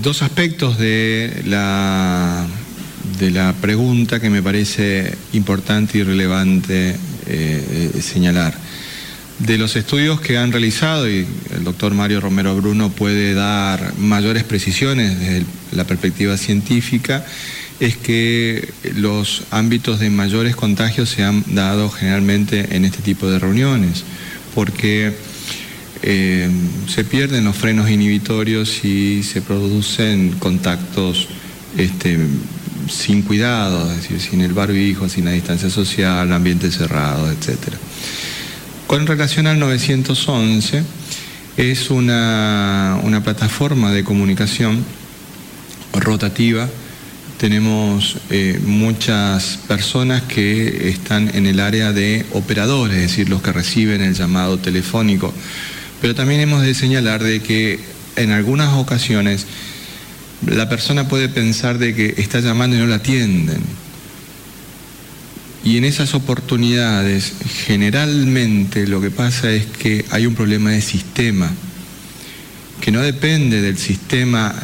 dos 0.02 0.22
aspectos 0.22 0.78
de 0.78 1.42
la, 1.44 2.46
de 3.18 3.30
la 3.30 3.52
pregunta 3.60 4.20
que 4.20 4.30
me 4.30 4.42
parece 4.42 5.14
importante 5.34 5.98
y 5.98 6.02
relevante 6.02 6.96
eh, 7.31 8.03
señalar. 8.03 8.55
De 9.39 9.57
los 9.57 9.76
estudios 9.76 10.20
que 10.20 10.37
han 10.37 10.53
realizado, 10.53 11.09
y 11.09 11.26
el 11.55 11.64
doctor 11.64 11.95
Mario 11.95 12.20
Romero 12.20 12.55
Bruno 12.57 12.91
puede 12.91 13.33
dar 13.33 13.95
mayores 13.97 14.45
precisiones 14.45 15.18
desde 15.18 15.45
la 15.72 15.85
perspectiva 15.85 16.37
científica, 16.37 17.24
es 17.81 17.97
que 17.97 18.68
los 18.97 19.45
ámbitos 19.51 19.99
de 19.99 20.11
mayores 20.11 20.55
contagios 20.55 21.09
se 21.09 21.24
han 21.24 21.43
dado 21.55 21.89
generalmente 21.89 22.76
en 22.76 22.85
este 22.85 23.01
tipo 23.01 23.31
de 23.31 23.39
reuniones, 23.39 24.05
porque 24.55 25.14
eh, 26.03 26.51
se 26.87 27.05
pierden 27.05 27.45
los 27.45 27.57
frenos 27.57 27.91
inhibitorios 27.91 28.85
y 28.85 29.22
se 29.22 29.41
producen 29.41 30.33
contactos 30.39 31.28
este, 31.78 32.18
sin 32.91 33.22
cuidado, 33.22 33.91
es 33.91 34.03
decir, 34.03 34.20
sin 34.20 34.41
el 34.41 34.53
barbijo, 34.53 35.09
sin 35.09 35.24
la 35.24 35.30
distancia 35.30 35.70
social, 35.70 36.32
ambiente 36.32 36.70
cerrado, 36.70 37.30
etc. 37.30 37.74
Con 38.86 39.07
relación 39.07 39.47
al 39.47 39.59
911, 39.59 40.82
es 41.57 41.91
una, 41.91 42.99
una 43.03 43.22
plataforma 43.22 43.93
de 43.93 44.05
comunicación 44.05 44.84
rotativa 45.93 46.68
tenemos 47.41 48.18
eh, 48.28 48.61
muchas 48.66 49.61
personas 49.66 50.20
que 50.24 50.91
están 50.91 51.34
en 51.34 51.47
el 51.47 51.59
área 51.61 51.91
de 51.91 52.26
operadores, 52.32 52.99
es 52.99 53.03
decir, 53.05 53.30
los 53.30 53.41
que 53.41 53.51
reciben 53.51 54.03
el 54.03 54.12
llamado 54.12 54.59
telefónico. 54.59 55.32
Pero 56.03 56.14
también 56.14 56.43
hemos 56.43 56.61
de 56.61 56.74
señalar 56.74 57.22
de 57.22 57.41
que 57.41 57.80
en 58.16 58.32
algunas 58.32 58.74
ocasiones 58.74 59.47
la 60.47 60.68
persona 60.68 61.09
puede 61.09 61.28
pensar 61.28 61.78
de 61.78 61.95
que 61.95 62.14
está 62.18 62.41
llamando 62.41 62.76
y 62.76 62.78
no 62.78 62.86
la 62.86 62.97
atienden. 62.97 63.61
Y 65.62 65.76
en 65.76 65.84
esas 65.84 66.14
oportunidades 66.14 67.34
generalmente 67.66 68.86
lo 68.86 69.01
que 69.01 69.11
pasa 69.11 69.51
es 69.51 69.66
que 69.66 70.07
hay 70.11 70.26
un 70.26 70.34
problema 70.34 70.70
de 70.70 70.80
sistema, 70.80 71.51
que 72.80 72.91
no 72.91 73.03
depende 73.03 73.61
del 73.61 73.76
sistema 73.76 74.55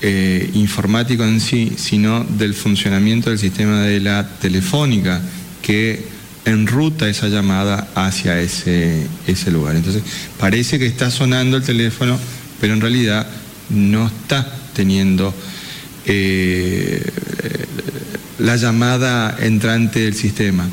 eh, 0.00 0.50
informático 0.54 1.22
en 1.22 1.40
sí, 1.40 1.72
sino 1.76 2.24
del 2.24 2.54
funcionamiento 2.54 3.30
del 3.30 3.38
sistema 3.38 3.82
de 3.82 4.00
la 4.00 4.28
telefónica 4.40 5.22
que 5.62 6.04
enruta 6.44 7.08
esa 7.08 7.28
llamada 7.28 7.88
hacia 7.94 8.40
ese, 8.40 9.06
ese 9.28 9.52
lugar. 9.52 9.76
Entonces, 9.76 10.02
parece 10.40 10.80
que 10.80 10.86
está 10.86 11.12
sonando 11.12 11.56
el 11.56 11.62
teléfono, 11.62 12.18
pero 12.60 12.74
en 12.74 12.80
realidad 12.80 13.28
no 13.70 14.08
está 14.08 14.61
teniendo 14.74 15.34
eh, 16.06 17.02
la 18.38 18.56
llamada 18.56 19.36
entrante 19.40 20.00
del 20.00 20.14
sistema. 20.14 20.68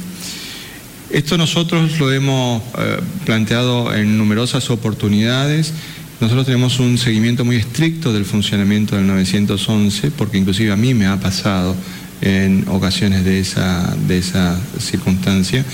Esto 1.12 1.38
nosotros 1.38 2.00
lo 2.00 2.12
hemos 2.12 2.62
eh, 2.78 3.00
planteado 3.26 3.94
en 3.96 4.18
numerosas 4.18 4.70
oportunidades. 4.70 5.74
Nosotros 6.20 6.46
tenemos 6.46 6.80
un 6.80 6.98
seguimiento 6.98 7.46
muy 7.46 7.56
estricto 7.56 8.14
del 8.14 8.26
funcionamiento 8.26 8.96
del 8.96 9.08
911, 9.08 10.12
porque 10.12 10.38
inclusive 10.38 10.72
a 10.72 10.76
mí 10.76 10.94
me 10.94 11.08
ha 11.08 11.20
pasado 11.20 11.76
en 12.22 12.66
ocasiones 12.68 13.24
de 13.24 13.40
esa, 13.40 13.96
de 14.08 14.18
esa 14.18 14.60
circunstancia. 14.80 15.66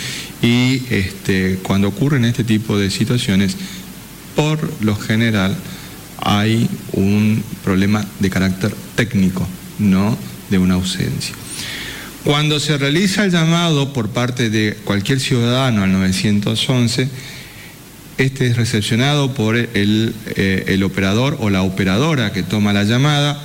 Y 0.41 0.83
este, 0.89 1.59
cuando 1.63 1.87
ocurren 1.87 2.25
este 2.25 2.43
tipo 2.43 2.77
de 2.77 2.89
situaciones, 2.89 3.57
por 4.35 4.71
lo 4.81 4.95
general 4.95 5.55
hay 6.17 6.69
un 6.93 7.43
problema 7.63 8.05
de 8.19 8.29
carácter 8.29 8.73
técnico, 8.95 9.47
no 9.79 10.17
de 10.49 10.57
una 10.57 10.75
ausencia. 10.75 11.35
Cuando 12.23 12.59
se 12.59 12.77
realiza 12.77 13.25
el 13.25 13.31
llamado 13.31 13.93
por 13.93 14.09
parte 14.09 14.49
de 14.49 14.75
cualquier 14.83 15.19
ciudadano 15.19 15.83
al 15.83 15.91
911, 15.91 17.09
este 18.17 18.47
es 18.47 18.55
recepcionado 18.55 19.33
por 19.33 19.55
el, 19.57 20.15
eh, 20.35 20.63
el, 20.67 20.83
operador 20.83 21.37
o 21.39 21.49
la 21.49 21.61
operadora 21.61 22.31
que 22.31 22.43
toma 22.43 22.73
la 22.73 22.83
llamada. 22.83 23.39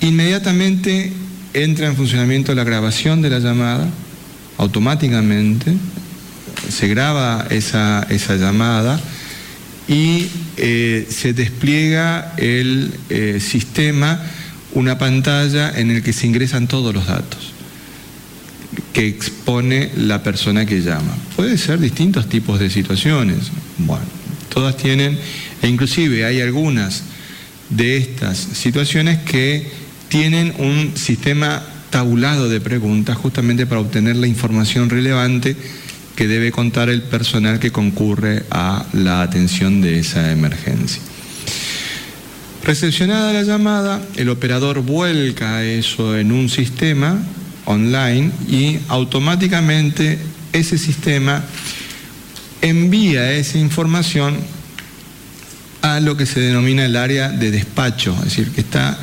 Inmediatamente 0.00 1.12
entra 1.52 1.88
en 1.88 1.96
funcionamiento 1.96 2.54
la 2.54 2.64
grabación 2.64 3.20
de 3.20 3.30
la 3.30 3.40
llamada, 3.40 3.88
automáticamente 4.56 5.74
se 6.68 6.88
graba 6.88 7.46
esa, 7.50 8.06
esa 8.10 8.36
llamada 8.36 9.00
y 9.90 10.28
eh, 10.56 11.04
se 11.10 11.32
despliega 11.32 12.32
el 12.36 12.92
eh, 13.08 13.40
sistema, 13.40 14.22
una 14.72 14.98
pantalla 14.98 15.76
en 15.76 15.90
el 15.90 16.04
que 16.04 16.12
se 16.12 16.28
ingresan 16.28 16.68
todos 16.68 16.94
los 16.94 17.08
datos 17.08 17.52
que 18.92 19.08
expone 19.08 19.90
la 19.96 20.22
persona 20.22 20.64
que 20.64 20.80
llama. 20.80 21.16
Puede 21.34 21.58
ser 21.58 21.80
distintos 21.80 22.28
tipos 22.28 22.60
de 22.60 22.70
situaciones. 22.70 23.50
Bueno, 23.78 24.04
todas 24.48 24.76
tienen, 24.76 25.18
e 25.60 25.68
inclusive 25.68 26.24
hay 26.24 26.40
algunas 26.40 27.02
de 27.68 27.96
estas 27.96 28.38
situaciones 28.38 29.18
que 29.18 29.70
tienen 30.08 30.54
un 30.58 30.96
sistema 30.96 31.64
tabulado 31.90 32.48
de 32.48 32.60
preguntas 32.60 33.16
justamente 33.16 33.66
para 33.66 33.80
obtener 33.80 34.14
la 34.16 34.28
información 34.28 34.88
relevante 34.88 35.56
que 36.20 36.28
debe 36.28 36.52
contar 36.52 36.90
el 36.90 37.00
personal 37.00 37.58
que 37.60 37.72
concurre 37.72 38.44
a 38.50 38.84
la 38.92 39.22
atención 39.22 39.80
de 39.80 40.00
esa 40.00 40.30
emergencia. 40.30 41.00
Recepcionada 42.62 43.32
la 43.32 43.42
llamada, 43.42 44.02
el 44.16 44.28
operador 44.28 44.82
vuelca 44.82 45.64
eso 45.64 46.18
en 46.18 46.30
un 46.30 46.50
sistema 46.50 47.16
online 47.64 48.32
y 48.46 48.80
automáticamente 48.88 50.18
ese 50.52 50.76
sistema 50.76 51.42
envía 52.60 53.32
esa 53.32 53.56
información 53.56 54.36
a 55.80 56.00
lo 56.00 56.18
que 56.18 56.26
se 56.26 56.40
denomina 56.40 56.84
el 56.84 56.96
área 56.96 57.30
de 57.30 57.50
despacho, 57.50 58.14
es 58.18 58.24
decir, 58.24 58.50
que 58.50 58.60
está 58.60 58.98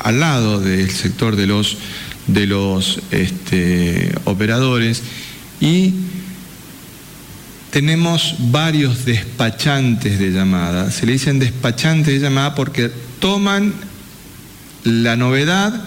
al 0.00 0.18
lado 0.18 0.58
del 0.58 0.90
sector 0.90 1.36
de 1.36 1.46
los, 1.46 1.76
de 2.26 2.48
los 2.48 2.98
este, 3.12 4.12
operadores 4.24 5.04
y 5.60 5.94
tenemos 7.78 8.34
varios 8.50 9.04
despachantes 9.04 10.18
de 10.18 10.32
llamada. 10.32 10.90
Se 10.90 11.06
le 11.06 11.12
dicen 11.12 11.38
despachantes 11.38 12.12
de 12.12 12.18
llamada 12.18 12.56
porque 12.56 12.90
toman 13.20 13.72
la 14.82 15.14
novedad 15.14 15.80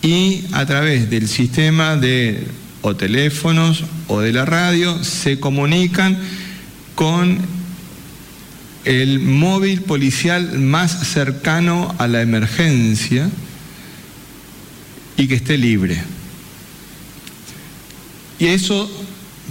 y 0.00 0.44
a 0.52 0.64
través 0.64 1.10
del 1.10 1.26
sistema 1.26 1.96
de 1.96 2.46
o 2.82 2.94
teléfonos 2.94 3.82
o 4.06 4.20
de 4.20 4.32
la 4.32 4.44
radio 4.44 5.02
se 5.02 5.40
comunican 5.40 6.16
con 6.94 7.40
el 8.84 9.18
móvil 9.18 9.80
policial 9.80 10.56
más 10.60 11.08
cercano 11.08 11.96
a 11.98 12.06
la 12.06 12.22
emergencia 12.22 13.28
y 15.16 15.26
que 15.26 15.34
esté 15.34 15.58
libre. 15.58 16.00
Y 18.38 18.46
eso, 18.46 18.88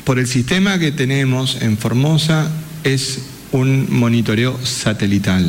por 0.08 0.20
el 0.20 0.28
sistema 0.28 0.80
que 0.80 0.94
tenemos 0.94 1.58
en 1.62 1.78
Formosa, 1.78 2.50
es 2.86 3.24
un 3.52 3.88
monitoreo 3.90 4.58
satelital 4.66 5.46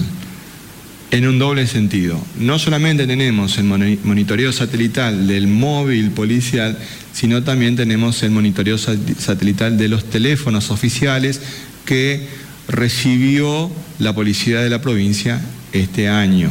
en 1.12 1.28
un 1.28 1.38
doble 1.38 1.68
sentido. 1.68 2.20
No 2.40 2.58
solamente 2.58 3.06
tenemos 3.06 3.56
el 3.58 3.66
monitoreo 3.66 4.52
satelital 4.52 5.28
del 5.28 5.46
móvil 5.46 6.10
policial, 6.10 6.76
sino 7.12 7.44
también 7.44 7.76
tenemos 7.76 8.20
el 8.24 8.32
monitoreo 8.32 8.78
satelital 8.78 9.78
de 9.78 9.86
los 9.86 10.10
teléfonos 10.10 10.72
oficiales 10.72 11.40
que 11.84 12.26
recibió 12.66 13.70
la 14.00 14.12
policía 14.12 14.60
de 14.60 14.70
la 14.70 14.82
provincia 14.82 15.40
este 15.72 16.08
año 16.08 16.50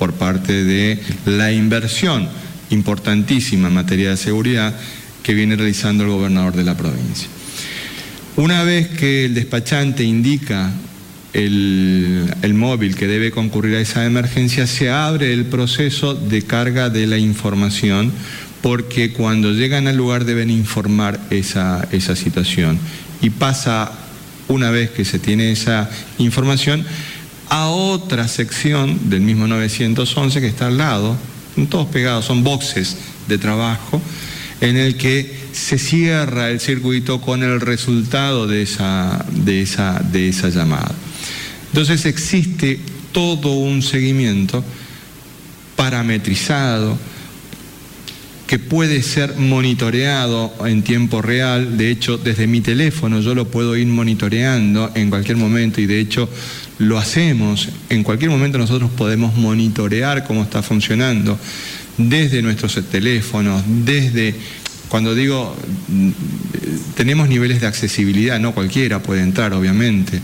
por 0.00 0.14
parte 0.14 0.64
de 0.64 0.98
la 1.24 1.52
inversión 1.52 2.28
importantísima 2.70 3.68
en 3.68 3.74
materia 3.74 4.10
de 4.10 4.16
seguridad 4.16 4.74
que 5.22 5.34
viene 5.34 5.54
realizando 5.54 6.02
el 6.02 6.10
gobernador 6.10 6.56
de 6.56 6.64
la 6.64 6.76
provincia. 6.76 7.28
Una 8.36 8.64
vez 8.64 8.88
que 8.88 9.26
el 9.26 9.34
despachante 9.34 10.02
indica 10.02 10.72
el, 11.32 12.34
el, 12.42 12.54
móvil 12.54 12.96
que 12.96 13.06
debe 13.06 13.30
concurrir 13.30 13.76
a 13.76 13.80
esa 13.80 14.04
emergencia, 14.06 14.66
se 14.66 14.90
abre 14.90 15.32
el 15.32 15.46
proceso 15.46 16.14
de 16.14 16.42
carga 16.42 16.90
de 16.90 17.06
la 17.06 17.16
información, 17.16 18.12
porque 18.60 19.12
cuando 19.12 19.52
llegan 19.52 19.86
al 19.86 19.96
lugar 19.96 20.24
deben 20.24 20.50
informar 20.50 21.20
esa, 21.30 21.86
esa 21.92 22.16
situación. 22.16 22.76
Y 23.22 23.30
pasa, 23.30 23.92
una 24.48 24.72
vez 24.72 24.90
que 24.90 25.04
se 25.04 25.20
tiene 25.20 25.52
esa 25.52 25.88
información, 26.18 26.84
a 27.50 27.68
otra 27.68 28.26
sección 28.26 29.10
del 29.10 29.20
mismo 29.20 29.46
911 29.46 30.40
que 30.40 30.48
está 30.48 30.66
al 30.66 30.78
lado, 30.78 31.16
todos 31.68 31.86
pegados, 31.86 32.24
son 32.24 32.42
boxes 32.42 32.96
de 33.28 33.38
trabajo, 33.38 34.02
en 34.60 34.76
el 34.76 34.96
que 34.96 35.43
se 35.54 35.78
cierra 35.78 36.50
el 36.50 36.58
circuito 36.58 37.20
con 37.20 37.44
el 37.44 37.60
resultado 37.60 38.46
de 38.48 38.62
esa, 38.62 39.24
de 39.30 39.62
esa, 39.62 40.00
de 40.00 40.28
esa 40.28 40.48
llamada. 40.48 40.92
Entonces 41.68 42.06
existe 42.06 42.80
todo 43.12 43.52
un 43.52 43.80
seguimiento 43.80 44.64
parametrizado 45.76 46.98
que 48.48 48.58
puede 48.58 49.02
ser 49.02 49.36
monitoreado 49.36 50.52
en 50.66 50.82
tiempo 50.82 51.22
real. 51.22 51.78
De 51.78 51.90
hecho, 51.90 52.18
desde 52.18 52.46
mi 52.46 52.60
teléfono 52.60 53.20
yo 53.20 53.34
lo 53.34 53.48
puedo 53.48 53.76
ir 53.76 53.86
monitoreando 53.86 54.90
en 54.94 55.08
cualquier 55.08 55.36
momento 55.36 55.80
y 55.80 55.86
de 55.86 56.00
hecho 56.00 56.28
lo 56.78 56.98
hacemos. 56.98 57.68
En 57.88 58.02
cualquier 58.02 58.30
momento 58.30 58.58
nosotros 58.58 58.90
podemos 58.90 59.34
monitorear 59.36 60.24
cómo 60.24 60.42
está 60.42 60.62
funcionando 60.62 61.38
desde 61.96 62.42
nuestros 62.42 62.78
teléfonos, 62.90 63.62
desde, 63.66 64.34
cuando 64.94 65.16
digo, 65.16 65.56
tenemos 66.94 67.28
niveles 67.28 67.60
de 67.60 67.66
accesibilidad, 67.66 68.38
no 68.38 68.54
cualquiera 68.54 69.02
puede 69.02 69.22
entrar, 69.22 69.52
obviamente. 69.52 70.20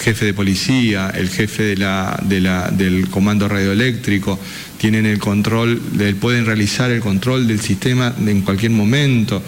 Jefe 0.00 0.24
de 0.24 0.34
policía, 0.34 1.12
el 1.14 1.28
jefe 1.28 1.76
del 1.76 3.08
comando 3.08 3.46
radioeléctrico, 3.46 4.40
tienen 4.78 5.06
el 5.06 5.20
control, 5.20 5.80
pueden 6.20 6.46
realizar 6.46 6.90
el 6.90 6.98
control 6.98 7.46
del 7.46 7.60
sistema 7.60 8.12
en 8.26 8.42
cualquier 8.42 8.72
momento. 8.72 9.40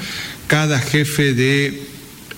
Cada 0.47 0.79
jefe 0.79 1.35
de 1.35 1.83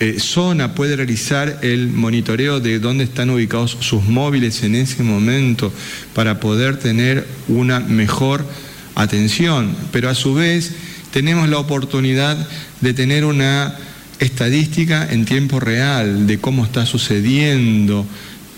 eh, 0.00 0.16
zona 0.20 0.74
puede 0.74 0.96
realizar 0.96 1.58
el 1.60 1.88
monitoreo 1.88 2.60
de 2.60 2.78
dónde 2.78 3.04
están 3.04 3.28
ubicados 3.28 3.76
sus 3.80 4.04
móviles 4.04 4.62
en 4.62 4.74
ese 4.74 5.02
momento 5.02 5.70
para 6.14 6.40
poder 6.40 6.78
tener 6.78 7.26
una 7.46 7.78
mejor 7.78 8.46
atención, 8.94 9.76
pero 9.92 10.08
a 10.08 10.14
su 10.14 10.32
vez 10.32 10.72
tenemos 11.12 11.48
la 11.48 11.58
oportunidad 11.58 12.36
de 12.80 12.94
tener 12.94 13.24
una 13.24 13.74
estadística 14.18 15.06
en 15.10 15.24
tiempo 15.24 15.60
real 15.60 16.26
de 16.26 16.38
cómo 16.38 16.64
está 16.64 16.86
sucediendo 16.86 18.06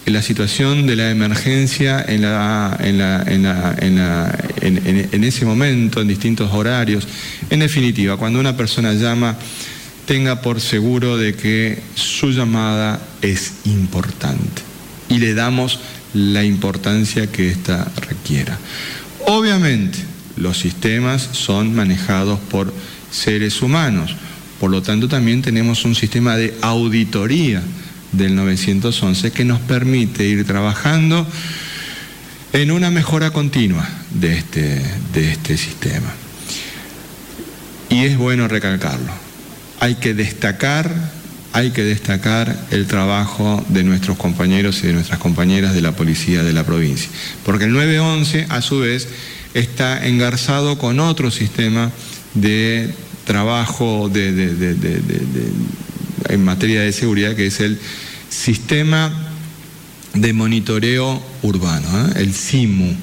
la 0.06 0.22
situación 0.22 0.86
de 0.86 0.96
la 0.96 1.10
emergencia 1.10 2.04
en, 2.08 2.24
ese 5.24 5.44
momento, 5.44 6.00
en 6.00 6.08
distintos 6.08 6.52
horarios. 6.52 7.06
En 7.50 7.60
definitiva, 7.60 8.16
cuando 8.16 8.40
una 8.40 8.56
persona 8.56 8.94
llama 8.94 9.36
tenga 10.06 10.40
por 10.40 10.60
seguro 10.60 11.16
de 11.16 11.34
que 11.34 11.80
su 11.94 12.32
llamada 12.32 13.00
es 13.22 13.52
importante 13.64 14.62
y 15.08 15.18
le 15.18 15.34
damos 15.34 15.78
la 16.14 16.44
importancia 16.44 17.28
que 17.28 17.48
ésta 17.50 17.90
requiera. 18.08 18.58
Obviamente, 19.26 19.98
los 20.42 20.58
sistemas 20.58 21.28
son 21.32 21.74
manejados 21.74 22.38
por 22.38 22.72
seres 23.10 23.62
humanos, 23.62 24.14
por 24.60 24.70
lo 24.70 24.82
tanto 24.82 25.08
también 25.08 25.42
tenemos 25.42 25.84
un 25.84 25.94
sistema 25.94 26.36
de 26.36 26.54
auditoría 26.60 27.62
del 28.12 28.34
911 28.34 29.30
que 29.30 29.44
nos 29.44 29.60
permite 29.60 30.24
ir 30.24 30.44
trabajando 30.46 31.26
en 32.52 32.70
una 32.70 32.90
mejora 32.90 33.30
continua 33.30 33.88
de 34.10 34.36
este, 34.36 34.82
de 35.14 35.32
este 35.32 35.56
sistema. 35.56 36.12
Y 37.88 38.04
es 38.04 38.16
bueno 38.16 38.48
recalcarlo 38.48 39.32
hay 39.82 39.96
que 39.96 40.14
destacar, 40.14 40.94
hay 41.52 41.72
que 41.72 41.82
destacar 41.82 42.56
el 42.70 42.86
trabajo 42.86 43.66
de 43.68 43.82
nuestros 43.82 44.16
compañeros 44.16 44.78
y 44.78 44.86
de 44.86 44.92
nuestras 44.92 45.18
compañeras 45.18 45.74
de 45.74 45.80
la 45.80 45.90
policía 45.90 46.44
de 46.44 46.52
la 46.52 46.62
provincia. 46.62 47.10
Porque 47.44 47.64
el 47.64 47.72
911, 47.72 48.46
a 48.48 48.62
su 48.62 48.78
vez, 48.78 49.08
está 49.54 50.06
engarzado 50.06 50.78
con 50.78 51.00
otro 51.00 51.30
sistema 51.30 51.90
de 52.34 52.92
trabajo 53.24 54.10
en 54.14 56.44
materia 56.44 56.82
de 56.82 56.92
seguridad, 56.92 57.36
que 57.36 57.46
es 57.46 57.60
el 57.60 57.78
sistema 58.28 59.12
de 60.14 60.32
monitoreo 60.32 61.22
urbano, 61.42 62.08
¿eh? 62.08 62.12
el 62.16 62.34
CIMU, 62.34 62.94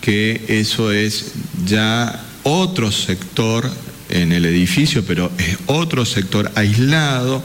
que 0.00 0.44
eso 0.48 0.92
es 0.92 1.32
ya 1.66 2.24
otro 2.42 2.90
sector 2.90 3.70
en 4.08 4.32
el 4.32 4.44
edificio, 4.44 5.04
pero 5.04 5.30
es 5.38 5.58
otro 5.66 6.04
sector 6.04 6.50
aislado 6.54 7.42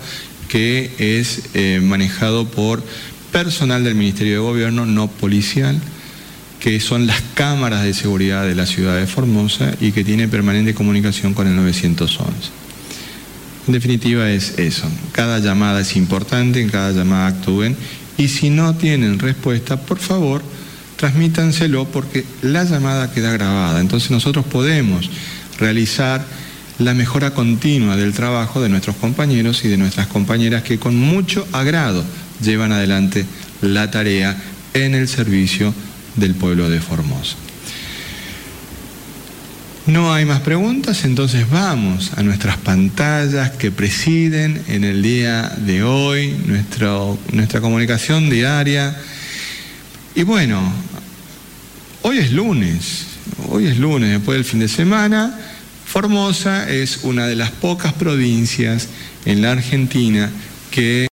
que 0.48 0.92
es 0.98 1.44
eh, 1.54 1.80
manejado 1.82 2.48
por 2.48 2.84
personal 3.32 3.84
del 3.84 3.96
Ministerio 3.96 4.34
de 4.34 4.40
Gobierno, 4.40 4.86
no 4.86 5.08
policial, 5.08 5.80
que 6.60 6.80
son 6.80 7.08
las 7.08 7.22
cámaras 7.34 7.84
de 7.84 7.94
seguridad 7.94 8.46
de 8.46 8.56
la 8.56 8.66
ciudad 8.66 8.98
de 8.98 9.08
Formosa 9.08 9.74
y 9.80 9.92
que 9.92 10.04
tiene 10.04 10.28
permanente 10.28 10.74
comunicación 10.74 11.34
con 11.34 11.48
el 11.48 11.56
911. 11.56 12.32
En 13.68 13.74
definitiva 13.74 14.30
es 14.30 14.58
eso, 14.58 14.90
cada 15.12 15.40
llamada 15.40 15.82
es 15.82 15.96
importante, 15.96 16.62
en 16.62 16.70
cada 16.70 16.92
llamada 16.92 17.28
actúen 17.28 17.76
y 18.18 18.28
si 18.28 18.50
no 18.50 18.76
tienen 18.76 19.20
respuesta, 19.20 19.78
por 19.78 20.00
favor, 20.00 20.42
transmítanselo 20.98 21.86
porque 21.86 22.26
la 22.42 22.64
llamada 22.64 23.12
queda 23.12 23.32
grabada, 23.32 23.80
entonces 23.80 24.12
nosotros 24.12 24.46
podemos 24.46 25.10
realizar 25.60 26.26
la 26.80 26.94
mejora 26.94 27.34
continua 27.34 27.96
del 27.96 28.14
trabajo 28.14 28.62
de 28.62 28.70
nuestros 28.70 28.96
compañeros 28.96 29.64
y 29.66 29.68
de 29.68 29.78
nuestras 29.78 30.08
compañeras 30.08 30.64
que 30.64 30.80
con 30.80 30.98
mucho 30.98 31.48
agrado 31.52 32.04
llevan 32.42 32.72
adelante 32.72 33.26
la 33.62 33.92
tarea 33.92 34.36
en 34.74 34.96
el 34.96 35.08
servicio 35.08 35.74
del 36.20 36.36
pueblo 36.36 36.70
de 36.70 36.82
Formosa. 36.82 37.36
No 39.86 40.14
hay 40.14 40.26
más 40.26 40.42
preguntas, 40.42 41.04
entonces 41.06 41.50
vamos 41.50 42.12
a 42.16 42.22
nuestras 42.22 42.58
pantallas 42.58 43.52
que 43.52 43.72
presiden 43.72 44.62
en 44.68 44.84
el 44.84 45.02
día 45.02 45.52
de 45.58 45.82
hoy 45.84 46.36
nuestra 47.32 47.62
comunicación 47.62 48.30
diaria. 48.30 48.96
Y 50.14 50.24
bueno, 50.24 50.62
hoy 52.04 52.20
es 52.20 52.32
lunes, 52.32 53.08
hoy 53.48 53.66
es 53.66 53.80
lunes 53.80 54.12
después 54.12 54.38
del 54.38 54.46
fin 54.46 54.60
de 54.60 54.68
semana 54.68 55.36
Formosa 55.90 56.70
es 56.70 57.00
una 57.02 57.26
de 57.26 57.36
las 57.36 57.50
pocas 57.50 57.94
provincias 57.94 58.90
en 59.26 59.42
la 59.42 59.54
Argentina 59.54 60.30
que 60.70 61.06